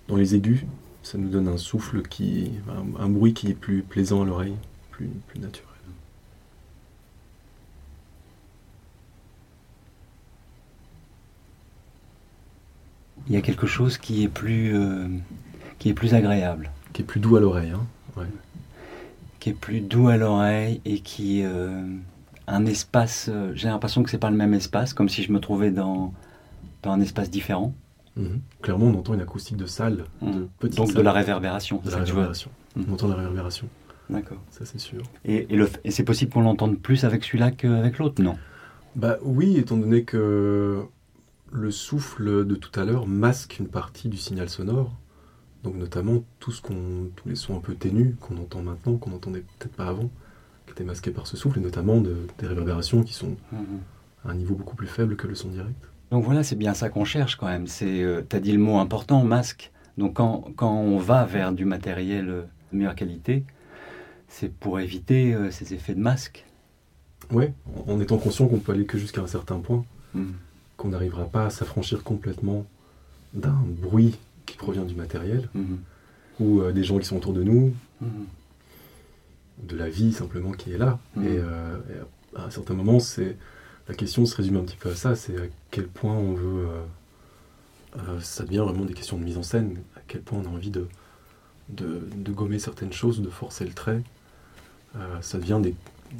dans 0.08 0.16
les 0.16 0.36
aigus. 0.36 0.66
Ça 1.04 1.18
nous 1.18 1.30
donne 1.30 1.48
un 1.48 1.58
souffle 1.58 2.02
qui, 2.02 2.52
un, 2.70 3.04
un 3.04 3.10
bruit 3.10 3.34
qui 3.34 3.50
est 3.50 3.54
plus 3.54 3.82
plaisant 3.84 4.24
à 4.24 4.26
l'oreille, 4.26 4.56
plus, 4.92 5.10
plus 5.28 5.40
naturel. 5.40 5.68
Il 13.30 13.34
y 13.34 13.38
a 13.38 13.42
quelque 13.42 13.68
chose 13.68 13.98
qui 13.98 14.24
est 14.24 14.30
plus, 14.30 14.74
euh, 14.74 15.08
qui 15.80 15.90
est 15.90 15.94
plus 15.94 16.14
agréable. 16.14 16.72
Qui 16.94 17.02
est 17.02 17.06
plus 17.06 17.20
doux 17.20 17.36
à 17.36 17.42
l'oreille, 17.42 17.72
hein. 17.72 17.86
Ouais. 18.16 18.26
Qui 19.40 19.50
est 19.50 19.54
plus 19.54 19.82
doux 19.82 20.08
à 20.08 20.16
l'oreille 20.16 20.80
et 20.86 21.02
qui 21.02 21.44
euh, 21.44 21.86
un 22.48 22.66
espace. 22.66 23.30
euh, 23.32 23.52
J'ai 23.56 23.68
l'impression 23.68 24.04
que 24.04 24.10
c'est 24.10 24.18
pas 24.18 24.30
le 24.32 24.38
même 24.38 24.54
espace, 24.54 24.94
comme 24.94 25.10
si 25.10 25.24
je 25.24 25.32
me 25.32 25.40
trouvais 25.40 25.72
dans, 25.72 26.14
dans 26.84 26.92
un 26.92 27.02
espace 27.02 27.30
différent. 27.30 27.74
Mhm. 28.16 28.40
Clairement, 28.62 28.86
on 28.88 28.96
entend 29.00 29.14
une 29.14 29.22
acoustique 29.22 29.58
de 29.58 29.66
salle, 29.66 30.06
de 30.22 30.28
Mhm. 30.28 30.48
petite 30.60 30.78
Donc 30.78 30.94
de 30.94 31.02
la 31.02 31.12
réverbération, 31.12 31.82
De 31.86 31.92
la 31.92 31.98
réverbération. 31.98 32.50
On 32.76 32.94
entend 32.94 33.08
la 33.08 33.16
réverbération. 33.16 33.68
D'accord. 34.10 34.38
Ça, 34.52 34.66
c'est 34.66 34.80
sûr. 34.80 35.02
Et 35.26 35.48
c'est 35.90 36.04
possible 36.04 36.32
qu'on 36.32 36.42
l'entende 36.42 36.80
plus 36.80 37.04
avec 37.04 37.24
celui-là 37.26 37.52
qu'avec 37.52 37.98
l'autre, 37.98 38.22
non 38.24 38.38
Bah 38.96 39.18
oui, 39.22 39.58
étant 39.58 39.76
donné 39.78 40.04
que 40.06 40.84
le 41.52 41.72
souffle 41.72 42.46
de 42.46 42.56
tout 42.56 42.78
à 42.80 42.86
l'heure 42.86 43.06
masque 43.08 43.58
une 43.60 43.68
partie 43.68 44.08
du 44.08 44.18
signal 44.18 44.50
sonore, 44.50 44.96
donc 45.64 45.76
notamment 45.76 46.24
tout 46.40 46.52
ce 46.52 46.62
qu'on, 46.62 47.10
tous 47.16 47.28
les 47.28 47.36
sons 47.36 47.58
un 47.58 47.60
peu 47.60 47.74
ténus 47.76 48.16
qu'on 48.22 48.38
entend 48.38 48.62
maintenant, 48.62 48.96
qu'on 48.98 49.10
n'entendait 49.12 49.44
peut-être 49.60 49.76
pas 49.76 49.88
avant, 49.88 50.10
masqués 50.84 51.12
par 51.12 51.28
ce 51.28 51.38
souffle, 51.38 51.60
et 51.60 51.62
notamment 51.62 52.00
de- 52.02 52.18
des 52.40 52.48
réverbérations 52.48 53.04
qui 53.04 53.14
sont 53.14 53.36
Mhm. 53.52 53.80
à 54.26 54.32
un 54.32 54.36
niveau 54.36 54.56
beaucoup 54.56 54.76
plus 54.76 54.88
faible 54.88 55.16
que 55.16 55.28
le 55.28 55.36
son 55.36 55.50
direct. 55.50 55.76
Donc 56.12 56.24
voilà, 56.24 56.44
c'est 56.44 56.56
bien 56.56 56.74
ça 56.74 56.90
qu'on 56.90 57.06
cherche 57.06 57.36
quand 57.36 57.48
même. 57.48 57.68
C'est, 57.68 58.02
euh, 58.04 58.22
t'as 58.28 58.40
dit 58.40 58.52
le 58.54 58.60
mot 58.60 58.78
important, 58.78 59.24
masque. 59.24 59.72
Donc 59.98 60.14
quand, 60.16 60.52
quand 60.56 60.72
on 60.74 60.98
va 61.00 61.26
vers 61.26 61.52
du 61.52 61.66
matériel 61.66 62.30
euh, 62.30 62.42
de 62.72 62.78
meilleure 62.78 62.96
qualité, 62.96 63.44
c'est 64.28 64.52
pour 64.54 64.80
éviter 64.80 65.34
euh, 65.34 65.52
ces 65.52 65.74
effets 65.74 65.96
de 65.96 66.00
masque. 66.00 66.46
Ouais, 67.32 67.54
en 67.88 67.94
en 67.94 68.00
étant 68.00 68.18
conscient 68.18 68.48
qu'on 68.48 68.60
peut 68.60 68.72
aller 68.72 68.86
que 68.86 68.98
jusqu'à 68.98 69.22
un 69.22 69.28
certain 69.28 69.60
point, 69.60 69.84
Mhm. 70.14 70.34
qu'on 70.78 70.90
n'arrivera 70.90 71.26
pas 71.26 71.46
à 71.48 71.50
s'affranchir 71.50 72.04
complètement 72.04 72.66
d'un 73.34 73.58
bruit 73.82 74.16
qui 74.46 74.56
provient 74.56 74.86
du 74.86 74.96
matériel, 74.96 75.50
Mhm. 75.54 75.78
ou 76.40 76.62
euh, 76.62 76.72
des 76.72 76.84
gens 76.84 76.98
qui 77.00 77.06
sont 77.06 77.18
autour 77.18 77.34
de 77.34 77.44
nous. 77.44 77.74
De 79.64 79.76
la 79.76 79.90
vie 79.90 80.14
simplement 80.14 80.52
qui 80.52 80.72
est 80.74 80.78
là. 80.78 81.00
Et, 81.18 81.20
euh, 81.26 81.78
et 82.36 82.38
à 82.38 82.46
un 82.46 82.50
certain 82.50 82.74
moment, 82.74 83.00
c'est 83.00 83.38
la 83.88 83.96
question 83.96 84.26
se 84.26 84.36
résume 84.36 84.58
un 84.58 84.64
petit 84.64 84.78
peu 84.78 84.90
à 84.90 84.96
ça, 84.96 85.16
c'est 85.16 85.36
à 85.38 85.46
quel 85.72 85.88
point 85.88 86.14
on 86.16 86.34
veut... 86.34 86.68
euh, 86.68 86.82
euh, 87.98 88.20
ça 88.22 88.44
devient 88.44 88.58
vraiment 88.60 88.86
des 88.86 88.94
questions 88.94 89.18
de 89.18 89.24
mise 89.24 89.38
en 89.38 89.44
scène, 89.44 89.78
à 89.96 90.02
quel 90.08 90.22
point 90.22 90.40
on 90.40 90.46
a 90.46 90.50
envie 90.54 90.70
de, 90.70 90.88
de, 91.70 92.02
de 92.16 92.32
gommer 92.32 92.60
certaines 92.60 92.94
choses, 92.94 93.22
de 93.22 93.30
forcer 93.30 93.66
le 93.66 93.74
trait. 93.74 94.02
Ça 95.22 95.38
devient 95.38 95.60
des... 95.62 95.76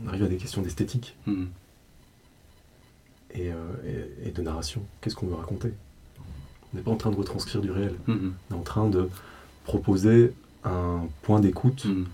On 0.06 0.08
arrive 0.10 0.24
à 0.24 0.28
des 0.28 0.38
questions 0.38 0.62
d'esthétique 0.62 1.16
Mhm. 1.26 1.48
et, 3.34 3.48
et- 3.48 4.28
et 4.28 4.32
de 4.32 4.42
narration. 4.42 4.82
Qu'est-ce 5.02 5.16
qu'on 5.16 5.28
veut 5.28 5.36
raconter? 5.36 5.74
On 6.74 6.78
n'est 6.78 6.84
pas 6.84 6.92
en 6.92 6.96
train 6.98 7.12
de 7.12 7.16
retranscrire 7.16 7.62
du 7.62 7.72
réel. 7.72 7.96
Mhm. 8.08 8.34
On 8.52 8.56
est 8.56 8.58
en 8.58 8.62
train 8.64 8.88
de 8.90 9.10
proposer 9.64 10.34
un 10.64 11.08
point 11.22 11.40
d'écoute 11.40 11.86
Mhm. 11.86 12.06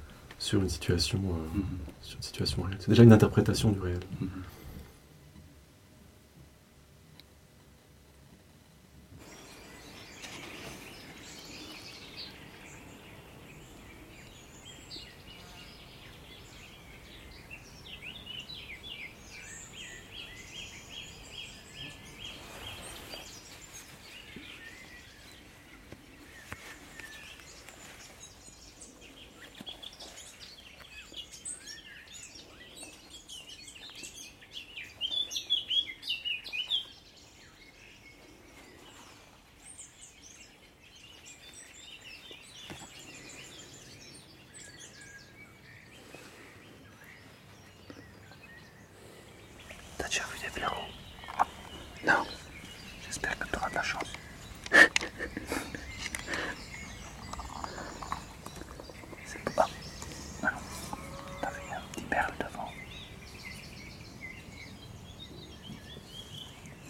Sur 0.44 0.61
une 0.61 0.68
situation, 0.68 1.20
euh, 1.20 1.57
Mhm. 1.57 1.64
sur 2.02 2.18
une 2.18 2.22
situation 2.22 2.64
réelle. 2.64 2.78
C'est 2.82 2.90
déjà 2.90 3.03
une 3.03 3.14
interprétation 3.14 3.72
du 3.72 3.80
réel. 3.80 3.99
Mhm. 4.20 4.30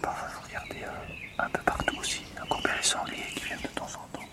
parfois 0.02 0.28
vous 0.36 0.48
regardez 0.48 0.84
euh, 0.84 1.40
un 1.40 1.50
peu 1.50 1.62
partout 1.62 1.98
aussi, 2.00 2.22
un 2.42 2.46
combien 2.48 2.76
les 2.76 2.84
sangliers 2.84 3.24
qui 3.36 3.46
viennent 3.46 3.60
de 3.62 3.68
temps 3.80 3.86
en 3.86 4.18
temps. 4.18 4.26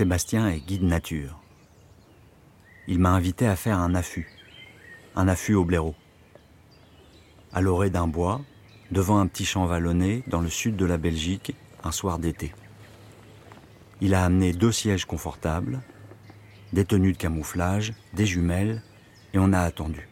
Sébastien 0.00 0.48
est 0.48 0.60
guide 0.60 0.82
nature. 0.82 1.38
Il 2.88 3.00
m'a 3.00 3.10
invité 3.10 3.46
à 3.46 3.54
faire 3.54 3.78
un 3.78 3.94
affût, 3.94 4.30
un 5.14 5.28
affût 5.28 5.52
au 5.52 5.66
blaireau. 5.66 5.94
À 7.52 7.60
l'orée 7.60 7.90
d'un 7.90 8.06
bois, 8.06 8.40
devant 8.90 9.18
un 9.18 9.26
petit 9.26 9.44
champ 9.44 9.66
vallonné 9.66 10.24
dans 10.26 10.40
le 10.40 10.48
sud 10.48 10.74
de 10.76 10.86
la 10.86 10.96
Belgique, 10.96 11.54
un 11.84 11.92
soir 11.92 12.18
d'été. 12.18 12.54
Il 14.00 14.14
a 14.14 14.24
amené 14.24 14.54
deux 14.54 14.72
sièges 14.72 15.04
confortables, 15.04 15.82
des 16.72 16.86
tenues 16.86 17.12
de 17.12 17.18
camouflage, 17.18 17.92
des 18.14 18.24
jumelles, 18.24 18.82
et 19.34 19.38
on 19.38 19.52
a 19.52 19.60
attendu. 19.60 20.08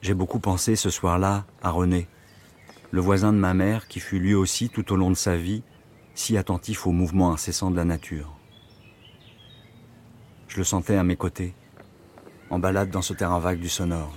J'ai 0.00 0.14
beaucoup 0.14 0.40
pensé 0.40 0.74
ce 0.74 0.88
soir-là 0.88 1.44
à 1.62 1.68
René, 1.68 2.08
le 2.92 3.00
voisin 3.00 3.32
de 3.32 3.38
ma 3.38 3.54
mère 3.54 3.88
qui 3.88 4.00
fut 4.00 4.18
lui 4.18 4.34
aussi 4.34 4.68
tout 4.68 4.92
au 4.92 4.96
long 4.96 5.10
de 5.10 5.16
sa 5.16 5.34
vie 5.34 5.62
si 6.14 6.36
attentif 6.36 6.86
aux 6.86 6.92
mouvements 6.92 7.32
incessants 7.32 7.70
de 7.70 7.76
la 7.76 7.86
nature. 7.86 8.36
Je 10.46 10.58
le 10.58 10.64
sentais 10.64 10.96
à 10.96 11.02
mes 11.02 11.16
côtés, 11.16 11.54
en 12.50 12.58
balade 12.58 12.90
dans 12.90 13.00
ce 13.00 13.14
terrain 13.14 13.38
vague 13.38 13.60
du 13.60 13.70
sonore. 13.70 14.12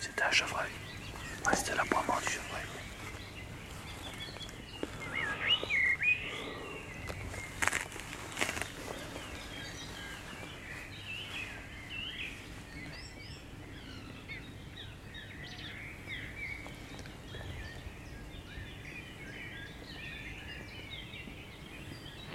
C'était 0.00 0.22
un 0.22 0.30
chevreuil. 0.30 0.70
Ouais, 1.46 1.54
c'était 1.54 1.74
l'aboiement 1.76 2.18
du 2.20 2.32
chevreuil. 2.32 2.62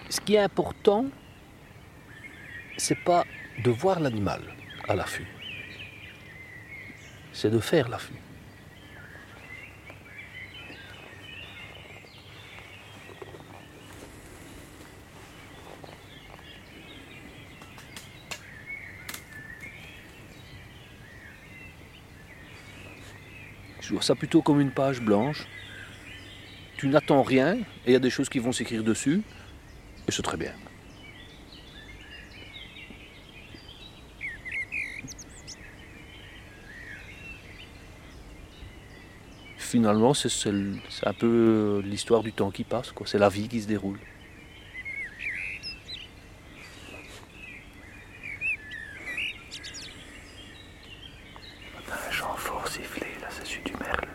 Ce 0.10 0.22
qui 0.22 0.36
est 0.36 0.40
important, 0.40 1.06
c'est 2.78 3.04
pas 3.04 3.26
de 3.64 3.72
voir 3.72 4.00
l'animal 4.00 4.42
à 4.88 4.96
l'affût, 4.96 5.28
c'est 7.36 7.50
de 7.50 7.60
faire 7.60 7.90
l'affût. 7.90 8.14
Je 23.82 23.94
vois 23.94 24.02
ça 24.02 24.16
plutôt 24.16 24.42
comme 24.42 24.62
une 24.62 24.72
page 24.72 25.02
blanche. 25.02 25.46
Tu 26.78 26.88
n'attends 26.88 27.22
rien 27.22 27.56
et 27.56 27.66
il 27.88 27.94
y 27.94 27.96
a 27.96 28.00
des 28.00 28.10
choses 28.10 28.30
qui 28.30 28.40
vont 28.40 28.54
s'écrire 28.54 28.84
dessus. 28.84 29.22
Et 30.08 30.12
c'est 30.12 30.24
très 30.24 30.38
bien. 30.38 30.54
Finalement, 39.76 40.14
c'est 40.14 40.30
un 41.04 41.14
peu 41.14 41.82
l'histoire 41.84 42.24
du 42.24 42.32
temps 42.32 42.50
qui 42.50 42.64
passe. 42.64 42.94
C'est 43.04 43.18
la 43.18 43.28
vie 43.28 43.50
qui 43.50 43.62
se 43.62 43.68
déroule. 43.68 44.00
On 51.76 51.92
a 51.92 52.08
un 52.08 52.12
chant 52.12 52.34
fort 52.38 52.66
sifflé, 52.70 53.08
là, 53.20 53.28
c'est 53.30 53.46
celui 53.46 53.64
du 53.64 53.74
merle. 53.74 54.08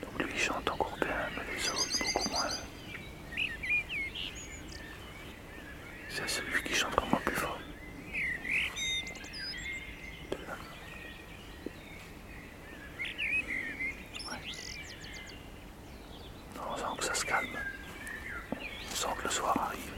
Donc 0.00 0.22
lui, 0.22 0.32
il 0.34 0.40
chante 0.40 0.70
encore 0.70 0.96
bien, 0.98 1.08
mais 1.36 1.42
les 1.54 1.68
autres, 1.68 2.14
beaucoup 2.14 2.30
moins. 2.30 2.48
C'est 6.08 6.26
celui 6.30 6.62
qui 6.62 6.72
chante 6.72 6.94
vraiment 6.94 7.20
plus 7.26 7.34
fort. 7.34 7.58
Ouais. 14.30 14.38
Non, 16.56 16.62
on 16.72 16.76
sent 16.76 16.84
que 16.98 17.04
ça 17.04 17.14
se 17.14 17.24
calme. 17.24 17.46
On 18.90 18.94
sent 18.94 19.08
que 19.18 19.24
le 19.24 19.30
soir 19.30 19.56
arrive. 19.56 19.92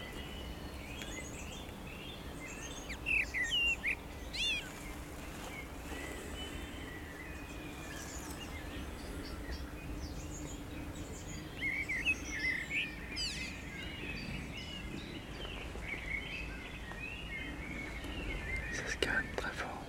Ça 18.72 18.86
se 18.86 18.96
calme 18.98 19.24
très 19.36 19.50
fort. 19.50 19.82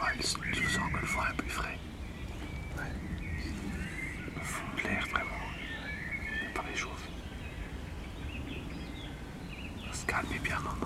Ouais, 0.00 0.18
je 0.18 0.22
sens 0.26 0.36
que 0.92 1.00
le 1.00 1.06
vent 1.06 1.22
est 1.30 1.36
plus 1.36 1.48
frais. 1.48 1.78
Calme 10.30 10.68
et 10.70 10.81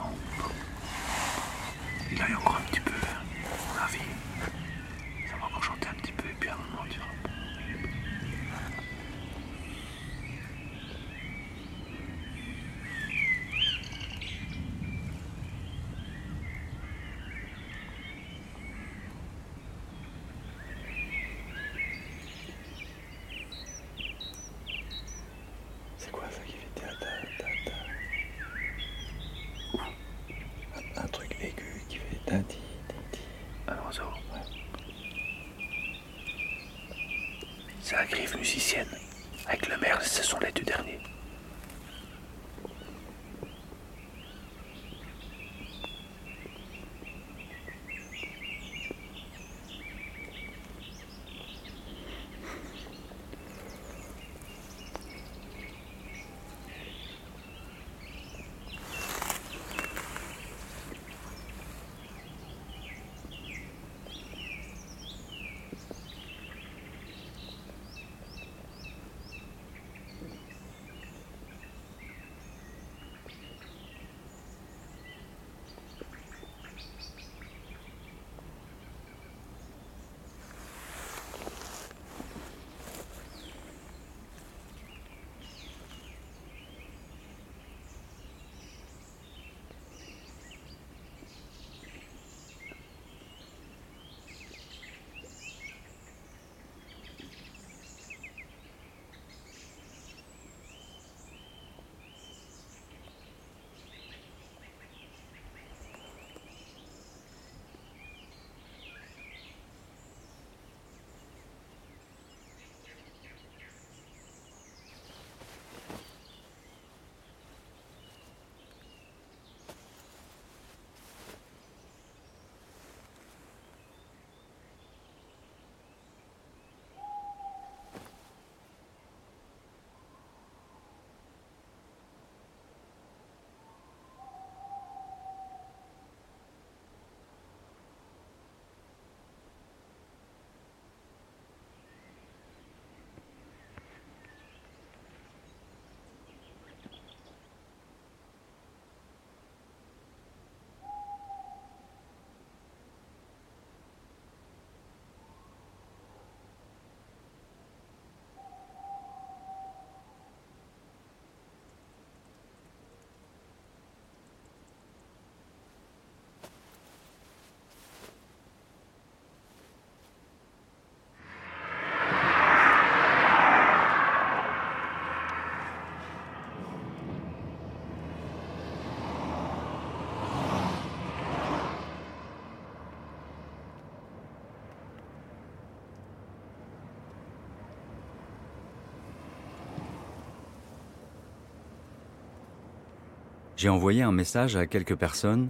J'ai 193.57 193.71
envoyé 193.71 194.03
un 194.03 194.13
message 194.13 194.55
à 194.55 194.67
quelques 194.67 194.97
personnes 194.97 195.49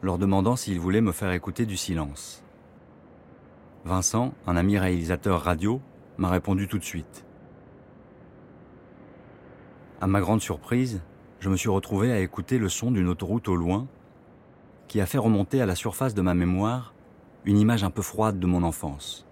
leur 0.00 0.16
demandant 0.16 0.56
s'ils 0.56 0.80
voulaient 0.80 1.02
me 1.02 1.12
faire 1.12 1.30
écouter 1.32 1.66
du 1.66 1.76
silence. 1.76 2.42
Vincent, 3.84 4.32
un 4.46 4.56
ami 4.56 4.78
réalisateur 4.78 5.42
radio, 5.42 5.82
m'a 6.16 6.30
répondu 6.30 6.68
tout 6.68 6.78
de 6.78 6.84
suite. 6.84 7.26
À 10.00 10.06
ma 10.06 10.20
grande 10.20 10.40
surprise, 10.40 11.02
je 11.38 11.50
me 11.50 11.56
suis 11.58 11.68
retrouvé 11.68 12.10
à 12.12 12.20
écouter 12.20 12.56
le 12.56 12.70
son 12.70 12.90
d'une 12.90 13.08
autoroute 13.08 13.48
au 13.48 13.56
loin 13.56 13.86
qui 14.88 15.02
a 15.02 15.06
fait 15.06 15.18
remonter 15.18 15.60
à 15.60 15.66
la 15.66 15.74
surface 15.74 16.14
de 16.14 16.22
ma 16.22 16.32
mémoire 16.32 16.94
une 17.44 17.58
image 17.58 17.84
un 17.84 17.90
peu 17.90 18.00
froide 18.00 18.38
de 18.38 18.46
mon 18.46 18.62
enfance. 18.62 19.26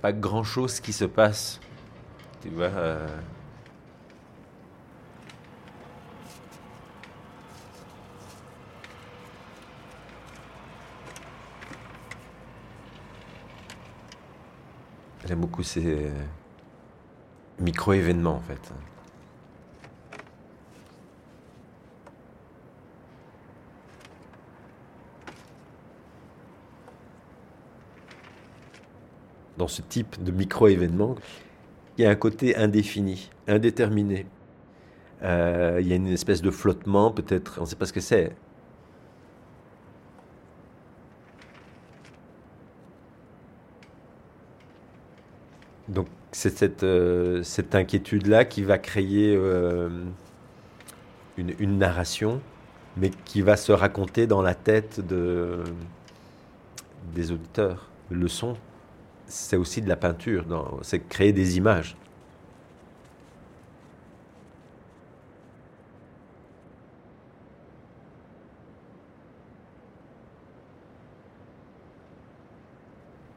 Pas 0.00 0.12
grand 0.12 0.44
chose 0.44 0.80
qui 0.80 0.92
se 0.92 1.04
passe. 1.04 1.60
Tu 2.42 2.48
vois. 2.48 2.66
euh, 2.66 3.06
J'aime 15.26 15.40
beaucoup 15.40 15.62
ces 15.62 15.84
euh, 16.06 16.10
micro-événements 17.58 18.36
en 18.36 18.40
fait. 18.40 18.72
Dans 29.60 29.68
ce 29.68 29.82
type 29.82 30.22
de 30.22 30.32
micro-événement, 30.32 31.16
il 31.98 32.04
y 32.04 32.06
a 32.06 32.10
un 32.10 32.16
côté 32.16 32.56
indéfini, 32.56 33.30
indéterminé. 33.46 34.26
Euh, 35.22 35.78
Il 35.82 35.88
y 35.88 35.92
a 35.92 35.96
une 35.96 36.08
espèce 36.08 36.42
de 36.42 36.50
flottement, 36.50 37.10
peut-être, 37.12 37.58
on 37.58 37.62
ne 37.62 37.66
sait 37.66 37.76
pas 37.76 37.86
ce 37.86 37.92
que 37.92 38.00
c'est. 38.00 38.34
Donc 45.88 46.08
c'est 46.32 46.56
cette, 46.56 46.84
euh, 46.84 47.42
cette 47.42 47.74
inquiétude-là 47.74 48.44
qui 48.44 48.62
va 48.62 48.78
créer 48.78 49.34
euh, 49.36 49.88
une, 51.36 51.54
une 51.58 51.78
narration, 51.78 52.42
mais 52.96 53.10
qui 53.24 53.42
va 53.42 53.56
se 53.56 53.72
raconter 53.72 54.26
dans 54.26 54.42
la 54.42 54.54
tête 54.54 55.00
de, 55.06 55.64
des 57.14 57.32
auditeurs. 57.32 57.90
Le 58.10 58.28
son, 58.28 58.56
c'est 59.30 59.56
aussi 59.56 59.80
de 59.80 59.88
la 59.88 59.96
peinture, 59.96 60.44
c'est 60.82 61.00
créer 61.08 61.32
des 61.32 61.56
images. 61.56 61.96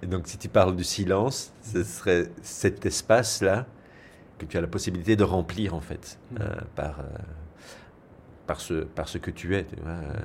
Et 0.03 0.05
donc, 0.05 0.27
si 0.27 0.37
tu 0.37 0.49
parles 0.49 0.75
du 0.75 0.83
silence, 0.83 1.53
ce 1.61 1.81
serait 1.83 2.29
cet 2.41 2.85
espace-là 2.85 3.65
que 4.37 4.45
tu 4.45 4.57
as 4.57 4.61
la 4.61 4.67
possibilité 4.67 5.15
de 5.15 5.23
remplir, 5.23 5.73
en 5.73 5.79
fait, 5.79 6.19
euh, 6.41 6.55
par, 6.75 6.99
euh, 6.99 7.03
par, 8.45 8.59
ce, 8.59 8.83
par 8.83 9.07
ce 9.07 9.17
que 9.17 9.31
tu 9.31 9.55
es. 9.55 9.63
Tu, 9.63 9.77
vois, 9.77 9.91
euh. 9.91 10.19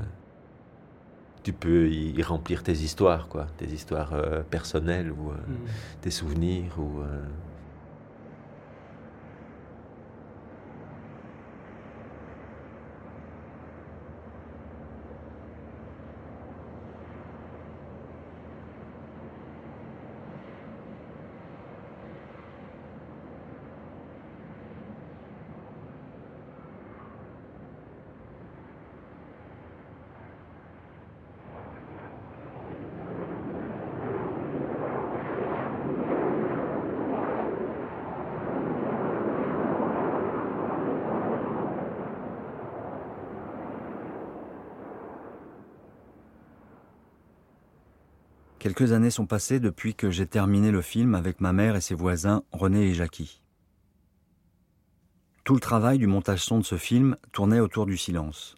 Tu 1.42 1.52
peux 1.52 1.88
y, 1.88 2.22
remplir 2.22 2.62
tes 2.62 2.72
histoires, 2.72 3.28
quoi, 3.28 3.46
tes 3.56 3.66
histoires 3.66 4.12
euh, 4.12 4.42
personnelles 4.42 5.10
ou 5.10 5.30
euh, 5.30 5.34
tes 6.02 6.10
souvenirs. 6.10 6.72
Ou, 6.78 7.02
Quelques 48.78 48.92
années 48.92 49.10
sont 49.10 49.26
passées 49.26 49.58
depuis 49.58 49.96
que 49.96 50.08
j'ai 50.08 50.28
terminé 50.28 50.70
le 50.70 50.82
film 50.82 51.16
avec 51.16 51.40
ma 51.40 51.52
mère 51.52 51.74
et 51.74 51.80
ses 51.80 51.96
voisins 51.96 52.44
René 52.52 52.86
et 52.86 52.94
Jackie. 52.94 53.42
Tout 55.42 55.54
le 55.54 55.58
travail 55.58 55.98
du 55.98 56.06
montage 56.06 56.44
son 56.44 56.60
de 56.60 56.64
ce 56.64 56.76
film 56.76 57.16
tournait 57.32 57.58
autour 57.58 57.86
du 57.86 57.96
silence. 57.96 58.54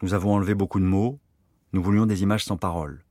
Nous 0.00 0.14
avons 0.14 0.32
enlevé 0.32 0.54
beaucoup 0.54 0.80
de 0.80 0.86
mots, 0.86 1.20
nous 1.74 1.82
voulions 1.82 2.06
des 2.06 2.22
images 2.22 2.46
sans 2.46 2.56
parole. 2.56 3.04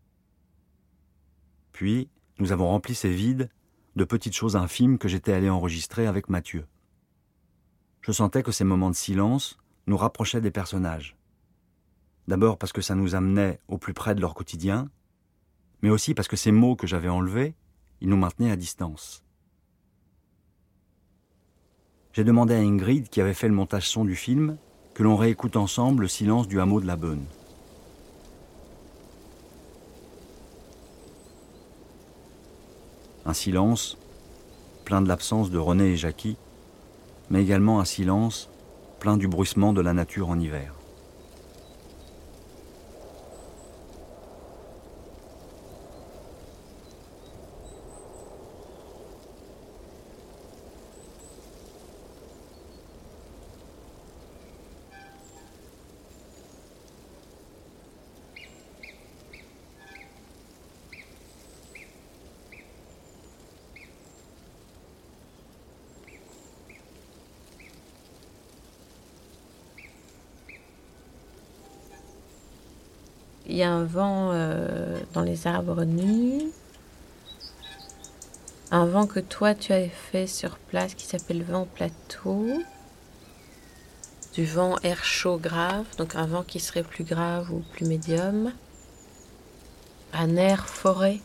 Puis, 1.74 2.10
nous 2.40 2.52
avons 2.52 2.70
rempli 2.70 2.96
ces 2.96 3.14
vides 3.14 3.52
de 3.96 4.04
petites 4.04 4.36
choses 4.36 4.56
infimes 4.56 4.98
que 4.98 5.08
j'étais 5.08 5.34
allé 5.34 5.52
enregistrer 5.52 6.08
avec 6.08 6.28
Mathieu. 6.28 6.66
Je 8.02 8.12
sentais 8.12 8.42
que 8.42 8.52
ces 8.52 8.64
moments 8.64 8.90
de 8.90 8.96
silence 8.96 9.60
nous 9.86 9.98
rapprochaient 9.98 10.42
des 10.42 10.50
personnages. 10.50 11.16
D'abord 12.28 12.58
parce 12.58 12.74
que 12.74 12.82
ça 12.82 12.96
nous 12.96 13.14
amenait 13.14 13.60
au 13.68 13.78
plus 13.78 13.94
près 13.94 14.16
de 14.16 14.22
leur 14.22 14.34
quotidien, 14.34 14.90
mais 15.84 15.90
aussi 15.90 16.14
parce 16.14 16.30
que 16.30 16.38
ces 16.38 16.54
mots 16.54 16.78
que 16.78 16.88
j'avais 16.88 17.10
enlevés, 17.10 17.54
ils 18.00 18.08
nous 18.08 18.18
maintenaient 18.18 18.52
à 18.52 18.56
distance. 18.56 19.22
J'ai 22.14 22.24
demandé 22.24 22.56
à 22.56 22.60
Ingrid, 22.60 23.10
qui 23.10 23.20
avait 23.20 23.34
fait 23.34 23.50
le 23.50 23.54
montage 23.54 23.90
son 23.90 24.06
du 24.06 24.16
film, 24.16 24.58
que 24.94 25.04
l'on 25.04 25.18
réécoute 25.18 25.58
ensemble 25.58 26.04
le 26.04 26.08
silence 26.08 26.48
du 26.48 26.62
hameau 26.62 26.80
de 26.80 26.88
la 26.88 26.96
Beune. 26.96 27.26
Un 33.26 33.34
silence 33.34 33.98
plein 34.86 35.02
de 35.02 35.08
l'absence 35.10 35.52
de 35.52 35.58
René 35.58 35.92
et 35.92 35.98
Jackie, 35.98 36.38
mais 37.30 37.42
également 37.42 37.82
un 37.82 37.86
silence 37.86 38.50
plein 39.00 39.18
du 39.18 39.28
bruissement 39.28 39.74
de 39.74 39.82
la 39.82 39.94
nature 39.94 40.30
en 40.30 40.40
hiver. 40.40 40.74
Il 73.54 73.60
y 73.60 73.64
a 73.64 73.72
un 73.72 73.84
vent 73.84 74.32
euh, 74.32 75.00
dans 75.14 75.22
les 75.22 75.46
arbres 75.46 75.84
nus. 75.84 76.42
Un 78.72 78.88
vent 78.88 79.06
que 79.06 79.20
toi 79.20 79.54
tu 79.54 79.74
avais 79.74 79.92
fait 80.12 80.26
sur 80.26 80.58
place 80.58 80.96
qui 80.96 81.06
s'appelle 81.06 81.44
vent 81.44 81.68
plateau. 81.68 82.48
Du 84.34 84.44
vent 84.44 84.80
air 84.82 85.06
chaud 85.06 85.38
grave, 85.38 85.86
donc 86.00 86.16
un 86.16 86.26
vent 86.26 86.42
qui 86.42 86.60
serait 86.60 86.82
plus 86.82 87.04
grave 87.04 87.54
ou 87.54 87.60
plus 87.74 87.86
médium. 87.86 88.52
Un 90.14 90.36
air 90.36 90.68
forêt. 90.68 91.20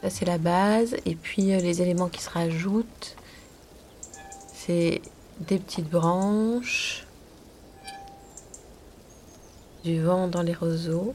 Ça 0.00 0.10
c'est 0.10 0.26
la 0.26 0.38
base. 0.38 0.94
Et 1.06 1.16
puis 1.16 1.54
euh, 1.54 1.58
les 1.58 1.82
éléments 1.82 2.08
qui 2.08 2.22
se 2.22 2.30
rajoutent, 2.30 3.16
c'est 4.54 5.02
des 5.40 5.58
petites 5.58 5.90
branches 5.90 7.04
du 9.84 10.00
vent 10.00 10.28
dans 10.28 10.42
les 10.42 10.54
roseaux. 10.54 11.14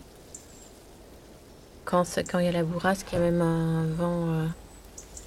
Quand 1.86 2.04
il 2.18 2.44
y 2.44 2.48
a 2.48 2.52
la 2.52 2.64
bourrasque, 2.64 3.08
il 3.12 3.16
y 3.16 3.18
a 3.18 3.22
même 3.22 3.42
un 3.42 3.86
vent 3.86 4.30
euh, 4.30 4.48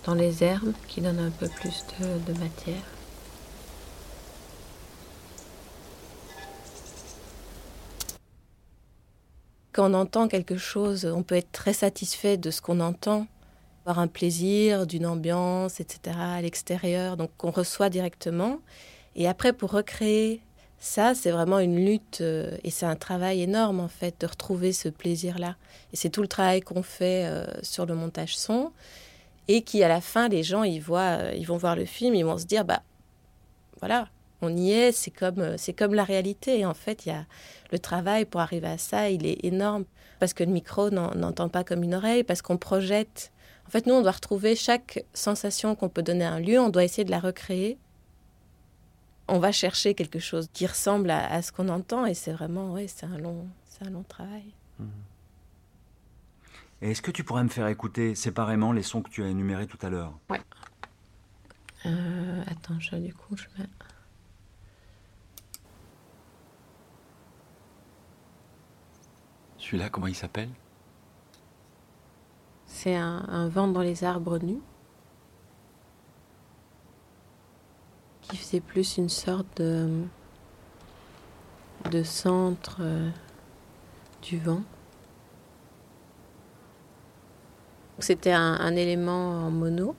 dans 0.04 0.14
les 0.14 0.44
herbes 0.44 0.74
qui 0.88 1.00
donne 1.00 1.18
un 1.18 1.30
peu 1.30 1.48
plus 1.48 1.84
de, 1.98 2.32
de 2.32 2.38
matière. 2.38 2.82
Quand 9.72 9.90
on 9.90 9.94
entend 9.94 10.28
quelque 10.28 10.58
chose, 10.58 11.06
on 11.06 11.22
peut 11.22 11.36
être 11.36 11.52
très 11.52 11.72
satisfait 11.72 12.36
de 12.36 12.50
ce 12.50 12.60
qu'on 12.60 12.80
entend, 12.80 13.26
avoir 13.86 14.00
un 14.00 14.08
plaisir 14.08 14.86
d'une 14.86 15.06
ambiance, 15.06 15.80
etc. 15.80 16.16
à 16.18 16.42
l'extérieur, 16.42 17.16
donc 17.16 17.30
qu'on 17.38 17.50
reçoit 17.50 17.88
directement. 17.88 18.58
Et 19.16 19.26
après, 19.26 19.52
pour 19.52 19.70
recréer 19.70 20.42
ça, 20.82 21.14
c'est 21.14 21.30
vraiment 21.30 21.58
une 21.58 21.84
lutte 21.84 22.22
euh, 22.22 22.56
et 22.64 22.70
c'est 22.70 22.86
un 22.86 22.96
travail 22.96 23.42
énorme 23.42 23.80
en 23.80 23.88
fait 23.88 24.18
de 24.20 24.26
retrouver 24.26 24.72
ce 24.72 24.88
plaisir-là. 24.88 25.56
Et 25.92 25.96
c'est 25.96 26.08
tout 26.08 26.22
le 26.22 26.28
travail 26.28 26.62
qu'on 26.62 26.82
fait 26.82 27.26
euh, 27.26 27.44
sur 27.62 27.84
le 27.84 27.94
montage 27.94 28.36
son 28.36 28.72
et 29.46 29.60
qui 29.60 29.84
à 29.84 29.88
la 29.88 30.00
fin 30.00 30.28
les 30.28 30.42
gens 30.42 30.62
ils 30.62 30.80
voient, 30.80 31.18
euh, 31.20 31.34
ils 31.36 31.46
vont 31.46 31.58
voir 31.58 31.76
le 31.76 31.84
film, 31.84 32.14
ils 32.14 32.24
vont 32.24 32.38
se 32.38 32.46
dire 32.46 32.64
bah 32.64 32.82
voilà, 33.80 34.08
on 34.40 34.56
y 34.56 34.72
est, 34.72 34.92
c'est 34.92 35.10
comme 35.10 35.58
c'est 35.58 35.74
comme 35.74 35.92
la 35.92 36.04
réalité. 36.04 36.64
En 36.64 36.74
fait, 36.74 37.04
il 37.04 37.10
y 37.10 37.12
a 37.12 37.26
le 37.72 37.78
travail 37.78 38.24
pour 38.24 38.40
arriver 38.40 38.68
à 38.68 38.78
ça, 38.78 39.10
il 39.10 39.26
est 39.26 39.44
énorme 39.44 39.84
parce 40.18 40.32
que 40.32 40.44
le 40.44 40.50
micro 40.50 40.88
n'en- 40.90 41.14
n'entend 41.14 41.48
pas 41.50 41.62
comme 41.62 41.82
une 41.82 41.94
oreille, 41.94 42.24
parce 42.24 42.40
qu'on 42.42 42.56
projette. 42.58 43.32
En 43.66 43.70
fait, 43.70 43.86
nous 43.86 43.94
on 43.94 44.02
doit 44.02 44.12
retrouver 44.12 44.56
chaque 44.56 45.04
sensation 45.12 45.74
qu'on 45.74 45.88
peut 45.90 46.02
donner 46.02 46.24
à 46.24 46.32
un 46.32 46.40
lieu, 46.40 46.58
on 46.58 46.70
doit 46.70 46.84
essayer 46.84 47.04
de 47.04 47.10
la 47.10 47.20
recréer 47.20 47.76
on 49.30 49.38
va 49.38 49.52
chercher 49.52 49.94
quelque 49.94 50.18
chose 50.18 50.48
qui 50.52 50.66
ressemble 50.66 51.10
à, 51.10 51.32
à 51.32 51.42
ce 51.42 51.52
qu'on 51.52 51.68
entend 51.68 52.04
et 52.04 52.14
c'est 52.14 52.32
vraiment 52.32 52.72
ouais 52.72 52.88
c'est 52.88 53.06
un 53.06 53.18
long 53.18 53.48
c'est 53.64 53.86
un 53.86 53.90
long 53.90 54.02
travail. 54.02 54.52
Est-ce 56.82 57.02
que 57.02 57.10
tu 57.10 57.24
pourrais 57.24 57.44
me 57.44 57.48
faire 57.48 57.68
écouter 57.68 58.14
séparément 58.14 58.72
les 58.72 58.82
sons 58.82 59.02
que 59.02 59.10
tu 59.10 59.22
as 59.22 59.28
énumérés 59.28 59.66
tout 59.66 59.78
à 59.82 59.90
l'heure? 59.90 60.12
Ouais. 60.30 60.40
Euh, 61.86 62.42
attends 62.46 62.78
je, 62.80 62.96
du 62.96 63.14
coup 63.14 63.36
je 63.36 63.44
mets 63.58 63.68
Celui-là, 69.58 69.88
comment 69.90 70.08
il 70.08 70.16
s'appelle? 70.16 70.50
C'est 72.66 72.96
un, 72.96 73.24
un 73.28 73.48
vent 73.48 73.68
dans 73.68 73.82
les 73.82 74.04
arbres 74.04 74.38
nus 74.38 74.62
dispositif, 78.30 78.42
c'est 78.42 78.60
plus 78.60 78.96
une 78.96 79.08
sorte 79.08 79.46
de, 79.56 80.04
de 81.90 82.02
centre 82.02 82.78
euh, 82.80 83.10
du 84.22 84.38
vent. 84.38 84.62
C'était 87.98 88.32
un, 88.32 88.76
élément 88.76 89.46
en 89.46 89.50
mono. 89.50 89.94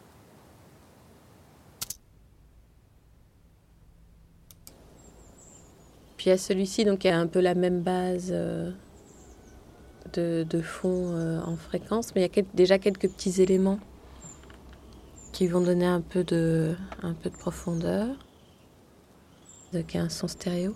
Puis 6.17 6.31
à 6.31 6.37
celui-ci, 6.37 6.83
donc 6.83 7.03
il 7.03 7.07
y 7.07 7.11
a 7.11 7.19
un 7.19 7.27
peu 7.27 7.39
la 7.39 7.53
même 7.53 7.81
base 7.81 8.29
euh, 8.31 8.71
de, 10.13 10.61
fond 10.61 11.13
euh, 11.15 11.41
en 11.41 11.55
fréquence, 11.57 12.15
mais 12.15 12.25
il 12.25 12.35
y 12.35 12.39
a 12.39 12.43
déjà 12.55 12.79
quelques 12.79 13.09
petits 13.09 13.41
éléments 13.41 13.79
qui 15.31 15.47
vont 15.47 15.61
donner 15.61 15.85
un 15.85 16.01
peu 16.01 16.23
de, 16.23 16.75
un 17.03 17.13
peu 17.13 17.29
de 17.29 17.35
profondeur. 17.35 18.07
Donc 19.73 19.95
un 19.95 20.09
son 20.09 20.27
stéréo. 20.27 20.75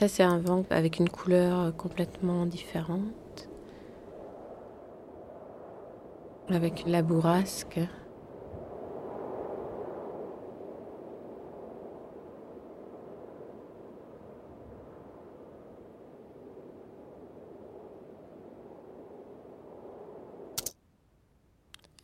Ça, 0.00 0.08
c'est 0.08 0.22
un 0.22 0.38
vent 0.38 0.64
avec 0.70 0.98
une 0.98 1.10
couleur 1.10 1.76
complètement 1.76 2.46
différente. 2.46 3.02
Avec 6.52 6.82
la 6.84 7.00
bourrasque. 7.02 7.78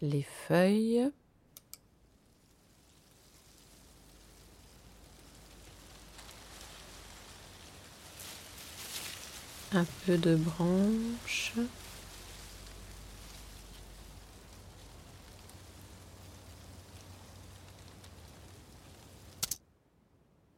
Les 0.00 0.22
feuilles. 0.22 1.10
Un 9.72 9.84
peu 10.06 10.16
de 10.16 10.36
branches. 10.36 11.52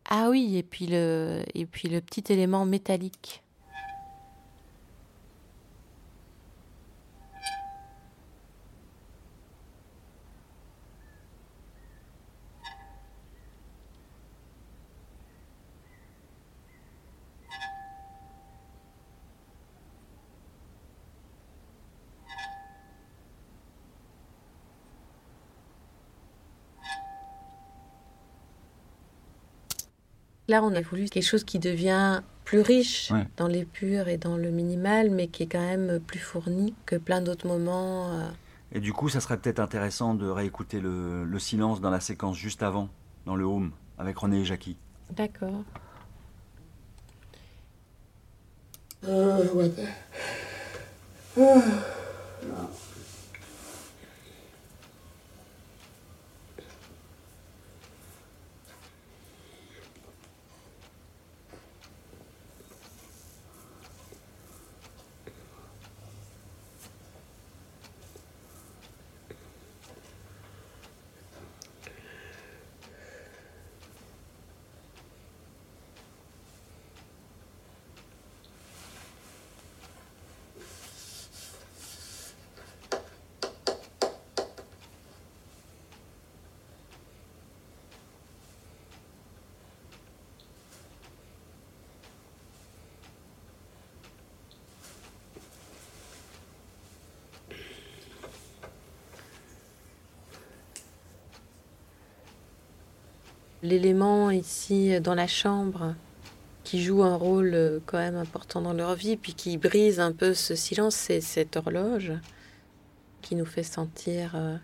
Ah 0.08 0.28
oui, 0.30 0.56
et 0.56 0.62
puis 0.62 0.86
le, 0.86 1.42
et 1.54 1.66
puis 1.66 1.88
le 1.88 2.00
petit 2.00 2.32
élément 2.32 2.64
métallique. 2.64 3.42
Là, 30.48 30.62
on 30.64 30.74
a 30.74 30.80
voulu 30.80 31.06
quelque 31.06 31.24
chose 31.24 31.44
qui 31.44 31.58
devient 31.58 32.22
plus 32.44 32.60
riche 32.60 33.10
Ouais. 33.10 33.26
dans 33.36 33.48
l'épure 33.48 34.08
et 34.08 34.16
dans 34.16 34.36
le 34.38 34.50
minimal, 34.50 35.10
mais 35.10 35.28
qui 35.28 35.42
est 35.42 35.46
quand 35.46 35.60
même 35.60 36.00
plus 36.00 36.18
fourni 36.18 36.74
que 36.86 36.96
plein 36.96 37.20
d'autres 37.20 37.46
moments. 37.46 38.10
euh. 38.12 38.28
Et 38.72 38.80
du 38.80 38.92
coup, 38.94 39.08
ça 39.10 39.20
serait 39.20 39.36
peut-être 39.38 39.60
intéressant 39.60 40.14
de 40.14 40.26
réécouter 40.28 40.80
le, 40.80 41.24
le 41.24 41.38
silence 41.38 41.80
dans 41.80 41.90
la 41.90 42.00
séquence 42.00 42.36
juste 42.36 42.62
avant, 42.62 42.88
dans 43.26 43.36
le 43.36 43.44
home, 43.44 43.72
avec 43.98 44.16
René 44.18 44.40
et 44.40 44.44
Jackie. 44.44 44.76
D'accord. 45.14 45.64
L'élément 103.68 104.30
ici 104.30 104.94
euh, 104.94 105.00
dans 105.00 105.14
la 105.14 105.26
chambre 105.26 105.94
qui 106.64 106.82
joue 106.82 107.02
un 107.02 107.16
rôle 107.16 107.52
euh, 107.52 107.80
quand 107.84 107.98
même 107.98 108.16
important 108.16 108.62
dans 108.62 108.72
leur 108.72 108.94
vie, 108.94 109.18
puis 109.18 109.34
qui 109.34 109.58
brise 109.58 110.00
un 110.00 110.12
peu 110.12 110.32
ce 110.32 110.54
silence, 110.54 110.94
c'est 110.94 111.20
cette 111.20 111.54
horloge 111.58 112.14
qui 113.20 113.36
nous 113.36 113.44
fait 113.44 113.62
sentir 113.62 114.30
euh, 114.36 114.56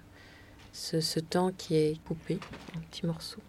ce, 0.73 1.21
temps 1.21 1.51
qui 1.55 1.77
est 1.77 2.03
coupé 2.07 2.39
en 2.75 2.81
petits 2.81 3.05
morceaux, 3.05 3.43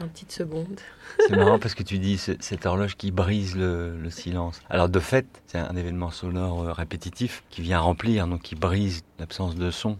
en 0.00 0.08
petites 0.08 0.32
secondes. 0.32 0.80
C'est 1.28 1.36
marrant 1.36 1.60
parce 1.60 1.74
que 1.76 1.84
tu 1.84 2.00
dis 2.00 2.18
ce- 2.18 2.32
cette 2.40 2.66
horloge 2.66 2.96
qui 2.96 3.12
brise 3.12 3.54
le, 3.54 3.96
le 3.96 4.10
silence. 4.10 4.60
Alors 4.68 4.88
de 4.88 4.98
fait, 4.98 5.26
c'est 5.46 5.58
un 5.58 5.76
événement 5.76 6.10
sonore 6.10 6.64
répétitif 6.74 7.44
qui 7.50 7.62
vient 7.62 7.78
remplir, 7.78 8.26
donc 8.26 8.42
qui 8.42 8.56
brise 8.56 9.02
l'absence 9.20 9.54
de 9.54 9.70
son. 9.70 9.96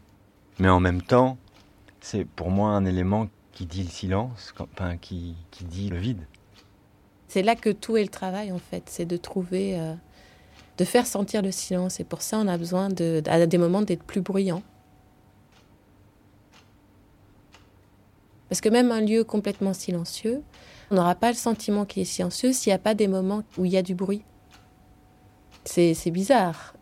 Mais 0.59 0.69
en 0.69 0.81
même 0.81 1.03
temps, 1.03 1.39
c'est 2.01 2.25
pour 2.25 2.51
moi 2.51 2.71
un 2.71 2.85
élément 2.85 3.29
qui 3.53 3.67
dit 3.67 3.83
le 3.83 3.89
silence, 3.91 4.53
quand- 4.57 4.69
qui, 5.01 5.35
qui 5.51 5.65
dit 5.65 5.89
le 5.91 5.99
vide. 5.99 6.23
C'est 7.29 7.43
là 7.43 7.57
que 7.57 7.71
tout 7.71 7.97
est 7.97 8.03
le 8.03 8.09
travail 8.09 8.53
en 8.53 8.59
fait, 8.59 8.85
c'est 8.87 9.05
de 9.05 9.17
trouver, 9.17 9.79
euh, 9.79 9.95
de 10.79 10.85
faire 10.85 11.07
sentir 11.07 11.43
le 11.43 11.51
silence. 11.53 12.01
Et 12.01 12.05
pour 12.05 12.23
ça, 12.23 12.39
on 12.39 12.47
a 12.49 12.57
besoin 12.57 12.89
de, 12.89 13.23
à 13.27 13.47
des 13.47 13.59
moments 13.59 13.83
d'être 13.83 14.05
plus 14.05 14.21
bruyant. 14.21 14.63
Parce 18.49 18.61
que 18.63 18.69
même 18.71 18.91
un 18.93 19.03
lieu 19.03 19.25
complètement 19.25 19.75
silencieux, 19.75 20.43
on 20.91 20.95
n'aura 20.95 21.15
pas 21.15 21.29
le 21.29 21.37
sentiment 21.37 21.85
qu'il 21.85 22.03
est 22.03 22.07
silencieux 22.07 22.53
s'il 22.55 22.71
n'y 22.71 22.75
a 22.75 22.79
pas 22.79 22.95
des 22.95 23.09
moments 23.09 23.43
où 23.59 23.67
il 23.67 23.73
y 23.73 23.77
a 23.77 23.83
du 23.83 23.95
bruit. 23.95 24.23
C'est 25.65 25.93
c'est 25.93 26.11
bizarre. 26.11 26.73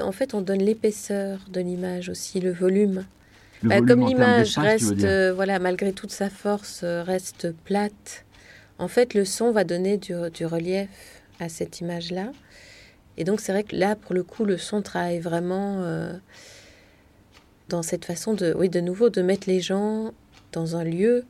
En 0.00 0.12
fait, 0.12 0.34
on 0.34 0.40
donne 0.40 0.60
l'épaisseur 0.60 1.40
de 1.50 1.60
l'image 1.60 2.08
aussi, 2.08 2.40
le 2.40 2.52
volume. 2.52 3.04
Le 3.62 3.68
Bah, 3.68 3.76
volume 3.76 3.88
comme 3.88 4.06
l'image 4.08 4.56
reste, 4.58 5.04
euh, 5.04 5.32
voilà, 5.34 5.58
malgré 5.58 5.92
toute 5.92 6.12
sa 6.12 6.30
force, 6.30 6.80
euh, 6.84 7.02
reste 7.02 7.52
plate, 7.64 8.24
en 8.78 8.88
fait, 8.88 9.14
le 9.14 9.24
son 9.24 9.50
va 9.50 9.64
donner 9.64 9.96
du, 9.96 10.14
du 10.32 10.46
relief 10.46 10.88
à 11.40 11.48
cette 11.48 11.80
image-là. 11.80 12.30
Et 13.16 13.24
donc, 13.24 13.40
c'est 13.40 13.50
vrai 13.52 13.64
que 13.64 13.74
là, 13.74 13.96
pour 13.96 14.14
le 14.14 14.22
coup, 14.22 14.44
le 14.44 14.56
son 14.58 14.80
travaille 14.82 15.18
vraiment 15.18 15.82
euh, 15.82 16.12
dans 17.68 17.82
cette 17.82 18.04
façon 18.04 18.34
de, 18.34 18.54
oui, 18.56 18.68
de 18.68 18.80
nouveau, 18.80 19.10
de 19.10 19.22
mettre 19.22 19.48
les 19.48 19.60
gens 19.60 20.12
dans 20.52 20.76
un 20.76 20.84
lieu. 20.84 21.24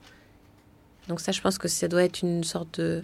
Donc 1.08 1.20
ça, 1.20 1.32
je 1.32 1.40
pense 1.40 1.56
que 1.56 1.68
ça 1.68 1.88
doit 1.88 2.04
être 2.04 2.20
une 2.22 2.44
sorte 2.44 2.78
de... 2.80 3.02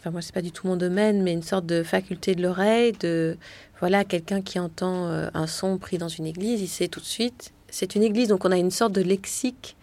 Enfin, 0.00 0.10
moi, 0.12 0.22
c'est 0.22 0.32
pas 0.32 0.40
du 0.40 0.50
tout 0.50 0.66
mon 0.66 0.76
domaine, 0.76 1.22
mais 1.22 1.34
une 1.34 1.42
sorte 1.42 1.66
de 1.66 1.82
faculté 1.82 2.34
de 2.34 2.42
l'oreille, 2.42 2.92
de... 2.92 3.36
Voilà, 3.80 4.02
quelqu'un 4.04 4.40
qui 4.40 4.58
entend 4.58 5.08
euh, 5.08 5.28
un 5.34 5.46
son 5.46 5.76
pris 5.76 5.98
dans 5.98 6.08
une 6.08 6.24
église, 6.24 6.62
il 6.62 6.68
sait 6.68 6.88
tout 6.88 7.00
de 7.00 7.04
suite. 7.04 7.52
C'est 7.68 7.94
une 7.94 8.02
église, 8.02 8.28
donc 8.28 8.46
on 8.46 8.50
a 8.50 8.56
une 8.56 8.70
sorte 8.70 8.92
de 8.92 9.02
lexique, 9.02 9.76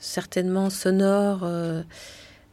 certainement 0.00 0.70
sonore, 0.70 1.40
euh, 1.44 1.82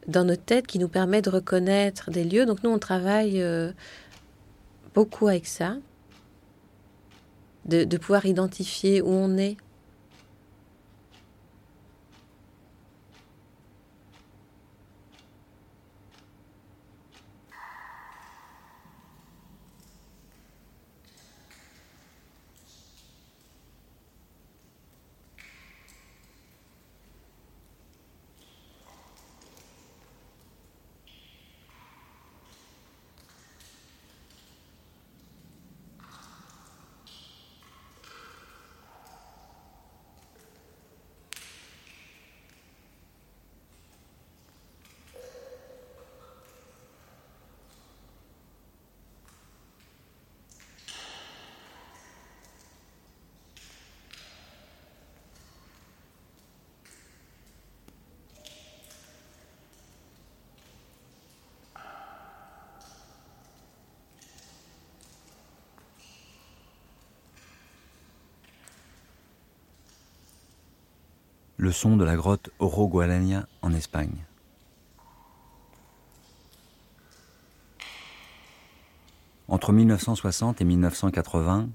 dans 0.06 0.24
nos 0.24 0.36
têtes 0.36 0.68
qui 0.68 0.78
nous 0.78 0.88
permet 0.88 1.20
de 1.20 1.30
reconnaître 1.30 2.12
des 2.12 2.22
lieux. 2.22 2.46
Donc 2.46 2.62
nous, 2.62 2.70
on 2.70 2.78
travaille 2.78 3.42
euh, 3.42 3.72
beaucoup 4.94 5.26
avec 5.26 5.46
ça, 5.46 5.76
de, 7.64 7.82
de 7.82 7.96
pouvoir 7.96 8.26
identifier 8.26 9.02
où 9.02 9.10
on 9.10 9.36
est. 9.36 9.56
le 71.68 71.72
son 71.72 71.98
de 71.98 72.04
la 72.04 72.16
grotte 72.16 72.48
Oro 72.60 72.88
Gualaña 72.88 73.46
en 73.60 73.74
Espagne. 73.74 74.24
Entre 79.48 79.74
1960 79.74 80.62
et 80.62 80.64
1980, 80.64 81.68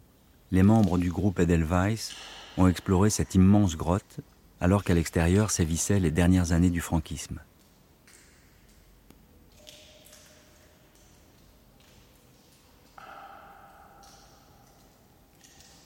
les 0.50 0.64
membres 0.64 0.98
du 0.98 1.12
groupe 1.12 1.40
Edelweiss 1.40 2.16
ont 2.58 2.68
exploré 2.68 3.12
cette 3.12 3.36
immense 3.36 3.78
grotte 3.78 4.22
alors 4.60 4.84
qu'à 4.84 4.96
l'extérieur 4.96 5.52
sévissaient 5.52 6.00
les 6.00 6.10
dernières 6.10 6.54
années 6.54 6.72
du 6.72 6.82
franquisme. 6.82 7.40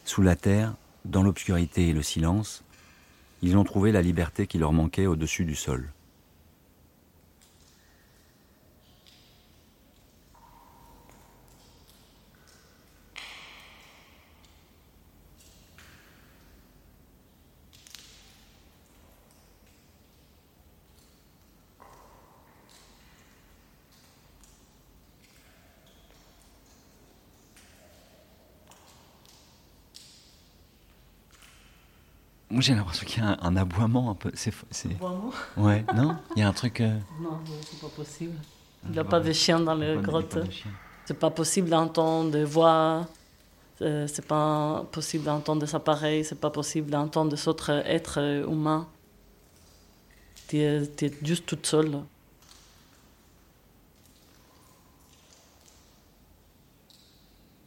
Sous 0.06 0.22
la 0.22 0.38
terre, 0.38 0.76
dans 1.04 1.24
l'obscurité 1.24 1.90
et 1.90 1.94
le 1.94 2.04
silence, 2.04 2.64
ils 3.41 3.57
ont 3.57 3.64
trouvé 3.64 3.91
la 3.91 4.01
liberté 4.01 4.47
qui 4.47 4.57
leur 4.57 4.73
manquait 4.73 5.05
au-dessus 5.07 5.45
du 5.45 5.55
sol. 5.55 5.91
Moi, 32.58 32.64
j'ai 32.64 32.74
l'impression 32.74 33.06
qu'il 33.06 33.22
y 33.22 33.24
a 33.24 33.30
un, 33.30 33.38
un 33.40 33.56
aboiement 33.56 34.10
un 34.10 34.16
peu. 34.16 34.32
C'est. 34.34 34.52
Aboiement 34.96 35.30
Ouais, 35.58 35.86
non? 35.94 36.18
Il 36.36 36.40
y 36.40 36.42
a 36.42 36.48
un 36.48 36.54
truc. 36.54 36.82
euh, 36.82 36.98
Non, 37.22 37.38
c'est 37.62 37.80
pas 37.80 37.88
possible. 37.96 38.34
Il 38.86 38.94
n'y 38.94 38.98
a 38.98 39.04
pas 39.04 39.20
de 39.20 39.32
chien 39.32 39.60
dans 39.60 39.76
les 39.76 39.96
grottes. 39.98 40.40
C'est 41.06 41.20
pas 41.20 41.30
possible 41.30 41.70
d'entendre 41.70 42.32
des 42.32 42.44
voix. 42.44 43.06
euh, 43.84 44.08
C'est 44.08 44.26
pas 44.26 44.84
possible 44.92 45.26
d'entendre 45.26 45.62
des 45.68 45.76
appareils. 45.76 46.26
C'est 46.26 46.40
pas 46.42 46.50
possible 46.50 46.90
d'entendre 46.90 47.30
des 47.30 47.48
autres 47.48 47.70
êtres 47.86 48.18
humains. 48.50 48.88
Tu 50.48 50.58
es, 50.58 50.88
tu 50.88 51.06
es 51.06 51.14
juste 51.22 51.46
toute 51.46 51.68
seule. 51.68 51.92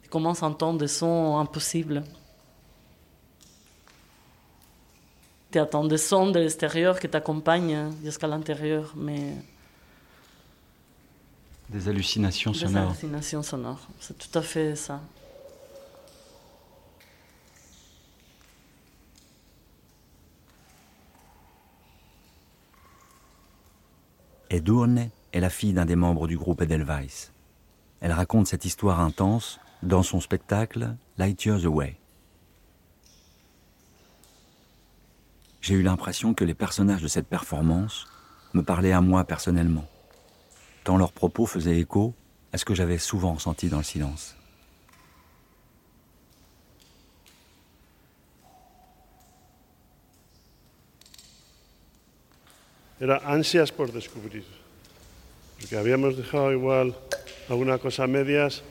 Tu 0.03 0.09
commences 0.09 0.43
à 0.43 0.47
entendre 0.47 0.81
des 0.81 0.89
sons 0.89 1.39
impossibles. 1.39 2.03
Tu 5.51 5.59
attends 5.59 5.85
des 5.85 5.99
sons 5.99 6.31
de 6.31 6.39
l'extérieur 6.39 7.01
qui 7.01 7.09
t'accompagnent 7.09 7.91
jusqu'à 8.05 8.29
l'intérieur, 8.29 8.93
mais 8.97 9.35
Des 11.71 11.89
hallucinations 11.89 12.53
des 12.53 12.59
sonores. 12.59 12.89
hallucinations 12.91 13.43
sonores. 13.43 13.89
C'est 14.01 14.17
tout 14.19 14.39
à 14.39 14.43
fait 14.43 14.77
ça. 14.77 15.01
Edurne 24.51 25.11
est 25.33 25.41
la 25.41 25.51
fille 25.51 25.73
d'un 25.73 25.85
des 25.85 25.97
membres 25.97 26.27
du 26.27 26.37
groupe 26.37 26.61
Edelweiss. 26.63 27.33
Elle 28.01 28.13
raconte 28.13 28.47
cette 28.49 28.65
histoire 28.65 29.01
intense 29.01 29.61
dans 29.83 30.03
son 30.03 30.21
spectacle 30.21 30.97
Light 31.19 31.45
Years 31.45 31.65
Away. 31.67 32.00
J'ai 35.61 35.75
eu 35.75 35.83
l'impression 35.83 36.33
que 36.35 36.45
les 36.45 36.55
personnages 36.55 37.03
de 37.03 37.09
cette 37.09 37.27
performance 37.27 38.07
me 38.55 38.63
parlaient 38.63 38.93
à 38.93 39.01
moi 39.01 39.25
personnellement, 39.25 39.87
tant 40.85 40.97
leurs 40.97 41.13
propos 41.13 41.47
faisaient 41.47 41.79
écho 41.79 42.15
à 42.53 42.59
ce 42.59 42.65
que 42.65 42.75
j'avais 42.75 42.99
souvent 42.99 43.35
ressenti 43.35 43.69
dans 43.69 43.79
le 43.79 43.85
silence. 43.85 44.37
Era 53.01 53.19
ansias 53.25 53.73
por 53.73 53.91
descubrir. 53.93 54.45
Porque 55.59 55.77
habíamos 55.79 56.19
dejado 56.19 56.53
igual 56.53 56.95
alguna 57.49 57.79
cosa 57.79 58.05
a 58.05 58.07
medias 58.07 58.63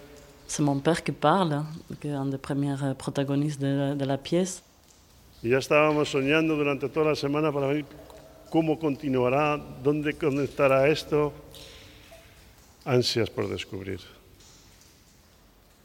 C'est 0.48 0.62
mon 0.64 0.80
père 0.80 1.04
qui 1.04 1.12
parle, 1.12 1.64
qui 2.00 2.10
est 2.10 2.14
un 2.14 2.26
des 2.26 2.38
premiers 2.38 2.76
protagonistes 2.98 3.60
de 3.60 3.68
la, 3.68 3.96
de 3.96 4.06
la 4.06 4.18
pièce. 4.18 4.64
Y 5.42 5.50
ya 5.50 5.58
estábamos 5.58 6.10
soñando 6.10 6.56
durante 6.56 6.90
toda 6.90 7.08
la 7.12 7.16
semana 7.16 7.52
para 7.52 7.68
ver 7.68 7.86
cómo 8.50 8.78
continuará, 8.78 9.58
dónde 9.58 10.14
conectará 10.14 10.88
esto. 10.88 11.34
Ansias 12.86 13.30
por 13.30 13.48
descubrir. 13.48 14.00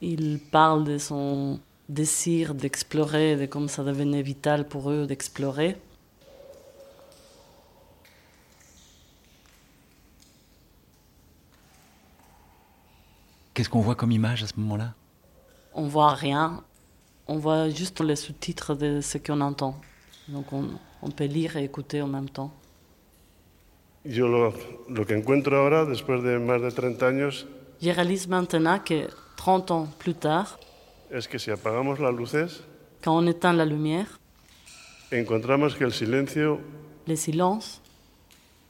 Il 0.00 0.40
parle 0.50 0.84
de 0.84 0.98
son 0.98 1.60
désir 1.88 2.54
d'explorer, 2.54 3.36
de 3.36 3.46
comme 3.46 3.68
ça 3.68 3.84
devenait 3.84 4.22
vital 4.22 4.66
pour 4.66 4.90
eux 4.90 5.06
d'explorer. 5.06 5.76
Qu'est-ce 13.52 13.68
qu'on 13.68 13.80
voit 13.80 13.94
comme 13.94 14.10
image 14.10 14.42
à 14.42 14.46
ce 14.48 14.58
moment-là? 14.58 14.94
On 15.74 15.86
voit 15.86 16.14
rien, 16.14 16.64
on 17.26 17.38
voit 17.38 17.68
juste 17.70 18.00
les 18.00 18.16
sous-titres 18.16 18.74
de 18.74 19.00
ce 19.00 19.18
qu'on 19.18 19.40
entend. 19.40 19.74
Donc 20.28 20.52
on, 20.52 20.64
on 21.02 21.10
peut 21.10 21.24
lire 21.26 21.56
et 21.56 21.64
écouter 21.64 22.00
en 22.02 22.06
même 22.08 22.28
temps. 22.30 22.52
Yo 24.04 24.28
lo, 24.28 24.52
lo 24.90 25.04
que 25.06 25.14
encuentro 25.14 25.56
ahora, 25.56 25.86
después 25.86 26.20
de 26.22 26.38
más 26.38 26.60
de 26.60 26.70
30 26.70 27.02
años, 27.02 27.46
Je 27.80 27.90
réalise 27.90 28.28
maintenant 28.28 28.78
que 28.78 29.08
30 29.36 29.70
ans 29.70 29.86
plus 29.98 30.14
tard, 30.14 30.58
es 31.10 31.26
que 31.26 31.38
si 31.38 31.50
apagamos 31.50 31.98
las 32.00 32.12
luces, 32.14 32.62
quand 33.02 33.16
on 33.16 33.26
éteint 33.26 33.52
la 33.54 33.64
lumière, 33.64 34.18
encontramos 35.12 35.74
que 35.74 35.84
el 35.84 35.92
silencio 35.92 36.60
le 37.06 37.16
silence 37.16 37.80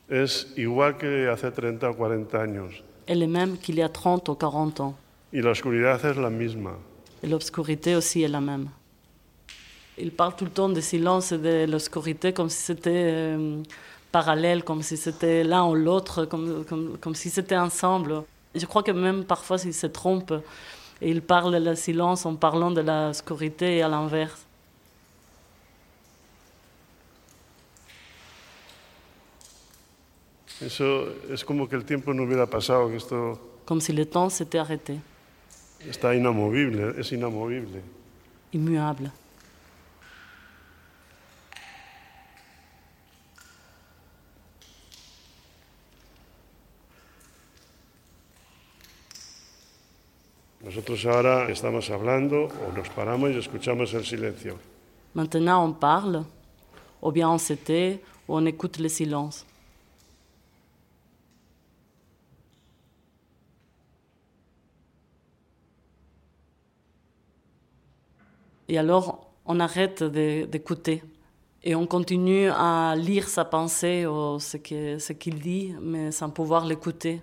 es 0.09 0.47
igual 0.57 0.97
que 0.99 1.29
hace 1.29 1.51
30 1.51 1.83
o 1.85 1.95
40 1.95 2.41
años 2.41 2.83
est 3.07 3.15
le 3.17 3.27
même 3.27 3.57
qu'il 3.59 3.77
y 3.77 3.83
a 3.83 3.89
30 3.89 4.29
ou 4.29 4.35
40 4.35 4.81
ans. 4.81 4.95
y 5.33 5.41
la 5.43 5.51
oscuridad 5.51 6.05
es 6.05 6.17
la 6.17 6.31
misma. 6.31 6.77
Et 7.25 7.27
l'obscurité 7.27 7.97
aussi 7.97 8.21
est 8.23 8.29
la 8.29 8.43
même. 8.43 8.69
Il 9.97 10.11
parle 10.11 10.37
tout 10.37 10.45
le 10.45 10.51
temps 10.51 10.69
de 10.69 10.83
silence 10.83 11.33
et 11.33 11.39
de 11.39 11.65
l'obscurité 11.65 12.35
comme 12.35 12.51
si 12.51 12.61
c'était 12.61 12.91
euh, 12.93 13.63
parallèle, 14.13 14.63
comme 14.63 14.83
si 14.83 14.99
c'était 14.99 15.43
l'un 15.43 15.65
ou 15.65 15.75
l'autre, 15.75 16.27
comme, 16.27 16.67
comme, 16.67 16.99
comme 16.99 17.15
si 17.15 17.31
c'était 17.31 17.57
ensemble. 17.57 18.25
Je 18.55 18.67
crois 18.67 18.83
que 18.83 18.91
même 18.91 19.25
parfois 19.25 19.57
il 19.65 19.73
se 19.73 19.87
trompe 19.87 20.35
et 21.01 21.11
il 21.11 21.23
parle 21.23 21.55
de 21.55 21.71
le 21.71 21.75
silence 21.75 22.27
en 22.27 22.35
parlant 22.35 22.71
de 22.71 22.83
l'obscurité 22.83 23.79
et 23.79 23.83
à 23.83 23.89
l'inverse. 23.89 24.45
Eso 30.61 31.09
es 31.33 31.43
como 31.43 31.69
que 31.69 31.77
el 31.77 31.85
tiempo 31.87 32.13
no 32.13 32.25
hubiera 32.25 32.47
pasado, 32.47 32.89
que 32.89 32.97
esto 32.97 33.39
Comme 33.65 33.81
si 33.81 33.93
le 33.95 34.05
temps 34.05 34.29
s'était 34.29 34.59
arrêté, 34.59 34.99
está 35.89 36.15
inamovible, 36.15 36.95
es 36.99 37.13
inamovible. 37.13 37.81
immuable. 38.53 39.11
Nosotros 50.63 51.05
ahora 51.05 51.51
estamos 51.51 51.91
hablando 51.91 52.49
o 52.49 52.73
nos 52.75 52.89
paramos 52.89 53.31
y 53.31 53.39
escuchamos 53.39 53.93
el 53.93 54.05
silencio. 54.05 54.59
Maintenant, 55.13 55.63
on 55.63 55.75
parle, 55.75 56.25
ou 57.01 57.13
bien 57.13 57.29
on 57.29 57.39
se 57.39 57.55
tait, 57.55 58.01
ou 58.27 58.37
on 58.39 58.47
écoute 58.47 58.79
le 58.81 58.89
silence. 58.89 59.45
Et 68.69 68.79
alors, 68.79 69.31
on 69.45 69.61
arrête 69.61 70.03
d'écouter 70.03 71.03
et 71.63 71.75
on 71.75 71.87
continue 71.87 72.51
à 72.51 72.95
lire 72.97 73.29
sa 73.29 73.45
pensée 73.45 74.07
ou 74.07 74.39
ce 74.39 74.57
qu'il 75.13 75.39
dit, 75.41 75.75
mais 75.81 76.11
sans 76.13 76.31
pouvoir 76.31 76.65
l'écouter. 76.67 77.23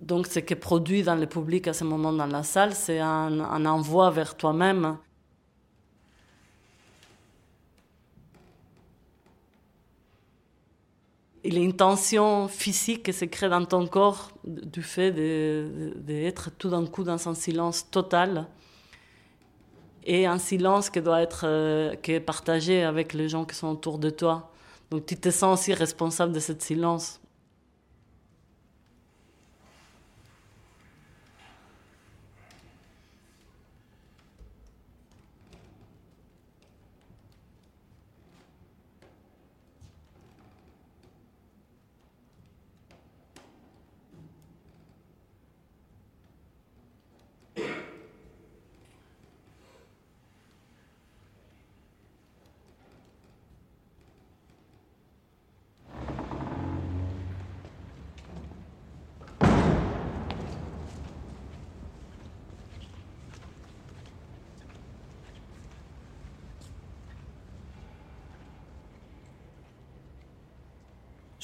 Donc, 0.00 0.26
ce 0.26 0.40
qui 0.40 0.52
est 0.52 0.56
produit 0.56 1.02
dans 1.02 1.14
le 1.14 1.26
public 1.26 1.68
à 1.68 1.72
ce 1.72 1.84
moment 1.84 2.12
dans 2.12 2.26
la 2.26 2.42
salle, 2.42 2.74
c'est 2.74 2.98
un, 2.98 3.66
envoi 3.66 4.10
vers 4.10 4.36
toi-même. 4.36 4.96
Il 11.44 11.54
y 11.54 11.58
a 11.58 11.60
une 11.60 11.76
tension 11.76 12.48
physique 12.48 13.04
qui 13.04 13.12
se 13.12 13.24
crée 13.26 13.48
dans 13.48 13.64
ton 13.64 13.86
corps 13.86 14.30
du 14.44 14.82
fait 14.82 15.10
d'être 15.12 16.50
tout 16.56 16.70
d'un 16.70 16.86
coup 16.86 17.04
dans 17.04 17.28
un 17.28 17.34
silence 17.34 17.90
total 17.90 18.46
et 20.04 20.26
un 20.26 20.38
silence 20.38 20.90
qui 20.90 21.00
doit 21.00 21.22
être 21.22 21.44
euh, 21.44 21.94
qui 21.96 22.12
est 22.12 22.20
partagé 22.20 22.82
avec 22.82 23.12
les 23.14 23.28
gens 23.28 23.44
qui 23.44 23.54
sont 23.54 23.68
autour 23.68 23.98
de 23.98 24.10
toi. 24.10 24.50
Donc 24.90 25.06
tu 25.06 25.16
te 25.16 25.30
sens 25.30 25.60
aussi 25.60 25.74
responsable 25.74 26.32
de 26.32 26.40
ce 26.40 26.52
silence. 26.58 27.21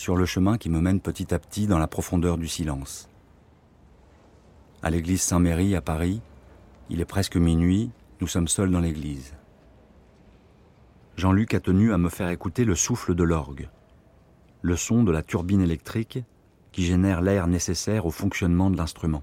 Sur 0.08 0.16
le 0.16 0.24
chemin 0.24 0.56
qui 0.56 0.70
me 0.70 0.80
mène 0.80 1.00
petit 1.02 1.34
à 1.34 1.38
petit 1.38 1.66
dans 1.66 1.78
la 1.78 1.86
profondeur 1.86 2.38
du 2.38 2.48
silence. 2.48 3.10
À 4.82 4.88
l'église 4.88 5.20
Saint-Méry 5.20 5.76
à 5.76 5.82
Paris, 5.82 6.22
il 6.88 7.02
est 7.02 7.04
presque 7.04 7.36
minuit, 7.36 7.90
nous 8.22 8.26
sommes 8.26 8.48
seuls 8.48 8.70
dans 8.70 8.80
l'église. 8.80 9.34
Jean-Luc 11.18 11.52
a 11.52 11.60
tenu 11.60 11.92
à 11.92 11.98
me 11.98 12.08
faire 12.08 12.30
écouter 12.30 12.64
le 12.64 12.74
souffle 12.74 13.14
de 13.14 13.22
l'orgue, 13.22 13.68
le 14.62 14.76
son 14.76 15.02
de 15.02 15.12
la 15.12 15.22
turbine 15.22 15.60
électrique 15.60 16.20
qui 16.72 16.86
génère 16.86 17.20
l'air 17.20 17.46
nécessaire 17.46 18.06
au 18.06 18.10
fonctionnement 18.10 18.70
de 18.70 18.78
l'instrument. 18.78 19.22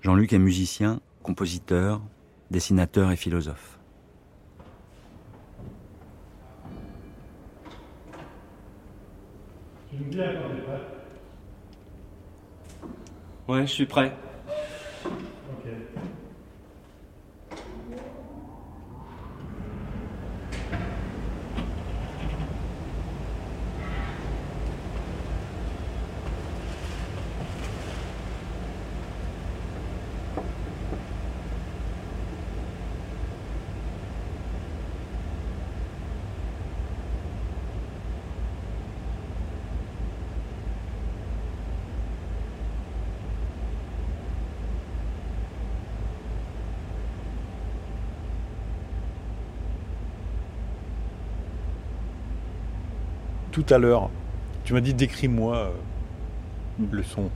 Jean-Luc 0.00 0.32
est 0.32 0.40
musicien, 0.40 1.00
compositeur, 1.22 2.02
dessinateur 2.50 3.12
et 3.12 3.16
philosophe. 3.16 3.79
Ouais, 13.48 13.62
je 13.62 13.72
suis 13.72 13.86
prêt. 13.86 14.12
Tout 53.60 53.74
à 53.74 53.78
l'heure, 53.78 54.08
tu 54.64 54.72
m'as 54.72 54.80
dit 54.80 54.94
décris-moi 54.94 55.54
euh, 55.54 55.70
le 56.90 57.02
son. 57.02 57.28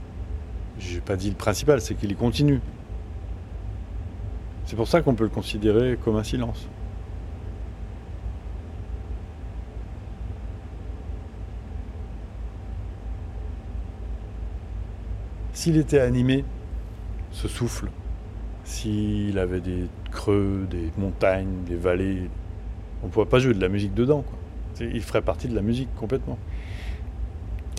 J'ai 0.79 0.99
pas 0.99 1.17
dit 1.17 1.29
le 1.29 1.35
principal, 1.35 1.79
c'est 1.81 1.93
qu'il 1.93 2.11
est 2.11 2.15
continu. 2.15 2.61
C'est 4.65 4.75
pour 4.75 4.87
ça 4.87 5.03
qu'on 5.03 5.13
peut 5.13 5.25
le 5.25 5.29
considérer 5.29 5.99
comme 6.03 6.15
un 6.15 6.23
silence. 6.23 6.67
S'il 15.53 15.77
était 15.77 15.99
animé, 15.99 16.43
ce 17.29 17.47
souffle, 17.47 17.91
s'il 18.63 19.37
avait 19.37 19.61
des 19.61 19.89
creux, 20.09 20.65
des 20.71 20.91
montagnes, 20.97 21.63
des 21.67 21.75
vallées, 21.75 22.31
on 23.03 23.07
ne 23.07 23.11
pourrait 23.11 23.27
pas 23.27 23.37
jouer 23.37 23.53
de 23.53 23.61
la 23.61 23.69
musique 23.69 23.93
dedans. 23.93 24.23
Quoi. 24.23 24.39
Il 24.81 25.01
ferait 25.01 25.21
partie 25.21 25.47
de 25.47 25.55
la 25.55 25.61
musique 25.61 25.93
complètement. 25.95 26.37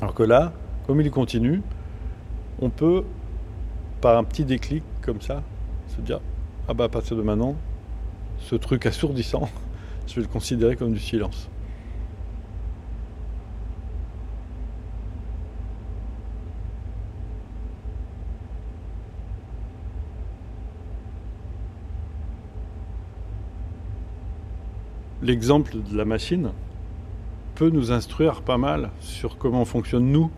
Alors 0.00 0.14
que 0.14 0.22
là, 0.22 0.52
comme 0.86 1.00
il 1.00 1.10
continue, 1.10 1.62
on 2.60 2.70
peut, 2.70 3.04
par 4.00 4.16
un 4.16 4.24
petit 4.24 4.44
déclic 4.44 4.82
comme 5.02 5.20
ça, 5.20 5.42
se 5.88 6.00
dire 6.00 6.20
Ah 6.68 6.74
bah 6.74 6.84
à 6.84 6.88
partir 6.88 7.16
de 7.16 7.22
maintenant, 7.22 7.54
ce 8.38 8.54
truc 8.56 8.86
assourdissant, 8.86 9.48
je 10.06 10.16
vais 10.16 10.22
le 10.22 10.28
considérer 10.28 10.76
comme 10.76 10.92
du 10.92 11.00
silence. 11.00 11.48
L'exemple 25.22 25.76
de 25.82 25.96
la 25.96 26.04
machine 26.04 26.52
peut 27.56 27.70
nous 27.70 27.90
instruire 27.90 28.42
pas 28.42 28.58
mal 28.58 28.90
sur 29.00 29.38
comment 29.38 29.62
on 29.62 29.64
fonctionne 29.64 30.12
nous. 30.12 30.30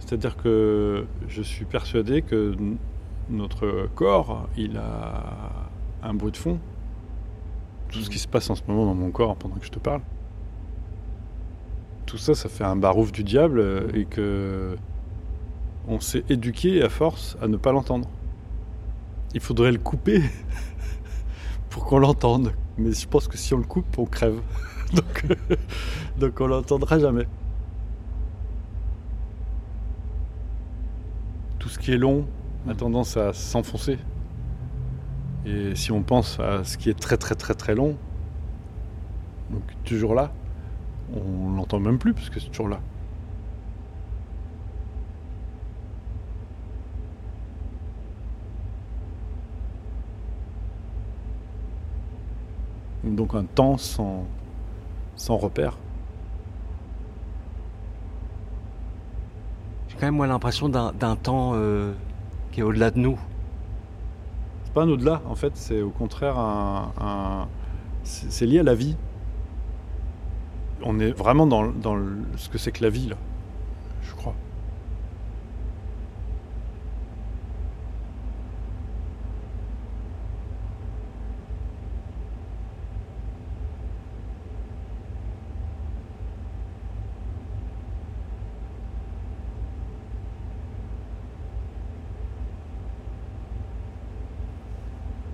C'est-à-dire 0.00 0.36
que 0.36 1.04
je 1.28 1.42
suis 1.42 1.66
persuadé 1.66 2.22
que 2.22 2.56
notre 3.28 3.86
corps, 3.94 4.48
il 4.56 4.78
a 4.78 5.68
un 6.02 6.14
bruit 6.14 6.32
de 6.32 6.38
fond. 6.38 6.58
Tout 7.90 8.00
ce 8.00 8.08
qui 8.08 8.18
se 8.18 8.26
passe 8.26 8.48
en 8.48 8.54
ce 8.54 8.62
moment 8.66 8.86
dans 8.86 8.94
mon 8.94 9.10
corps 9.10 9.36
pendant 9.36 9.56
que 9.56 9.66
je 9.66 9.70
te 9.70 9.78
parle. 9.78 10.00
Tout 12.06 12.16
ça, 12.16 12.34
ça 12.34 12.48
fait 12.48 12.64
un 12.64 12.76
barouf 12.76 13.12
du 13.12 13.24
diable 13.24 13.60
euh, 13.60 13.88
et 13.94 14.06
que 14.06 14.76
on 15.86 16.00
s'est 16.00 16.24
éduqué 16.30 16.82
à 16.82 16.88
force 16.88 17.36
à 17.42 17.48
ne 17.48 17.58
pas 17.58 17.72
l'entendre. 17.72 18.08
Il 19.34 19.40
faudrait 19.40 19.72
le 19.72 19.78
couper 19.78 20.22
pour 21.70 21.84
qu'on 21.84 21.98
l'entende. 21.98 22.52
Mais 22.78 22.92
je 22.92 23.06
pense 23.06 23.28
que 23.28 23.36
si 23.36 23.52
on 23.52 23.58
le 23.58 23.64
coupe, 23.64 23.98
on 23.98 24.06
crève. 24.06 24.40
donc, 24.94 25.26
donc 26.18 26.40
on 26.40 26.46
l'entendra 26.46 26.98
jamais. 26.98 27.26
Tout 31.58 31.68
ce 31.68 31.78
qui 31.78 31.92
est 31.92 31.98
long 31.98 32.26
a 32.68 32.74
tendance 32.74 33.16
à 33.16 33.32
s'enfoncer. 33.32 33.98
Et 35.44 35.74
si 35.74 35.90
on 35.92 36.02
pense 36.02 36.38
à 36.38 36.62
ce 36.64 36.76
qui 36.76 36.90
est 36.90 36.98
très 36.98 37.16
très 37.16 37.34
très 37.34 37.54
très 37.54 37.74
long, 37.74 37.96
donc 39.50 39.62
toujours 39.84 40.14
là, 40.14 40.32
on 41.14 41.52
l'entend 41.56 41.80
même 41.80 41.98
plus 41.98 42.14
parce 42.14 42.30
que 42.30 42.40
c'est 42.40 42.48
toujours 42.48 42.68
là. 42.68 42.80
Donc 53.04 53.34
un 53.34 53.44
temps 53.44 53.78
sans, 53.78 54.26
sans 55.22 55.36
repère. 55.36 55.78
J'ai 59.88 59.96
quand 59.96 60.06
même 60.06 60.16
moi 60.16 60.26
l'impression 60.26 60.68
d'un 60.68 61.16
temps 61.16 61.52
euh, 61.54 61.92
qui 62.50 62.60
est 62.60 62.62
au-delà 62.64 62.90
de 62.90 62.98
nous. 62.98 63.18
C'est 64.64 64.72
pas 64.72 64.82
un 64.82 64.88
au-delà, 64.88 65.22
en 65.26 65.34
fait, 65.34 65.56
c'est 65.56 65.82
au 65.82 65.90
contraire 65.90 66.38
un, 66.38 66.92
un- 67.00 67.48
c'est 68.02 68.32
c'est 68.32 68.46
lié 68.46 68.60
à 68.60 68.62
la 68.64 68.74
vie. 68.74 68.96
On 70.84 70.98
est 71.00 71.12
vraiment 71.12 71.46
dans, 71.46 71.68
dans 71.72 71.94
le- 71.94 72.26
ce 72.36 72.48
que 72.48 72.58
c'est 72.58 72.72
que 72.72 72.82
la 72.82 72.90
vie, 72.90 73.06
là, 73.08 73.16
je 74.02 74.14
crois. 74.14 74.34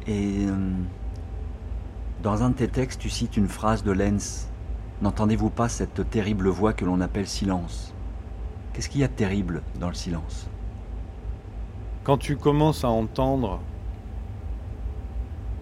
Et 0.08 0.46
euh, 0.46 0.56
dans 2.22 2.42
un 2.42 2.48
de 2.48 2.54
tes 2.54 2.68
textes, 2.68 2.98
tu 2.98 3.10
cites 3.10 3.36
une 3.36 3.46
phrase 3.46 3.84
de 3.84 3.92
Lenz. 3.92 4.48
N'entendez-vous 5.02 5.50
pas 5.50 5.68
cette 5.68 6.08
terrible 6.08 6.48
voix 6.48 6.72
que 6.72 6.86
l'on 6.86 7.02
appelle 7.02 7.26
silence? 7.26 7.92
Qu'est-ce 8.72 8.88
qu'il 8.88 9.02
y 9.02 9.04
a 9.04 9.08
de 9.08 9.12
terrible 9.12 9.62
dans 9.78 9.88
le 9.88 9.94
silence? 9.94 10.48
Quand 12.04 12.16
tu 12.16 12.36
commences 12.36 12.84
à 12.84 12.88
entendre 12.88 13.60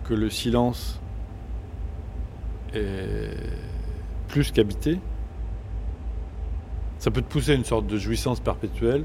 que 0.05 0.14
le 0.14 0.31
silence 0.31 1.01
est 2.73 3.36
plus 4.28 4.52
qu'habité, 4.52 5.01
ça 7.01 7.10
peut 7.10 7.20
te 7.20 7.28
pousser 7.28 7.51
à 7.51 7.55
une 7.55 7.64
sorte 7.64 7.89
de 7.89 7.98
jouissance 7.98 8.39
perpétuelle, 8.39 9.05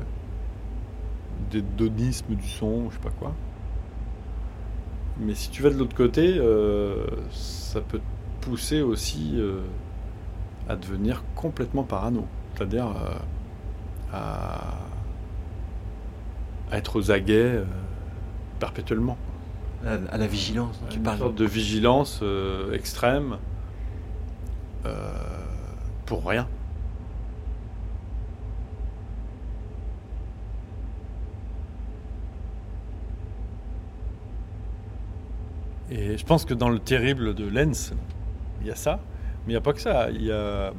d'hédonisme 1.49 2.35
du 2.35 2.47
son, 2.47 2.91
je 2.91 2.95
sais 2.95 3.01
pas 3.01 3.09
quoi. 3.09 3.33
Mais 5.21 5.35
si 5.35 5.49
tu 5.49 5.61
vas 5.61 5.69
de 5.69 5.75
l'autre 5.75 5.95
côté, 5.95 6.37
euh, 6.37 7.05
ça 7.31 7.79
peut 7.79 7.99
te 7.99 8.45
pousser 8.45 8.81
aussi 8.81 9.33
euh, 9.35 9.61
à 10.67 10.75
devenir 10.75 11.23
complètement 11.35 11.83
parano. 11.83 12.25
C'est-à-dire 12.55 12.87
euh, 12.87 13.13
à, 14.13 14.77
à 16.71 16.77
être 16.77 16.97
aux 16.99 17.11
aguets 17.11 17.61
perpétuellement. 18.59 19.17
À, 19.85 19.93
à 20.13 20.17
la 20.17 20.27
vigilance, 20.27 20.79
dont 20.81 20.87
tu 20.89 20.97
Une 20.97 21.03
parles. 21.03 21.17
sorte 21.19 21.35
de 21.35 21.45
vigilance 21.45 22.23
extrême 22.73 23.37
pour 26.05 26.27
rien. 26.27 26.47
Et 35.91 36.17
je 36.17 36.25
pense 36.25 36.45
que 36.45 36.53
dans 36.53 36.69
le 36.69 36.79
terrible 36.79 37.35
de 37.35 37.45
Lenz, 37.45 37.93
il 38.61 38.67
y 38.67 38.71
a 38.71 38.75
ça, 38.75 39.01
mais 39.45 39.47
il 39.47 39.55
n'y 39.55 39.57
a 39.57 39.61
pas 39.61 39.73
que 39.73 39.81
ça. 39.81 40.09
Il 40.09 40.23
y 40.23 40.31
a... 40.31 40.71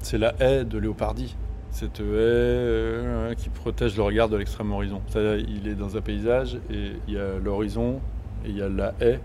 C'est 0.00 0.18
la 0.18 0.34
haie 0.40 0.64
de 0.64 0.78
Léopardi. 0.78 1.36
Cette 1.70 2.00
haie 2.00 2.04
euh, 2.04 3.34
qui 3.34 3.50
protège 3.50 3.94
le 3.96 4.02
regard 4.02 4.30
de 4.30 4.36
l'extrême 4.36 4.72
horizon. 4.72 5.02
Il 5.14 5.68
est 5.68 5.74
dans 5.74 5.96
un 5.96 6.00
paysage 6.00 6.58
et 6.70 6.92
il 7.06 7.14
y 7.14 7.18
a 7.18 7.38
l'horizon 7.38 8.00
et 8.44 8.50
il 8.50 8.56
y 8.56 8.62
a 8.62 8.68
la 8.70 8.94
haie 9.00 9.20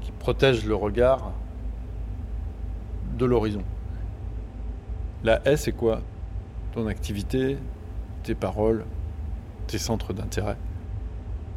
qui 0.00 0.10
protège 0.10 0.64
le 0.66 0.74
regard 0.74 1.32
de 3.16 3.24
l'horizon. 3.24 3.62
La 5.22 5.40
haie, 5.44 5.56
c'est 5.56 5.72
quoi? 5.72 6.00
Ton 6.72 6.88
activité, 6.88 7.58
tes 8.24 8.34
paroles, 8.34 8.84
tes 9.68 9.78
centres 9.78 10.12
d'intérêt. 10.12 10.56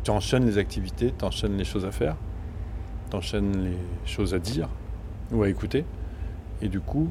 Tu 0.03 0.11
enchaînes 0.11 0.45
les 0.45 0.59
activités, 0.59 1.11
tu 1.17 1.25
enchaînes 1.25 1.57
les 1.57 1.63
choses 1.63 1.85
à 1.85 1.91
faire, 1.91 2.15
tu 3.15 3.17
enchaînes 3.17 3.63
les 3.63 3.77
choses 4.05 4.33
à 4.33 4.39
dire 4.39 4.69
ou 5.31 5.43
à 5.43 5.49
écouter. 5.49 5.85
Et 6.61 6.67
du 6.69 6.79
coup, 6.79 7.09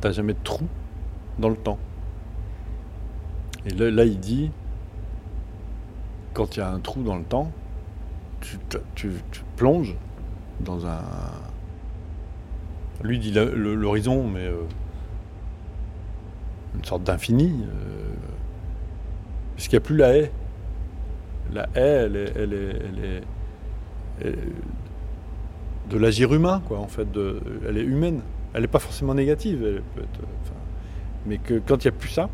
tu 0.00 0.12
jamais 0.12 0.34
de 0.34 0.38
trou 0.42 0.66
dans 1.38 1.48
le 1.48 1.56
temps. 1.56 1.78
Et 3.66 3.70
là, 3.70 3.90
là, 3.90 4.04
il 4.04 4.18
dit, 4.18 4.50
quand 6.32 6.56
il 6.56 6.60
y 6.60 6.62
a 6.62 6.70
un 6.70 6.80
trou 6.80 7.02
dans 7.02 7.16
le 7.16 7.24
temps, 7.24 7.50
tu, 8.40 8.56
tu- 8.94 9.10
plonges 9.56 9.94
dans 10.60 10.86
un... 10.86 11.02
Lui 13.02 13.18
dit 13.18 13.32
l'horizon, 13.32 14.26
mais 14.26 14.46
euh, 14.46 14.62
une 16.74 16.84
sorte 16.84 17.02
d'infini. 17.04 17.64
euh, 17.64 18.14
puisqu'il 19.56 19.74
n'y 19.76 19.78
a 19.78 19.80
plus 19.80 19.96
la 19.96 20.16
haie. 20.16 20.32
La 21.52 21.68
haie, 21.74 21.80
elle 22.06 22.16
est, 22.16 22.32
elle 22.36 22.52
est- 22.54 23.22
elle 24.22 24.28
est 24.28 24.42
de 25.90 25.98
l'agir 25.98 26.32
humain, 26.32 26.62
quoi, 26.66 26.78
en 26.78 26.86
fait. 26.86 27.08
Elle 27.68 27.76
est 27.76 27.82
humaine. 27.82 28.22
Elle 28.54 28.62
n'est 28.62 28.68
pas 28.68 28.78
forcément 28.78 29.14
négative. 29.14 29.82
mais 31.26 31.38
que 31.38 31.58
quand 31.58 31.84
il 31.84 31.88
n'y 31.88 31.94
a 31.94 31.98
plus 31.98 32.08
ça, 32.08 32.28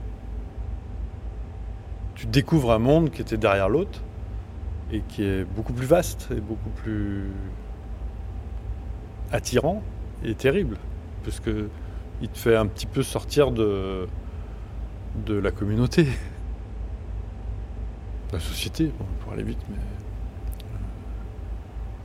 tu 2.14 2.26
découvres 2.26 2.72
un 2.72 2.78
monde 2.78 3.10
qui 3.10 3.20
était 3.20 3.36
derrière 3.36 3.68
l'autre 3.68 4.00
et 4.92 5.00
qui 5.08 5.22
est 5.22 5.44
beaucoup 5.44 5.72
plus 5.72 5.86
vaste 5.86 6.28
et 6.30 6.40
beaucoup 6.40 6.70
plus 6.70 7.30
attirant 9.32 9.82
et 10.24 10.34
terrible, 10.34 10.78
parce 11.24 11.40
que 11.40 11.68
il 12.22 12.28
te 12.28 12.38
fait 12.38 12.56
un 12.56 12.66
petit 12.66 12.86
peu 12.86 13.02
sortir 13.02 13.50
de 13.50 14.08
la 15.28 15.50
communauté, 15.50 16.06
la 18.32 18.40
société, 18.40 18.90
pour 19.20 19.32
aller 19.32 19.42
vite, 19.42 19.58
mais 19.68 19.76
euh, 19.76 20.78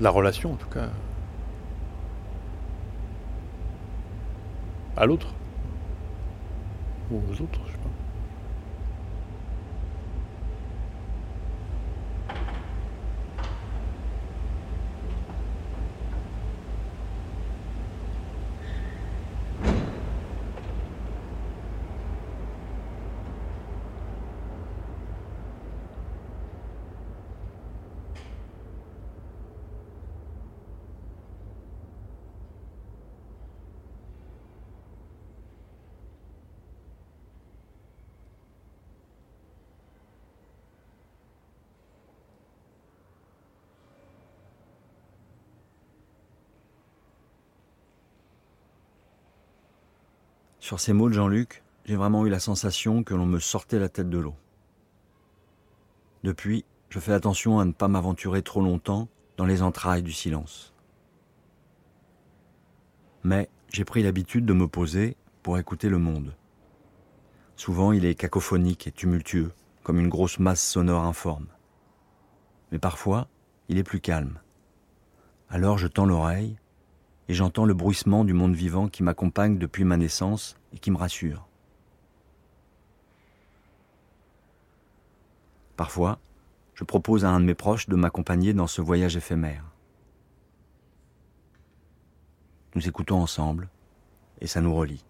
la 0.02 0.10
relation 0.10 0.54
en 0.54 0.56
tout 0.56 0.70
cas 0.70 0.90
à 5.02 5.08
l'autre. 5.08 5.34
Ou 7.12 7.16
aux 7.18 7.42
autres, 7.42 7.60
Sur 50.72 50.80
ces 50.80 50.94
mots 50.94 51.10
de 51.10 51.14
Jean-Luc, 51.14 51.64
j'ai 51.84 51.98
vraiment 51.98 52.26
eu 52.26 52.30
la 52.30 52.40
sensation 52.40 53.04
que 53.04 53.14
l'on 53.14 53.26
me 53.26 53.40
sortait 53.40 53.78
la 53.78 53.90
tête 53.90 54.10
de 54.10 54.18
l'eau. 54.18 54.36
Depuis, 56.24 56.64
je 56.88 56.98
fais 57.02 57.12
attention 57.12 57.60
à 57.60 57.66
ne 57.66 57.74
pas 57.74 57.90
m'aventurer 57.90 58.42
trop 58.42 58.62
longtemps 58.62 59.10
dans 59.36 59.46
les 59.46 59.64
entrailles 59.64 60.02
du 60.02 60.14
silence. 60.14 60.74
Mais 63.26 63.50
j'ai 63.74 63.84
pris 63.84 64.02
l'habitude 64.02 64.46
de 64.46 64.54
me 64.54 64.66
poser 64.66 65.18
pour 65.44 65.58
écouter 65.58 65.90
le 65.90 65.98
monde. 65.98 66.34
Souvent, 67.58 67.92
il 67.92 68.06
est 68.06 68.16
cacophonique 68.16 68.88
et 68.88 68.94
tumultueux, 68.94 69.52
comme 69.84 70.00
une 70.00 70.08
grosse 70.08 70.40
masse 70.40 70.66
sonore 70.66 71.04
informe. 71.04 71.48
Mais 72.72 72.80
parfois, 72.80 73.28
il 73.68 73.78
est 73.78 73.84
plus 73.84 74.00
calme. 74.00 74.40
Alors 75.50 75.78
je 75.78 75.88
tends 75.88 76.06
l'oreille 76.06 76.61
et 77.32 77.34
j'entends 77.34 77.64
le 77.64 77.74
bruissement 77.74 78.26
du 78.26 78.34
monde 78.34 78.56
vivant 78.56 78.90
qui 78.90 79.04
m'accompagne 79.04 79.58
depuis 79.58 79.86
ma 79.86 79.96
naissance 79.96 80.58
et 80.74 80.80
qui 80.80 80.92
me 80.92 80.98
rassure. 80.98 81.48
Parfois, 85.78 86.20
je 86.74 86.84
propose 86.84 87.24
à 87.24 87.30
un 87.30 87.40
de 87.40 87.46
mes 87.46 87.56
proches 87.56 87.88
de 87.88 87.96
m'accompagner 87.96 88.54
dans 88.54 88.68
ce 88.68 88.82
voyage 88.82 89.16
éphémère. 89.16 89.64
Nous 92.76 92.86
écoutons 92.90 93.22
ensemble 93.22 93.70
et 94.42 94.48
ça 94.48 94.60
nous 94.60 94.76
relie. 94.76 95.06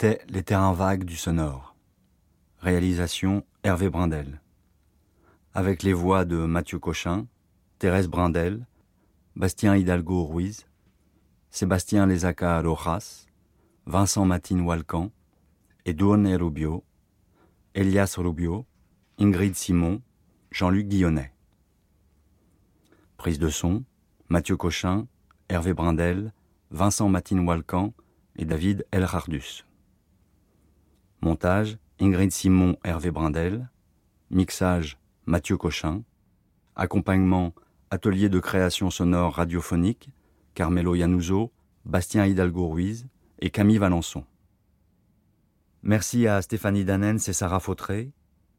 C'était 0.00 0.24
Les 0.28 0.44
terrains 0.44 0.74
vagues 0.74 1.02
du 1.02 1.16
sonore. 1.16 1.74
Réalisation 2.60 3.44
Hervé 3.64 3.90
Brindel. 3.90 4.40
Avec 5.54 5.82
les 5.82 5.92
voix 5.92 6.24
de 6.24 6.36
Mathieu 6.36 6.78
Cochin, 6.78 7.26
Thérèse 7.80 8.06
Brindel, 8.06 8.64
Bastien 9.34 9.74
Hidalgo 9.74 10.24
Ruiz, 10.24 10.68
Sébastien 11.50 12.06
Lezaca 12.06 12.60
Rojas, 12.60 13.26
Vincent 13.86 14.24
Matine 14.24 14.60
Walcan, 14.60 15.10
Edouane 15.84 16.32
Rubio, 16.36 16.84
Elias 17.74 18.14
Rubio, 18.18 18.66
Ingrid 19.18 19.56
Simon, 19.56 20.00
Jean-Luc 20.52 20.86
Guillonnet. 20.86 21.32
Prise 23.16 23.40
de 23.40 23.48
son, 23.48 23.82
Mathieu 24.28 24.56
Cochin, 24.56 25.08
Hervé 25.48 25.74
Brindel, 25.74 26.32
Vincent 26.70 27.08
Matine 27.08 27.40
Walcan 27.40 27.94
et 28.36 28.44
David 28.44 28.86
Elhardus. 28.92 29.64
Montage, 31.20 31.78
Ingrid 32.00 32.30
Simon, 32.30 32.76
Hervé 32.84 33.10
Brindel. 33.10 33.68
Mixage, 34.30 34.98
Mathieu 35.26 35.56
Cochin. 35.56 36.02
Accompagnement, 36.76 37.54
Atelier 37.90 38.28
de 38.28 38.38
création 38.38 38.90
sonore 38.90 39.34
radiophonique, 39.34 40.10
Carmelo 40.54 40.94
Yanuso, 40.94 41.50
Bastien 41.86 42.26
Hidalgo 42.26 42.68
Ruiz 42.68 43.06
et 43.40 43.48
Camille 43.48 43.78
Valençon. 43.78 44.24
Merci 45.82 46.26
à 46.26 46.42
Stéphanie 46.42 46.84
Danens 46.84 47.28
et 47.28 47.32
Sarah 47.32 47.60
Fautré. 47.60 48.12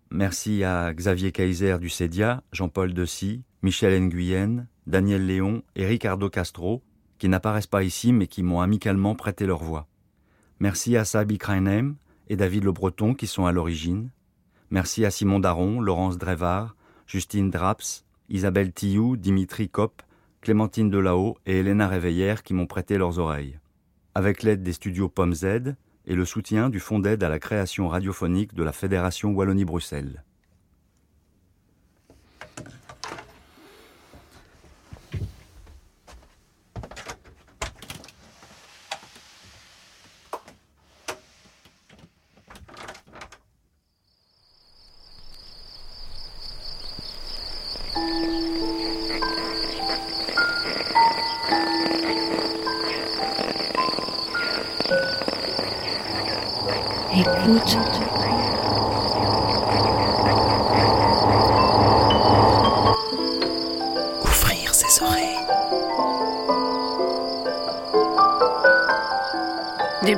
Merci 0.09 0.63
à 0.63 0.91
Xavier 0.93 1.31
Kaiser 1.31 1.77
du 1.77 1.89
CEDIA, 1.89 2.41
Jean-Paul 2.51 2.93
Dessy, 2.95 3.43
Michel 3.61 4.01
Nguyen, 4.01 4.65
Daniel 4.87 5.27
Léon 5.27 5.61
et 5.75 5.85
Ricardo 5.85 6.29
Castro, 6.29 6.81
qui 7.19 7.29
n'apparaissent 7.29 7.67
pas 7.67 7.83
ici 7.83 8.11
mais 8.11 8.25
qui 8.25 8.41
m'ont 8.41 8.61
amicalement 8.61 9.13
prêté 9.13 9.45
leur 9.45 9.63
voix. 9.63 9.87
Merci 10.59 10.97
à 10.97 11.05
Sabi 11.05 11.37
Krainem 11.37 11.95
et 12.29 12.35
David 12.35 12.63
Le 12.63 12.71
Breton 12.71 13.13
qui 13.13 13.27
sont 13.27 13.45
à 13.45 13.51
l'origine. 13.51 14.09
Merci 14.69 15.03
à 15.03 15.11
Simon 15.11 15.39
Daron, 15.39 15.81
Laurence 15.81 16.17
Drevard, 16.17 16.75
Justine 17.07 17.49
Draps, 17.49 18.05
Isabelle 18.29 18.71
Tillou, 18.71 19.17
Dimitri 19.17 19.67
Kopp, 19.67 20.03
Clémentine 20.41 20.89
Delao 20.89 21.37
et 21.45 21.59
Elena 21.59 21.87
Réveillère 21.87 22.43
qui 22.43 22.53
m'ont 22.53 22.67
prêté 22.67 22.97
leurs 22.97 23.19
oreilles. 23.19 23.59
Avec 24.15 24.43
l'aide 24.43 24.63
des 24.63 24.73
studios 24.73 25.09
Pomme 25.09 25.33
Z 25.33 25.75
et 26.05 26.15
le 26.15 26.25
soutien 26.25 26.69
du 26.69 26.79
Fonds 26.79 26.99
d'aide 26.99 27.23
à 27.23 27.29
la 27.29 27.39
création 27.39 27.87
radiophonique 27.87 28.53
de 28.53 28.63
la 28.63 28.71
Fédération 28.71 29.31
Wallonie-Bruxelles. 29.31 30.23